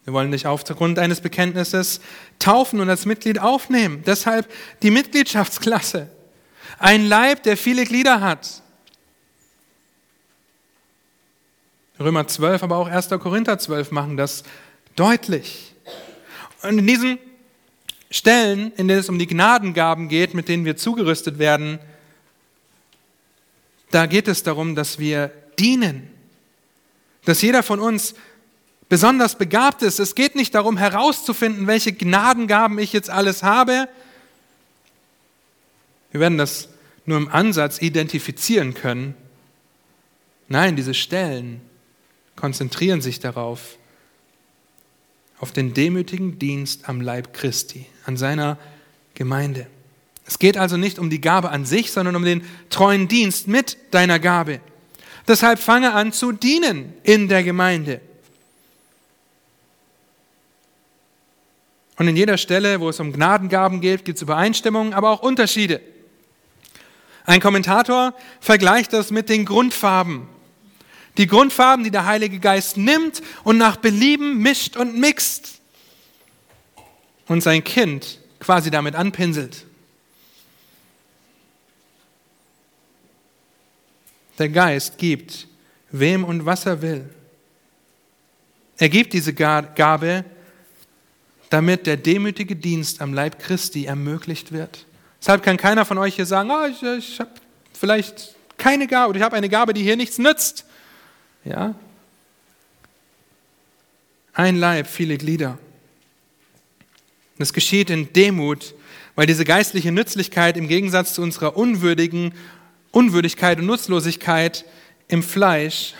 Wir 0.03 0.13
wollen 0.13 0.31
dich 0.31 0.47
aufgrund 0.47 0.97
eines 0.97 1.21
Bekenntnisses 1.21 2.01
taufen 2.39 2.79
und 2.79 2.89
als 2.89 3.05
Mitglied 3.05 3.39
aufnehmen. 3.39 4.03
Deshalb 4.05 4.51
die 4.81 4.91
Mitgliedschaftsklasse. 4.91 6.09
Ein 6.79 7.05
Leib, 7.05 7.43
der 7.43 7.55
viele 7.57 7.85
Glieder 7.85 8.19
hat. 8.19 8.61
Römer 11.99 12.27
12, 12.27 12.63
aber 12.63 12.77
auch 12.77 12.87
1. 12.87 13.09
Korinther 13.09 13.59
12 13.59 13.91
machen 13.91 14.17
das 14.17 14.43
deutlich. 14.95 15.75
Und 16.63 16.79
in 16.79 16.87
diesen 16.87 17.19
Stellen, 18.11 18.71
in 18.73 18.87
denen 18.87 18.99
es 18.99 19.09
um 19.09 19.19
die 19.19 19.27
Gnadengaben 19.27 20.07
geht, 20.07 20.33
mit 20.33 20.47
denen 20.47 20.65
wir 20.65 20.77
zugerüstet 20.77 21.37
werden, 21.39 21.79
da 23.91 24.05
geht 24.05 24.27
es 24.27 24.43
darum, 24.43 24.75
dass 24.75 24.99
wir 24.99 25.31
dienen. 25.57 26.09
Dass 27.25 27.41
jeder 27.41 27.63
von 27.63 27.79
uns 27.79 28.15
besonders 28.87 29.37
begabt 29.37 29.81
ist. 29.81 29.99
Es 29.99 30.15
geht 30.15 30.35
nicht 30.35 30.55
darum 30.55 30.77
herauszufinden, 30.77 31.67
welche 31.67 31.93
Gnadengaben 31.93 32.79
ich 32.79 32.93
jetzt 32.93 33.09
alles 33.09 33.43
habe, 33.43 33.87
wir 36.11 36.21
werden 36.21 36.37
das 36.37 36.69
nur 37.05 37.17
im 37.17 37.27
Ansatz 37.29 37.81
identifizieren 37.81 38.73
können. 38.73 39.15
Nein, 40.47 40.75
diese 40.75 40.93
Stellen 40.93 41.61
konzentrieren 42.35 43.01
sich 43.01 43.19
darauf, 43.19 43.77
auf 45.39 45.51
den 45.51 45.73
demütigen 45.73 46.37
Dienst 46.37 46.87
am 46.89 47.01
Leib 47.01 47.33
Christi, 47.33 47.85
an 48.05 48.17
seiner 48.17 48.57
Gemeinde. 49.13 49.67
Es 50.25 50.37
geht 50.37 50.57
also 50.57 50.77
nicht 50.77 50.99
um 50.99 51.09
die 51.09 51.21
Gabe 51.21 51.49
an 51.49 51.65
sich, 51.65 51.91
sondern 51.91 52.15
um 52.15 52.23
den 52.23 52.43
treuen 52.69 53.07
Dienst 53.07 53.47
mit 53.47 53.77
deiner 53.91 54.19
Gabe. 54.19 54.59
Deshalb 55.27 55.59
fange 55.59 55.93
an 55.93 56.11
zu 56.11 56.31
dienen 56.31 56.93
in 57.03 57.27
der 57.27 57.43
Gemeinde. 57.43 58.01
Und 61.97 62.07
in 62.07 62.15
jeder 62.15 62.37
Stelle, 62.37 62.79
wo 62.79 62.89
es 62.89 62.99
um 62.99 63.11
Gnadengaben 63.11 63.81
geht, 63.81 64.05
gibt 64.05 64.17
es 64.17 64.21
Übereinstimmungen, 64.21 64.93
aber 64.93 65.09
auch 65.09 65.21
Unterschiede. 65.21 65.81
Ein 67.25 67.41
Kommentator 67.41 68.13
vergleicht 68.39 68.93
das 68.93 69.11
mit 69.11 69.29
den 69.29 69.45
Grundfarben. 69.45 70.27
Die 71.19 71.27
Grundfarben, 71.27 71.83
die 71.83 71.91
der 71.91 72.05
Heilige 72.05 72.39
Geist 72.39 72.77
nimmt 72.77 73.21
und 73.43 73.57
nach 73.57 73.75
Belieben 73.75 74.37
mischt 74.37 74.77
und 74.77 74.97
mixt 74.97 75.59
und 77.27 77.41
sein 77.41 77.61
Kind 77.61 78.19
quasi 78.39 78.71
damit 78.71 78.95
anpinselt. 78.95 79.65
Der 84.37 84.47
Geist 84.47 84.97
gibt 84.97 85.49
wem 85.91 86.23
und 86.23 86.45
was 86.45 86.65
er 86.65 86.81
will. 86.81 87.09
Er 88.77 88.87
gibt 88.87 89.11
diese 89.11 89.33
Gabe, 89.33 90.23
damit 91.49 91.85
der 91.85 91.97
demütige 91.97 92.55
Dienst 92.55 93.01
am 93.01 93.13
Leib 93.13 93.39
Christi 93.39 93.83
ermöglicht 93.83 94.53
wird. 94.53 94.85
Deshalb 95.19 95.43
kann 95.43 95.57
keiner 95.57 95.83
von 95.83 95.97
euch 95.97 96.15
hier 96.15 96.25
sagen, 96.25 96.49
oh, 96.49 96.65
ich, 96.65 96.81
ich 96.81 97.19
habe 97.19 97.31
vielleicht 97.73 98.35
keine 98.57 98.87
Gabe 98.87 99.09
oder 99.09 99.17
ich 99.17 99.23
habe 99.25 99.35
eine 99.35 99.49
Gabe, 99.49 99.73
die 99.73 99.83
hier 99.83 99.97
nichts 99.97 100.17
nützt. 100.17 100.63
Ja? 101.43 101.75
Ein 104.33 104.55
Leib, 104.55 104.87
viele 104.87 105.17
Glieder. 105.17 105.57
Das 107.37 107.53
geschieht 107.53 107.89
in 107.89 108.11
Demut, 108.13 108.75
weil 109.15 109.25
diese 109.25 109.45
geistliche 109.45 109.91
Nützlichkeit 109.91 110.57
im 110.57 110.67
Gegensatz 110.67 111.13
zu 111.13 111.21
unserer 111.21 111.57
unwürdigen 111.57 112.33
Unwürdigkeit 112.91 113.59
und 113.59 113.65
Nutzlosigkeit 113.65 114.65
im 115.07 115.23
Fleisch 115.23 115.93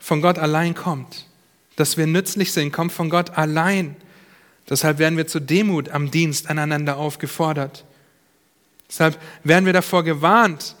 von 0.00 0.20
Gott 0.20 0.38
allein 0.38 0.74
kommt. 0.74 1.26
Dass 1.76 1.96
wir 1.96 2.06
nützlich 2.06 2.52
sind, 2.52 2.72
kommt 2.72 2.92
von 2.92 3.10
Gott 3.10 3.30
allein. 3.38 3.96
Deshalb 4.68 4.98
werden 4.98 5.16
wir 5.16 5.26
zur 5.26 5.40
Demut 5.40 5.88
am 5.90 6.10
Dienst 6.10 6.50
aneinander 6.50 6.96
aufgefordert. 6.96 7.84
Deshalb 8.88 9.18
werden 9.44 9.64
wir 9.64 9.72
davor 9.72 10.02
gewarnt, 10.02 10.76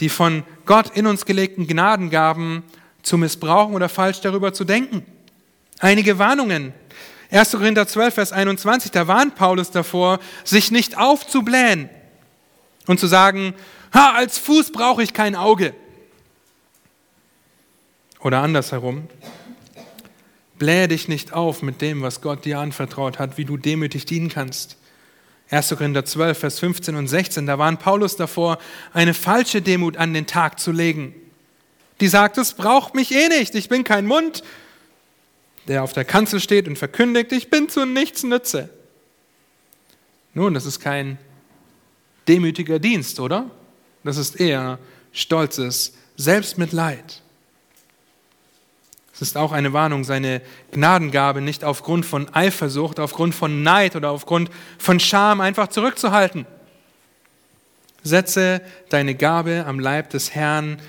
die 0.00 0.08
von 0.08 0.42
Gott 0.72 0.96
in 0.96 1.06
uns 1.06 1.26
gelegten 1.26 1.66
Gnadengaben 1.66 2.62
zu 3.02 3.18
missbrauchen 3.18 3.74
oder 3.74 3.90
falsch 3.90 4.22
darüber 4.22 4.54
zu 4.54 4.64
denken. 4.64 5.04
Einige 5.80 6.18
Warnungen. 6.18 6.72
1. 7.30 7.50
Korinther 7.50 7.86
12, 7.86 8.14
Vers 8.14 8.32
21, 8.32 8.90
da 8.90 9.06
warnt 9.06 9.34
Paulus 9.34 9.70
davor, 9.70 10.18
sich 10.44 10.70
nicht 10.70 10.96
aufzublähen 10.96 11.90
und 12.86 12.98
zu 12.98 13.06
sagen, 13.06 13.52
ha, 13.92 14.14
als 14.14 14.38
Fuß 14.38 14.72
brauche 14.72 15.02
ich 15.02 15.12
kein 15.12 15.36
Auge. 15.36 15.74
Oder 18.20 18.40
andersherum, 18.40 19.08
Blähe 20.58 20.88
dich 20.88 21.06
nicht 21.06 21.34
auf 21.34 21.60
mit 21.60 21.82
dem, 21.82 22.00
was 22.00 22.22
Gott 22.22 22.46
dir 22.46 22.60
anvertraut 22.60 23.18
hat, 23.18 23.36
wie 23.36 23.44
du 23.44 23.58
demütig 23.58 24.06
dienen 24.06 24.30
kannst. 24.30 24.78
1. 25.50 25.68
Korinther 25.70 26.04
12, 26.04 26.38
Vers 26.38 26.58
15 26.58 26.96
und 26.96 27.08
16, 27.08 27.46
da 27.46 27.58
warnt 27.58 27.80
Paulus 27.80 28.16
davor, 28.16 28.58
eine 28.92 29.14
falsche 29.14 29.60
Demut 29.60 29.96
an 29.96 30.14
den 30.14 30.26
Tag 30.26 30.58
zu 30.58 30.72
legen. 30.72 31.14
Die 32.00 32.08
sagt, 32.08 32.38
es 32.38 32.54
braucht 32.54 32.94
mich 32.94 33.12
eh 33.12 33.28
nicht, 33.28 33.54
ich 33.54 33.68
bin 33.68 33.84
kein 33.84 34.06
Mund, 34.06 34.42
der 35.68 35.82
auf 35.82 35.92
der 35.92 36.04
Kanzel 36.04 36.40
steht 36.40 36.66
und 36.66 36.76
verkündigt, 36.76 37.32
ich 37.32 37.50
bin 37.50 37.68
zu 37.68 37.84
nichts 37.84 38.22
nütze. 38.22 38.70
Nun, 40.34 40.54
das 40.54 40.64
ist 40.66 40.80
kein 40.80 41.18
demütiger 42.26 42.78
Dienst, 42.78 43.20
oder? 43.20 43.50
Das 44.04 44.16
ist 44.16 44.40
eher 44.40 44.78
stolzes 45.12 45.94
Selbstmitleid. 46.16 47.21
Ist 49.22 49.36
auch 49.36 49.52
eine 49.52 49.72
Warnung, 49.72 50.02
seine 50.02 50.42
Gnadengabe 50.72 51.40
nicht 51.40 51.62
aufgrund 51.62 52.04
von 52.04 52.28
Eifersucht, 52.34 52.98
aufgrund 52.98 53.36
von 53.36 53.62
Neid 53.62 53.94
oder 53.94 54.10
aufgrund 54.10 54.50
von 54.78 54.98
Scham 54.98 55.40
einfach 55.40 55.68
zurückzuhalten. 55.68 56.44
Setze 58.02 58.60
deine 58.88 59.14
Gabe 59.14 59.64
am 59.64 59.78
Leib 59.78 60.10
des 60.10 60.34
Herrn, 60.34 60.82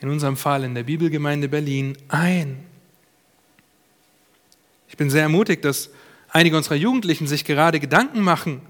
in 0.00 0.08
unserem 0.08 0.36
Fall 0.36 0.64
in 0.64 0.74
der 0.74 0.82
Bibelgemeinde 0.82 1.48
Berlin, 1.48 1.96
ein. 2.08 2.58
Ich 4.88 4.96
bin 4.96 5.08
sehr 5.08 5.22
ermutigt, 5.22 5.64
dass 5.64 5.90
einige 6.30 6.56
unserer 6.56 6.74
Jugendlichen 6.74 7.28
sich 7.28 7.44
gerade 7.44 7.78
Gedanken 7.78 8.20
machen, 8.20 8.62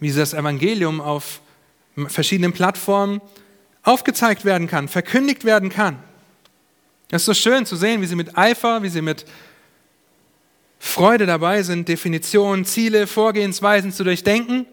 wie 0.00 0.10
das 0.10 0.32
Evangelium 0.32 1.02
auf 1.02 1.42
verschiedenen 2.08 2.54
Plattformen 2.54 3.20
aufgezeigt 3.82 4.46
werden 4.46 4.66
kann, 4.66 4.88
verkündigt 4.88 5.44
werden 5.44 5.68
kann. 5.68 5.98
Es 7.08 7.22
ist 7.22 7.26
so 7.26 7.34
schön 7.34 7.66
zu 7.66 7.76
sehen, 7.76 8.02
wie 8.02 8.06
sie 8.06 8.16
mit 8.16 8.36
Eifer, 8.36 8.82
wie 8.82 8.88
sie 8.88 9.02
mit 9.02 9.24
Freude 10.78 11.26
dabei 11.26 11.62
sind, 11.62 11.88
Definitionen, 11.88 12.64
Ziele, 12.64 13.06
Vorgehensweisen 13.06 13.92
zu 13.92 14.02
durchdenken 14.02 14.66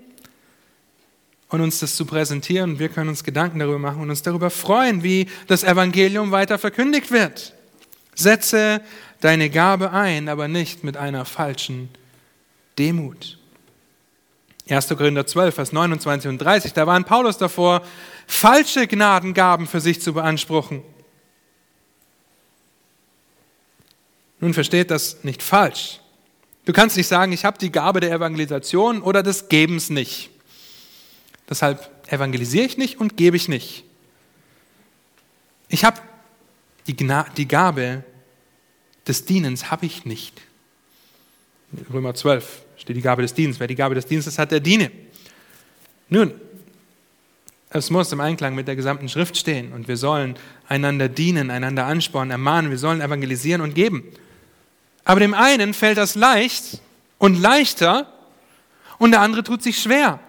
und 1.50 1.62
uns 1.62 1.80
das 1.80 1.96
zu 1.96 2.06
präsentieren. 2.06 2.80
Wir 2.80 2.90
können 2.90 3.10
uns 3.10 3.24
Gedanken 3.24 3.60
darüber 3.60 3.78
machen 3.78 4.02
und 4.02 4.10
uns 4.10 4.24
darüber 4.24 4.50
freuen, 4.50 5.04
wie 5.04 5.28
das 5.48 5.64
Evangelium 5.64 6.32
weiter 6.32 6.58
verkündigt 6.58 7.12
wird. 7.12 7.54
Setze 8.16 8.82
deine 9.22 9.50
Gabe 9.50 9.92
ein, 9.92 10.28
aber 10.28 10.48
nicht 10.48 10.84
mit 10.84 10.98
einer 10.98 11.26
falschen 11.26 11.90
Demut. 12.80 13.38
1. 14.68 14.88
Korinther 14.90 15.28
12, 15.28 15.56
Vers 15.56 15.72
29 15.72 16.30
und 16.30 16.38
30, 16.40 16.74
da 16.74 16.88
waren 16.88 17.04
Paulus 17.04 17.38
davor, 17.38 17.84
falsche 18.28 18.88
Gnadengaben 18.88 19.68
für 19.68 19.82
sich 19.82 20.02
zu 20.02 20.14
beanspruchen. 20.14 20.82
Nun 24.44 24.54
versteht 24.54 24.91
das 24.91 25.24
nicht 25.24 25.41
falsch. 25.41 26.02
Du 26.66 26.74
kannst 26.74 26.98
nicht 26.98 27.08
sagen, 27.08 27.32
ich 27.32 27.46
habe 27.46 27.58
die 27.58 27.72
Gabe 27.72 28.02
der 28.02 28.12
Evangelisation 28.12 29.02
oder 29.02 29.24
des 29.24 29.48
Gebens 29.48 29.89
nicht. 29.89 30.32
Deshalb 31.50 31.89
evangelisiere 32.12 32.66
ich 32.66 32.78
nicht 32.78 33.00
und 33.00 33.16
gebe 33.16 33.38
ich 33.38 33.48
nicht. 33.48 33.86
Ich 35.70 35.86
habe 35.86 36.02
die, 36.88 37.10
die 37.38 37.48
Gabe 37.48 38.04
des 39.08 39.24
Dienens 39.24 39.72
habe 39.72 39.86
ich 39.86 40.04
nicht. 40.04 40.41
In 41.72 41.86
Römer 41.94 42.14
12 42.14 42.64
steht 42.76 42.98
die 42.98 43.02
Gabe 43.02 43.22
des 43.22 43.34
Dienstes. 43.34 43.62
Wer 43.62 43.68
die 43.68 43.76
Gabe 43.76 43.96
des 43.96 44.08
Dienstes 44.08 44.38
hat, 44.38 44.52
der 44.52 44.60
diene. 44.60 44.91
Nun, 46.10 46.34
es 47.70 47.89
muss 47.89 48.12
im 48.12 48.20
Einklang 48.20 48.56
mit 48.56 48.68
der 48.68 48.76
gesamten 48.76 49.08
Schrift 49.08 49.38
stehen 49.38 49.72
und 49.72 49.88
wir 49.88 49.96
sollen 49.96 50.36
einander 50.68 51.08
dienen, 51.08 51.50
einander 51.50 51.86
anspornen, 51.86 52.32
ermahnen, 52.32 52.72
wir 52.72 52.78
sollen 52.78 53.00
evangelisieren 53.00 53.62
und 53.62 53.74
geben. 53.74 54.04
Aber 55.06 55.20
dem 55.20 55.34
einen 55.34 55.74
fällt 55.74 55.97
das 55.97 56.16
leicht 56.16 56.82
und 57.18 57.39
leichter 57.39 58.12
und 58.97 59.12
der 59.12 59.22
andere 59.22 59.43
tut 59.43 59.62
sich 59.62 59.82
schwer. 59.82 60.20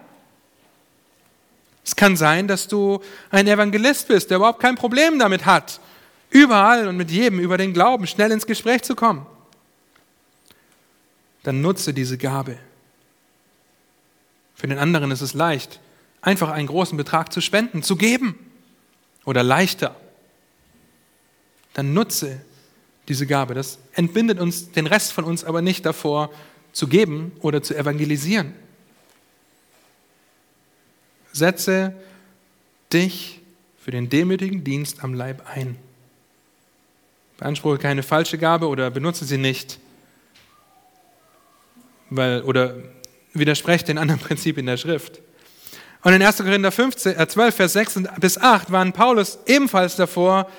Es 1.85 1.95
kann 1.95 2.17
sein, 2.17 2.47
dass 2.47 2.67
du 2.67 3.01
ein 3.29 3.47
Evangelist 3.47 4.07
bist, 4.07 4.29
der 4.29 4.37
überhaupt 4.37 4.59
kein 4.59 4.75
Problem 4.75 5.19
damit 5.19 5.45
hat, 5.45 5.79
überall 6.29 6.87
und 6.87 6.97
mit 6.97 7.11
jedem 7.11 7.39
über 7.39 7.57
den 7.57 7.73
Glauben 7.73 8.07
schnell 8.07 8.31
ins 8.31 8.47
Gespräch 8.47 8.81
zu 8.81 8.95
kommen. 8.95 9.25
Dann 11.43 11.61
nutze 11.61 11.93
diese 11.93 12.17
Gabe. 12.17 12.57
Für 14.55 14.67
den 14.67 14.79
anderen 14.79 15.11
ist 15.11 15.21
es 15.21 15.35
leicht, 15.35 15.79
einfach 16.21 16.49
einen 16.49 16.67
großen 16.67 16.97
Betrag 16.97 17.31
zu 17.31 17.39
spenden, 17.39 17.83
zu 17.83 17.97
geben 17.97 18.39
oder 19.25 19.43
leichter. 19.43 19.95
Dann 21.73 21.93
nutze 21.93 22.41
diese 23.07 23.27
Gabe. 23.27 23.53
Das 23.53 23.79
entbindet 23.93 24.39
uns, 24.39 24.71
den 24.71 24.87
Rest 24.87 25.13
von 25.13 25.23
uns 25.23 25.43
aber 25.43 25.61
nicht 25.61 25.85
davor, 25.85 26.31
zu 26.73 26.87
geben 26.87 27.31
oder 27.41 27.63
zu 27.63 27.75
evangelisieren. 27.75 28.53
Setze 31.31 31.95
dich 32.91 33.41
für 33.79 33.91
den 33.91 34.09
demütigen 34.09 34.63
Dienst 34.63 35.03
am 35.03 35.13
Leib 35.13 35.43
ein. 35.53 35.77
Beanspruche 37.37 37.77
keine 37.77 38.03
falsche 38.03 38.37
Gabe 38.37 38.67
oder 38.67 38.89
benutze 38.89 39.25
sie 39.25 39.37
nicht, 39.37 39.79
weil, 42.09 42.41
oder 42.43 42.75
widerspreche 43.33 43.85
den 43.85 43.97
anderen 43.97 44.19
Prinzipien 44.21 44.65
der 44.65 44.77
Schrift. 44.77 45.21
Und 46.01 46.13
in 46.13 46.21
1. 46.21 46.37
Korinther 46.37 46.71
15, 46.71 47.17
äh 47.17 47.27
12, 47.27 47.55
Vers 47.55 47.73
6 47.73 48.03
bis 48.19 48.37
8 48.37 48.71
waren 48.71 48.93
Paulus 48.93 49.39
ebenfalls 49.47 49.95
davor, 49.95 50.49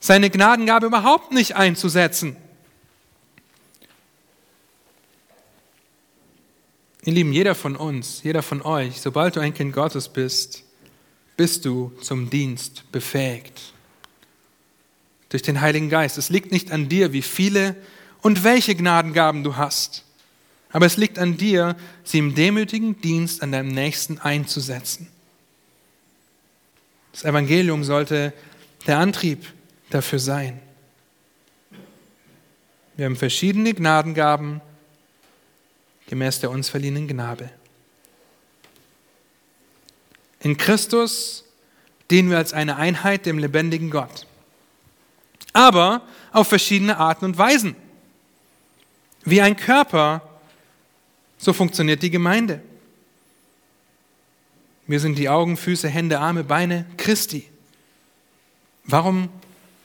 seine 0.00 0.30
Gnadengabe 0.30 0.86
überhaupt 0.86 1.32
nicht 1.32 1.56
einzusetzen. 1.56 2.36
Ihr 7.04 7.14
Lieben, 7.14 7.32
jeder 7.32 7.54
von 7.54 7.76
uns, 7.76 8.22
jeder 8.22 8.42
von 8.42 8.60
euch, 8.62 9.00
sobald 9.00 9.36
du 9.36 9.40
ein 9.40 9.54
Kind 9.54 9.74
Gottes 9.74 10.08
bist, 10.08 10.64
bist 11.36 11.64
du 11.64 11.92
zum 12.02 12.28
Dienst 12.28 12.90
befähigt. 12.92 13.72
Durch 15.30 15.42
den 15.42 15.60
Heiligen 15.60 15.88
Geist. 15.88 16.18
Es 16.18 16.30
liegt 16.30 16.52
nicht 16.52 16.72
an 16.72 16.88
dir, 16.88 17.12
wie 17.12 17.22
viele 17.22 17.76
und 18.22 18.44
welche 18.44 18.74
Gnadengaben 18.74 19.44
du 19.44 19.56
hast. 19.56 20.04
Aber 20.70 20.86
es 20.86 20.96
liegt 20.96 21.18
an 21.18 21.36
dir, 21.36 21.76
sie 22.04 22.18
im 22.18 22.34
demütigen 22.34 23.00
Dienst 23.00 23.42
an 23.42 23.52
deinem 23.52 23.68
Nächsten 23.68 24.18
einzusetzen. 24.18 25.08
Das 27.12 27.24
Evangelium 27.24 27.84
sollte 27.84 28.32
der 28.86 28.98
Antrieb 28.98 29.46
dafür 29.90 30.18
sein. 30.18 30.60
Wir 32.96 33.06
haben 33.06 33.16
verschiedene 33.16 33.72
Gnadengaben 33.74 34.60
gemäß 36.08 36.40
der 36.40 36.50
uns 36.50 36.68
verliehenen 36.68 37.06
Gnade. 37.06 37.50
In 40.40 40.56
Christus 40.56 41.44
dienen 42.10 42.30
wir 42.30 42.38
als 42.38 42.52
eine 42.52 42.76
Einheit 42.76 43.26
dem 43.26 43.38
lebendigen 43.38 43.90
Gott. 43.90 44.26
Aber 45.52 46.02
auf 46.32 46.48
verschiedene 46.48 46.96
Arten 46.96 47.24
und 47.26 47.38
Weisen. 47.38 47.76
Wie 49.24 49.40
ein 49.42 49.56
Körper 49.56 50.22
so 51.38 51.52
funktioniert 51.52 52.02
die 52.02 52.10
Gemeinde. 52.10 52.60
Wir 54.86 55.00
sind 55.00 55.18
die 55.18 55.28
Augen, 55.28 55.56
Füße, 55.56 55.88
Hände, 55.88 56.18
Arme, 56.18 56.44
Beine 56.44 56.86
Christi. 56.96 57.48
Warum 58.84 59.28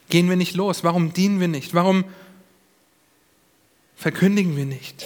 gehen 0.09 0.29
wir 0.29 0.35
nicht 0.35 0.55
los? 0.55 0.83
Warum 0.83 1.13
dienen 1.13 1.39
wir 1.39 1.47
nicht? 1.47 1.73
Warum 1.73 2.05
verkündigen 3.95 4.55
wir 4.55 4.65
nicht? 4.65 5.05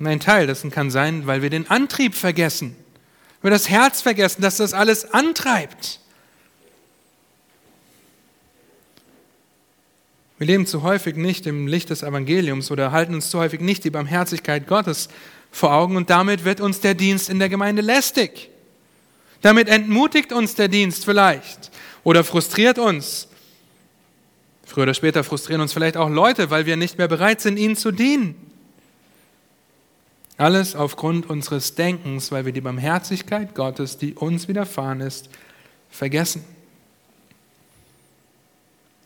Ein 0.00 0.20
Teil 0.20 0.48
dessen 0.48 0.70
kann 0.70 0.90
sein, 0.90 1.28
weil 1.28 1.42
wir 1.42 1.50
den 1.50 1.70
Antrieb 1.70 2.14
vergessen, 2.14 2.74
weil 3.40 3.50
wir 3.50 3.56
das 3.56 3.68
Herz 3.68 4.00
vergessen, 4.00 4.42
dass 4.42 4.56
das 4.56 4.74
alles 4.74 5.12
antreibt. 5.12 6.00
Wir 10.38 10.48
leben 10.48 10.66
zu 10.66 10.82
häufig 10.82 11.14
nicht 11.14 11.46
im 11.46 11.68
Licht 11.68 11.90
des 11.90 12.02
Evangeliums 12.02 12.72
oder 12.72 12.90
halten 12.90 13.14
uns 13.14 13.30
zu 13.30 13.38
häufig 13.38 13.60
nicht 13.60 13.84
die 13.84 13.90
Barmherzigkeit 13.90 14.66
Gottes 14.66 15.08
vor 15.52 15.72
Augen 15.72 15.96
und 15.96 16.10
damit 16.10 16.44
wird 16.44 16.60
uns 16.60 16.80
der 16.80 16.94
Dienst 16.94 17.30
in 17.30 17.38
der 17.38 17.48
Gemeinde 17.48 17.80
lästig. 17.80 18.50
Damit 19.40 19.68
entmutigt 19.68 20.32
uns 20.32 20.56
der 20.56 20.66
Dienst 20.66 21.04
vielleicht 21.04 21.70
oder 22.04 22.24
frustriert 22.24 22.78
uns. 22.78 23.28
Früher 24.64 24.84
oder 24.84 24.94
später 24.94 25.24
frustrieren 25.24 25.60
uns 25.60 25.72
vielleicht 25.72 25.96
auch 25.96 26.08
Leute, 26.08 26.50
weil 26.50 26.66
wir 26.66 26.76
nicht 26.76 26.98
mehr 26.98 27.08
bereit 27.08 27.40
sind, 27.40 27.58
ihnen 27.58 27.76
zu 27.76 27.90
dienen. 27.90 28.34
Alles 30.38 30.74
aufgrund 30.74 31.28
unseres 31.28 31.74
Denkens, 31.74 32.32
weil 32.32 32.46
wir 32.46 32.52
die 32.52 32.60
Barmherzigkeit 32.60 33.54
Gottes, 33.54 33.98
die 33.98 34.14
uns 34.14 34.48
widerfahren 34.48 35.00
ist, 35.00 35.28
vergessen. 35.90 36.44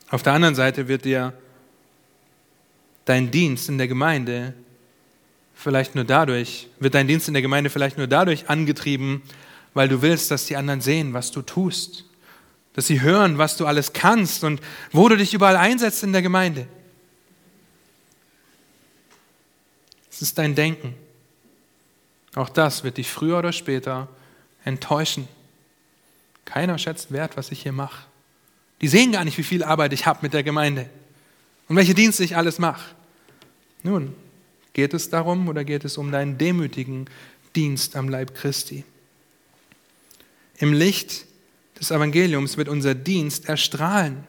Auf 0.09 0.23
der 0.23 0.33
anderen 0.33 0.55
Seite 0.55 0.87
wird 0.87 1.03
dir 1.03 1.33
dein 3.05 3.29
Dienst 3.29 3.67
in 3.67 3.77
der 3.77 3.87
Gemeinde 3.87 4.53
vielleicht 5.53 5.95
nur 5.95 6.05
dadurch, 6.05 6.69
wird 6.79 6.93
dein 6.93 7.07
Dienst 7.07 7.27
in 7.27 7.33
der 7.33 7.41
Gemeinde 7.41 7.69
vielleicht 7.69 7.97
nur 7.97 8.07
dadurch 8.07 8.49
angetrieben, 8.49 9.21
weil 9.73 9.89
du 9.89 10.01
willst, 10.01 10.31
dass 10.31 10.45
die 10.45 10.55
anderen 10.55 10.81
sehen, 10.81 11.13
was 11.13 11.31
du 11.31 11.41
tust. 11.41 12.06
Dass 12.77 12.85
sie 12.85 13.01
hören, 13.01 13.39
was 13.39 13.57
du 13.57 13.65
alles 13.65 13.93
kannst 13.93 14.43
und 14.43 14.61
wo 14.91 15.09
du 15.09 15.17
dich 15.17 15.33
überall 15.33 15.57
einsetzt 15.57 16.03
in 16.03 16.13
der 16.13 16.21
Gemeinde. 16.21 16.67
Es 20.11 20.21
ist 20.21 20.37
dein 20.37 20.53
Denken. 20.53 20.93
Auch 22.35 22.49
das 22.49 22.83
wird 22.83 22.97
dich 22.97 23.09
früher 23.09 23.39
oder 23.39 23.51
später 23.51 24.07
enttäuschen. 24.63 25.27
Keiner 26.45 26.77
schätzt 26.77 27.11
wert, 27.11 27.35
was 27.35 27.51
ich 27.51 27.63
hier 27.63 27.71
mache. 27.71 28.05
Die 28.81 28.87
sehen 28.87 29.11
gar 29.11 29.25
nicht, 29.25 29.39
wie 29.39 29.43
viel 29.43 29.63
Arbeit 29.63 29.91
ich 29.91 30.05
habe 30.05 30.19
mit 30.21 30.35
der 30.35 30.43
Gemeinde 30.43 30.87
und 31.67 31.77
welche 31.77 31.95
Dienste 31.95 32.23
ich 32.23 32.37
alles 32.37 32.59
mache. 32.59 32.93
Nun, 33.81 34.13
geht 34.73 34.93
es 34.93 35.09
darum 35.09 35.47
oder 35.47 35.63
geht 35.63 35.83
es 35.83 35.97
um 35.97 36.11
deinen 36.11 36.37
demütigen 36.37 37.09
Dienst 37.55 37.95
am 37.95 38.07
Leib 38.07 38.35
Christi? 38.35 38.83
Im 40.57 40.73
Licht 40.73 41.26
des 41.79 41.91
Evangeliums 41.91 42.57
wird 42.57 42.69
unser 42.69 42.95
Dienst 42.95 43.47
erstrahlen. 43.47 44.25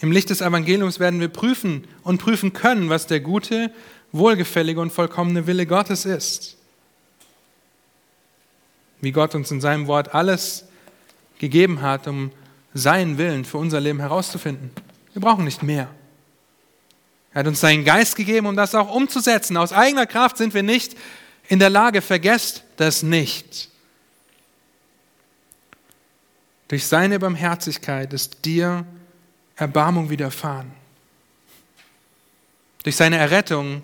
Im 0.00 0.10
Licht 0.10 0.30
des 0.30 0.40
Evangeliums 0.40 0.98
werden 0.98 1.20
wir 1.20 1.28
prüfen 1.28 1.86
und 2.02 2.18
prüfen 2.18 2.52
können, 2.52 2.88
was 2.88 3.06
der 3.06 3.20
gute, 3.20 3.70
wohlgefällige 4.10 4.80
und 4.80 4.92
vollkommene 4.92 5.46
Wille 5.46 5.66
Gottes 5.66 6.04
ist. 6.04 6.56
Wie 9.00 9.12
Gott 9.12 9.34
uns 9.34 9.50
in 9.50 9.60
seinem 9.60 9.86
Wort 9.86 10.14
alles 10.14 10.66
gegeben 11.38 11.82
hat, 11.82 12.06
um 12.06 12.30
seinen 12.74 13.18
Willen 13.18 13.44
für 13.44 13.58
unser 13.58 13.80
Leben 13.80 14.00
herauszufinden. 14.00 14.70
Wir 15.12 15.22
brauchen 15.22 15.44
nicht 15.44 15.62
mehr. 15.62 15.88
Er 17.34 17.40
hat 17.40 17.46
uns 17.46 17.60
seinen 17.60 17.84
Geist 17.84 18.16
gegeben, 18.16 18.46
um 18.46 18.56
das 18.56 18.74
auch 18.74 18.94
umzusetzen. 18.94 19.56
Aus 19.56 19.72
eigener 19.72 20.06
Kraft 20.06 20.36
sind 20.36 20.52
wir 20.52 20.62
nicht 20.62 20.96
in 21.48 21.58
der 21.58 21.70
Lage. 21.70 22.02
Vergesst 22.02 22.64
das 22.76 23.02
nicht. 23.02 23.70
Durch 26.72 26.86
seine 26.86 27.18
Barmherzigkeit 27.18 28.14
ist 28.14 28.46
dir 28.46 28.86
Erbarmung 29.56 30.08
widerfahren. 30.08 30.72
Durch 32.82 32.96
seine 32.96 33.18
Errettung 33.18 33.82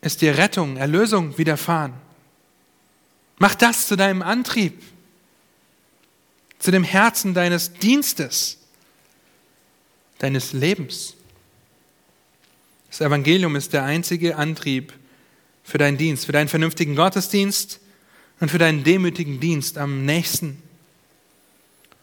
ist 0.00 0.22
dir 0.22 0.38
Rettung, 0.38 0.78
Erlösung 0.78 1.36
widerfahren. 1.36 1.92
Mach 3.36 3.54
das 3.54 3.86
zu 3.86 3.96
deinem 3.96 4.22
Antrieb 4.22 4.82
zu 6.58 6.70
dem 6.70 6.84
Herzen 6.84 7.34
deines 7.34 7.74
Dienstes, 7.74 8.56
deines 10.20 10.54
Lebens. 10.54 11.16
Das 12.88 13.02
Evangelium 13.02 13.56
ist 13.56 13.74
der 13.74 13.84
einzige 13.84 14.36
Antrieb 14.36 14.94
für 15.62 15.76
deinen 15.76 15.98
Dienst, 15.98 16.24
für 16.24 16.32
deinen 16.32 16.48
vernünftigen 16.48 16.96
Gottesdienst 16.96 17.78
und 18.40 18.50
für 18.50 18.56
deinen 18.56 18.84
demütigen 18.84 19.38
Dienst 19.38 19.76
am 19.76 20.06
nächsten. 20.06 20.62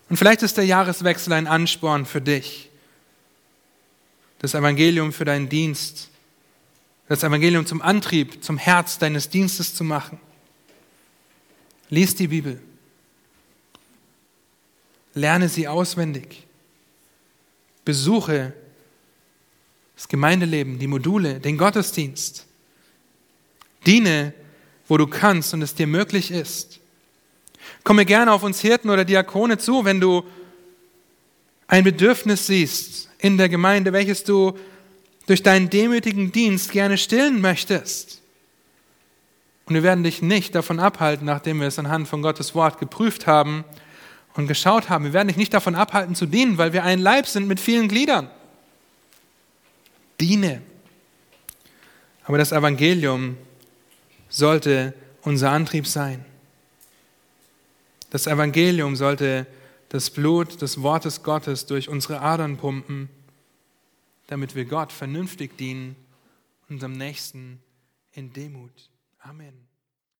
Und 0.10 0.18
vielleicht 0.18 0.42
ist 0.42 0.58
der 0.58 0.66
Jahreswechsel 0.66 1.34
ein 1.34 1.48
Ansporn 1.48 2.06
für 2.06 2.22
dich, 2.22 2.70
das 4.40 4.56
Evangelium 4.56 5.14
für 5.14 5.26
deinen 5.26 5.50
Dienst, 5.50 6.10
das 7.08 7.24
Evangelium 7.24 7.66
zum 7.66 7.82
Antrieb, 7.82 8.44
zum 8.44 8.58
Herz 8.58 8.98
deines 8.98 9.30
Dienstes 9.30 9.76
zu 9.76 9.84
machen. 9.84 10.20
Lies 11.90 12.16
die 12.16 12.28
Bibel. 12.28 12.62
Lerne 15.14 15.50
sie 15.50 15.68
auswendig. 15.68 16.46
Besuche 17.84 18.54
das 19.96 20.08
Gemeindeleben, 20.08 20.80
die 20.80 20.88
Module, 20.88 21.40
den 21.40 21.58
Gottesdienst. 21.58 22.46
Diene, 23.86 24.34
wo 24.88 24.98
du 24.98 25.08
kannst 25.08 25.54
und 25.54 25.62
es 25.62 25.76
dir 25.76 25.88
möglich 25.88 26.32
ist. 26.32 26.79
Komme 27.90 28.06
gerne 28.06 28.32
auf 28.32 28.44
uns 28.44 28.62
Hirten 28.62 28.92
oder 28.92 29.04
Diakone 29.04 29.58
zu, 29.58 29.84
wenn 29.84 30.00
du 30.00 30.24
ein 31.66 31.84
Bedürfnis 31.84 32.46
siehst 32.46 33.10
in 33.18 33.40
der 33.40 33.50
Gemeinde, 33.50 33.94
welches 33.94 34.24
du 34.24 34.56
durch 35.26 35.42
deinen 35.42 35.72
demütigen 35.72 36.32
Dienst 36.32 36.72
gerne 36.72 37.00
stillen 37.00 37.42
möchtest. 37.42 38.22
Und 39.66 39.74
wir 39.74 39.82
werden 39.82 40.04
dich 40.04 40.22
nicht 40.22 40.54
davon 40.54 40.80
abhalten, 40.80 41.26
nachdem 41.26 41.62
wir 41.62 41.68
es 41.68 41.80
anhand 41.80 42.08
von 42.08 42.22
Gottes 42.22 42.54
Wort 42.54 42.80
geprüft 42.80 43.26
haben 43.26 43.66
und 44.36 44.46
geschaut 44.46 44.90
haben, 44.90 45.06
wir 45.06 45.14
werden 45.14 45.30
dich 45.30 45.38
nicht 45.38 45.56
davon 45.56 45.74
abhalten 45.74 46.14
zu 46.14 46.28
dienen, 46.28 46.60
weil 46.60 46.74
wir 46.74 46.84
ein 46.84 47.00
Leib 47.00 47.26
sind 47.26 47.48
mit 47.48 47.60
vielen 47.60 47.88
Gliedern. 47.88 48.30
Diene. 50.22 50.62
Aber 52.26 52.38
das 52.38 52.52
Evangelium 52.52 53.36
sollte 54.30 54.94
unser 55.24 55.50
Antrieb 55.50 55.88
sein. 55.88 56.24
Das 58.10 58.28
Evangelium 58.28 58.96
sollte 58.96 59.46
das 59.90 60.10
Blut 60.10 60.62
des 60.62 60.82
Wortes 60.82 61.24
Gottes 61.24 61.66
durch 61.66 61.90
unsere 61.90 62.22
Adern 62.22 62.58
pumpen, 62.58 63.10
damit 64.28 64.56
wir 64.56 64.66
Gott 64.66 64.92
vernünftig 64.92 65.58
dienen, 65.58 65.96
unserem 66.70 66.94
Nächsten 66.94 67.62
in 68.12 68.32
Demut. 68.32 68.90
Amen. 69.20 69.59